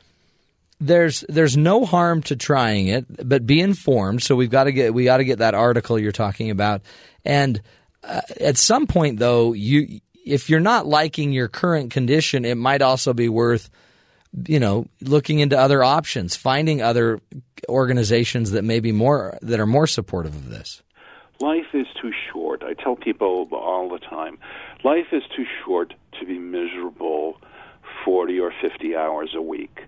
[0.81, 4.23] there's there's no harm to trying it, but be informed.
[4.23, 6.83] So we've got to get we got to get that article you're talking about,
[7.25, 7.61] and
[8.03, 12.83] uh, at some point though, you if you're not liking your current condition, it might
[12.83, 13.71] also be worth
[14.47, 17.21] you know looking into other options, finding other
[17.69, 20.83] organizations that may be more that are more supportive of this.
[21.40, 22.62] Life is too short.
[22.62, 24.39] I tell people all the time
[24.85, 27.39] life is too short to be miserable
[28.05, 29.81] 40 or 50 hours a week.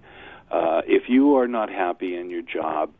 [0.50, 2.90] Uh, if you are not happy in your job,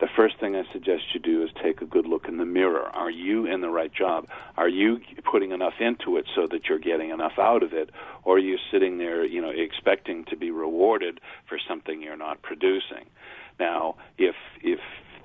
[0.00, 2.88] the first thing I suggest you do is take a good look in the mirror.
[2.94, 4.26] Are you in the right job?
[4.56, 5.00] Are you
[5.30, 7.90] putting enough into it so that you're getting enough out of it?
[8.24, 12.42] Or are you sitting there, you know, expecting to be rewarded for something you're not
[12.42, 13.06] producing?
[13.60, 14.80] Now, if if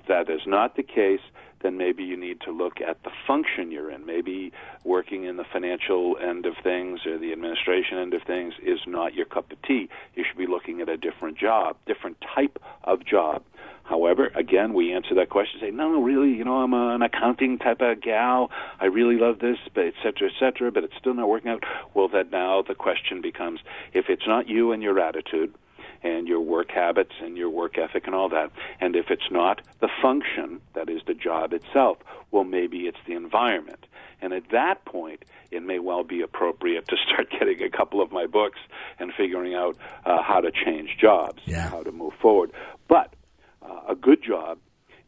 [0.08, 1.22] that is not the case,
[1.62, 4.06] then maybe you need to look at the function you're in.
[4.06, 4.52] Maybe
[4.84, 9.14] working in the financial end of things or the administration end of things is not
[9.14, 9.90] your cup of tea.
[10.16, 13.44] You should be looking at a different job, different type of job.
[13.84, 17.82] However, again, we answer that question, say, no, really, you know, I'm an accounting type
[17.82, 18.52] of gal.
[18.80, 21.64] I really love this, but et cetera, et cetera, but it's still not working out.
[21.96, 23.62] Well, then now the question becomes,
[23.94, 25.56] if it's not you and your attitude,
[26.04, 28.52] and your work habits and your work ethic and all that.
[28.80, 31.98] And if it's not the function, that is the job itself,
[32.32, 33.86] well, maybe it's the environment.
[34.22, 38.12] And at that point, it may well be appropriate to start getting a couple of
[38.12, 38.60] my books
[39.00, 41.70] and figuring out uh, how to change jobs, yeah.
[41.70, 42.52] how to move forward.
[42.88, 43.14] But
[43.62, 44.60] uh, a good job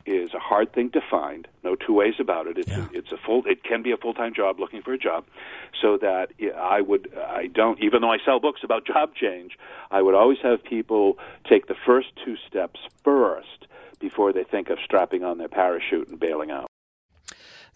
[0.05, 1.47] is a hard thing to find.
[1.63, 2.57] No two ways about it.
[2.57, 2.87] It's Yeah.
[2.93, 3.43] a, it's a full.
[3.45, 5.25] It can be a full time job looking for a job.
[5.81, 9.57] So that I would I don't even though I sell books about job change,
[9.89, 11.17] I would always have people
[11.49, 13.67] take the first two steps first
[13.99, 16.67] before they think of strapping on their parachute and bailing out.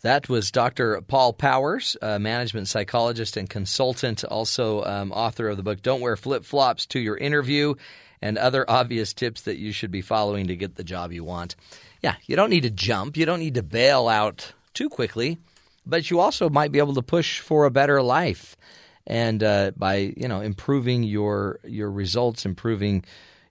[0.01, 1.01] That was Dr.
[1.01, 6.15] Paul Powers, a management psychologist and consultant, also um, author of the book Don't Wear
[6.15, 7.73] Flip Flops to Your Interview
[8.21, 11.55] and Other Obvious Tips That You Should Be Following to Get the Job You Want.
[12.05, 15.39] Yeah, you don't need to jump, you don't need to bail out too quickly,
[15.87, 18.55] but you also might be able to push for a better life.
[19.07, 23.05] And uh, by you know improving your your results, improving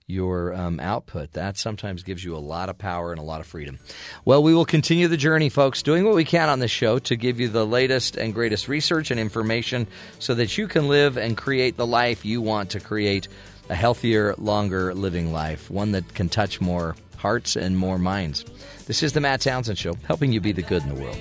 [0.07, 1.33] your um, output.
[1.33, 3.77] That sometimes gives you a lot of power and a lot of freedom.
[4.23, 7.17] Well, we will continue the journey, folks, doing what we can on this show to
[7.17, 9.85] give you the latest and greatest research and information
[10.19, 13.27] so that you can live and create the life you want to create
[13.69, 16.95] a healthier, longer living life, one that can touch more
[17.25, 18.45] hearts and more minds.
[18.85, 21.17] This is the Matt Townsend Show, helping you be the good in the world.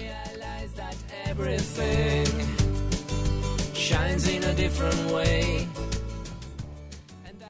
[3.74, 5.66] Shines in a different way.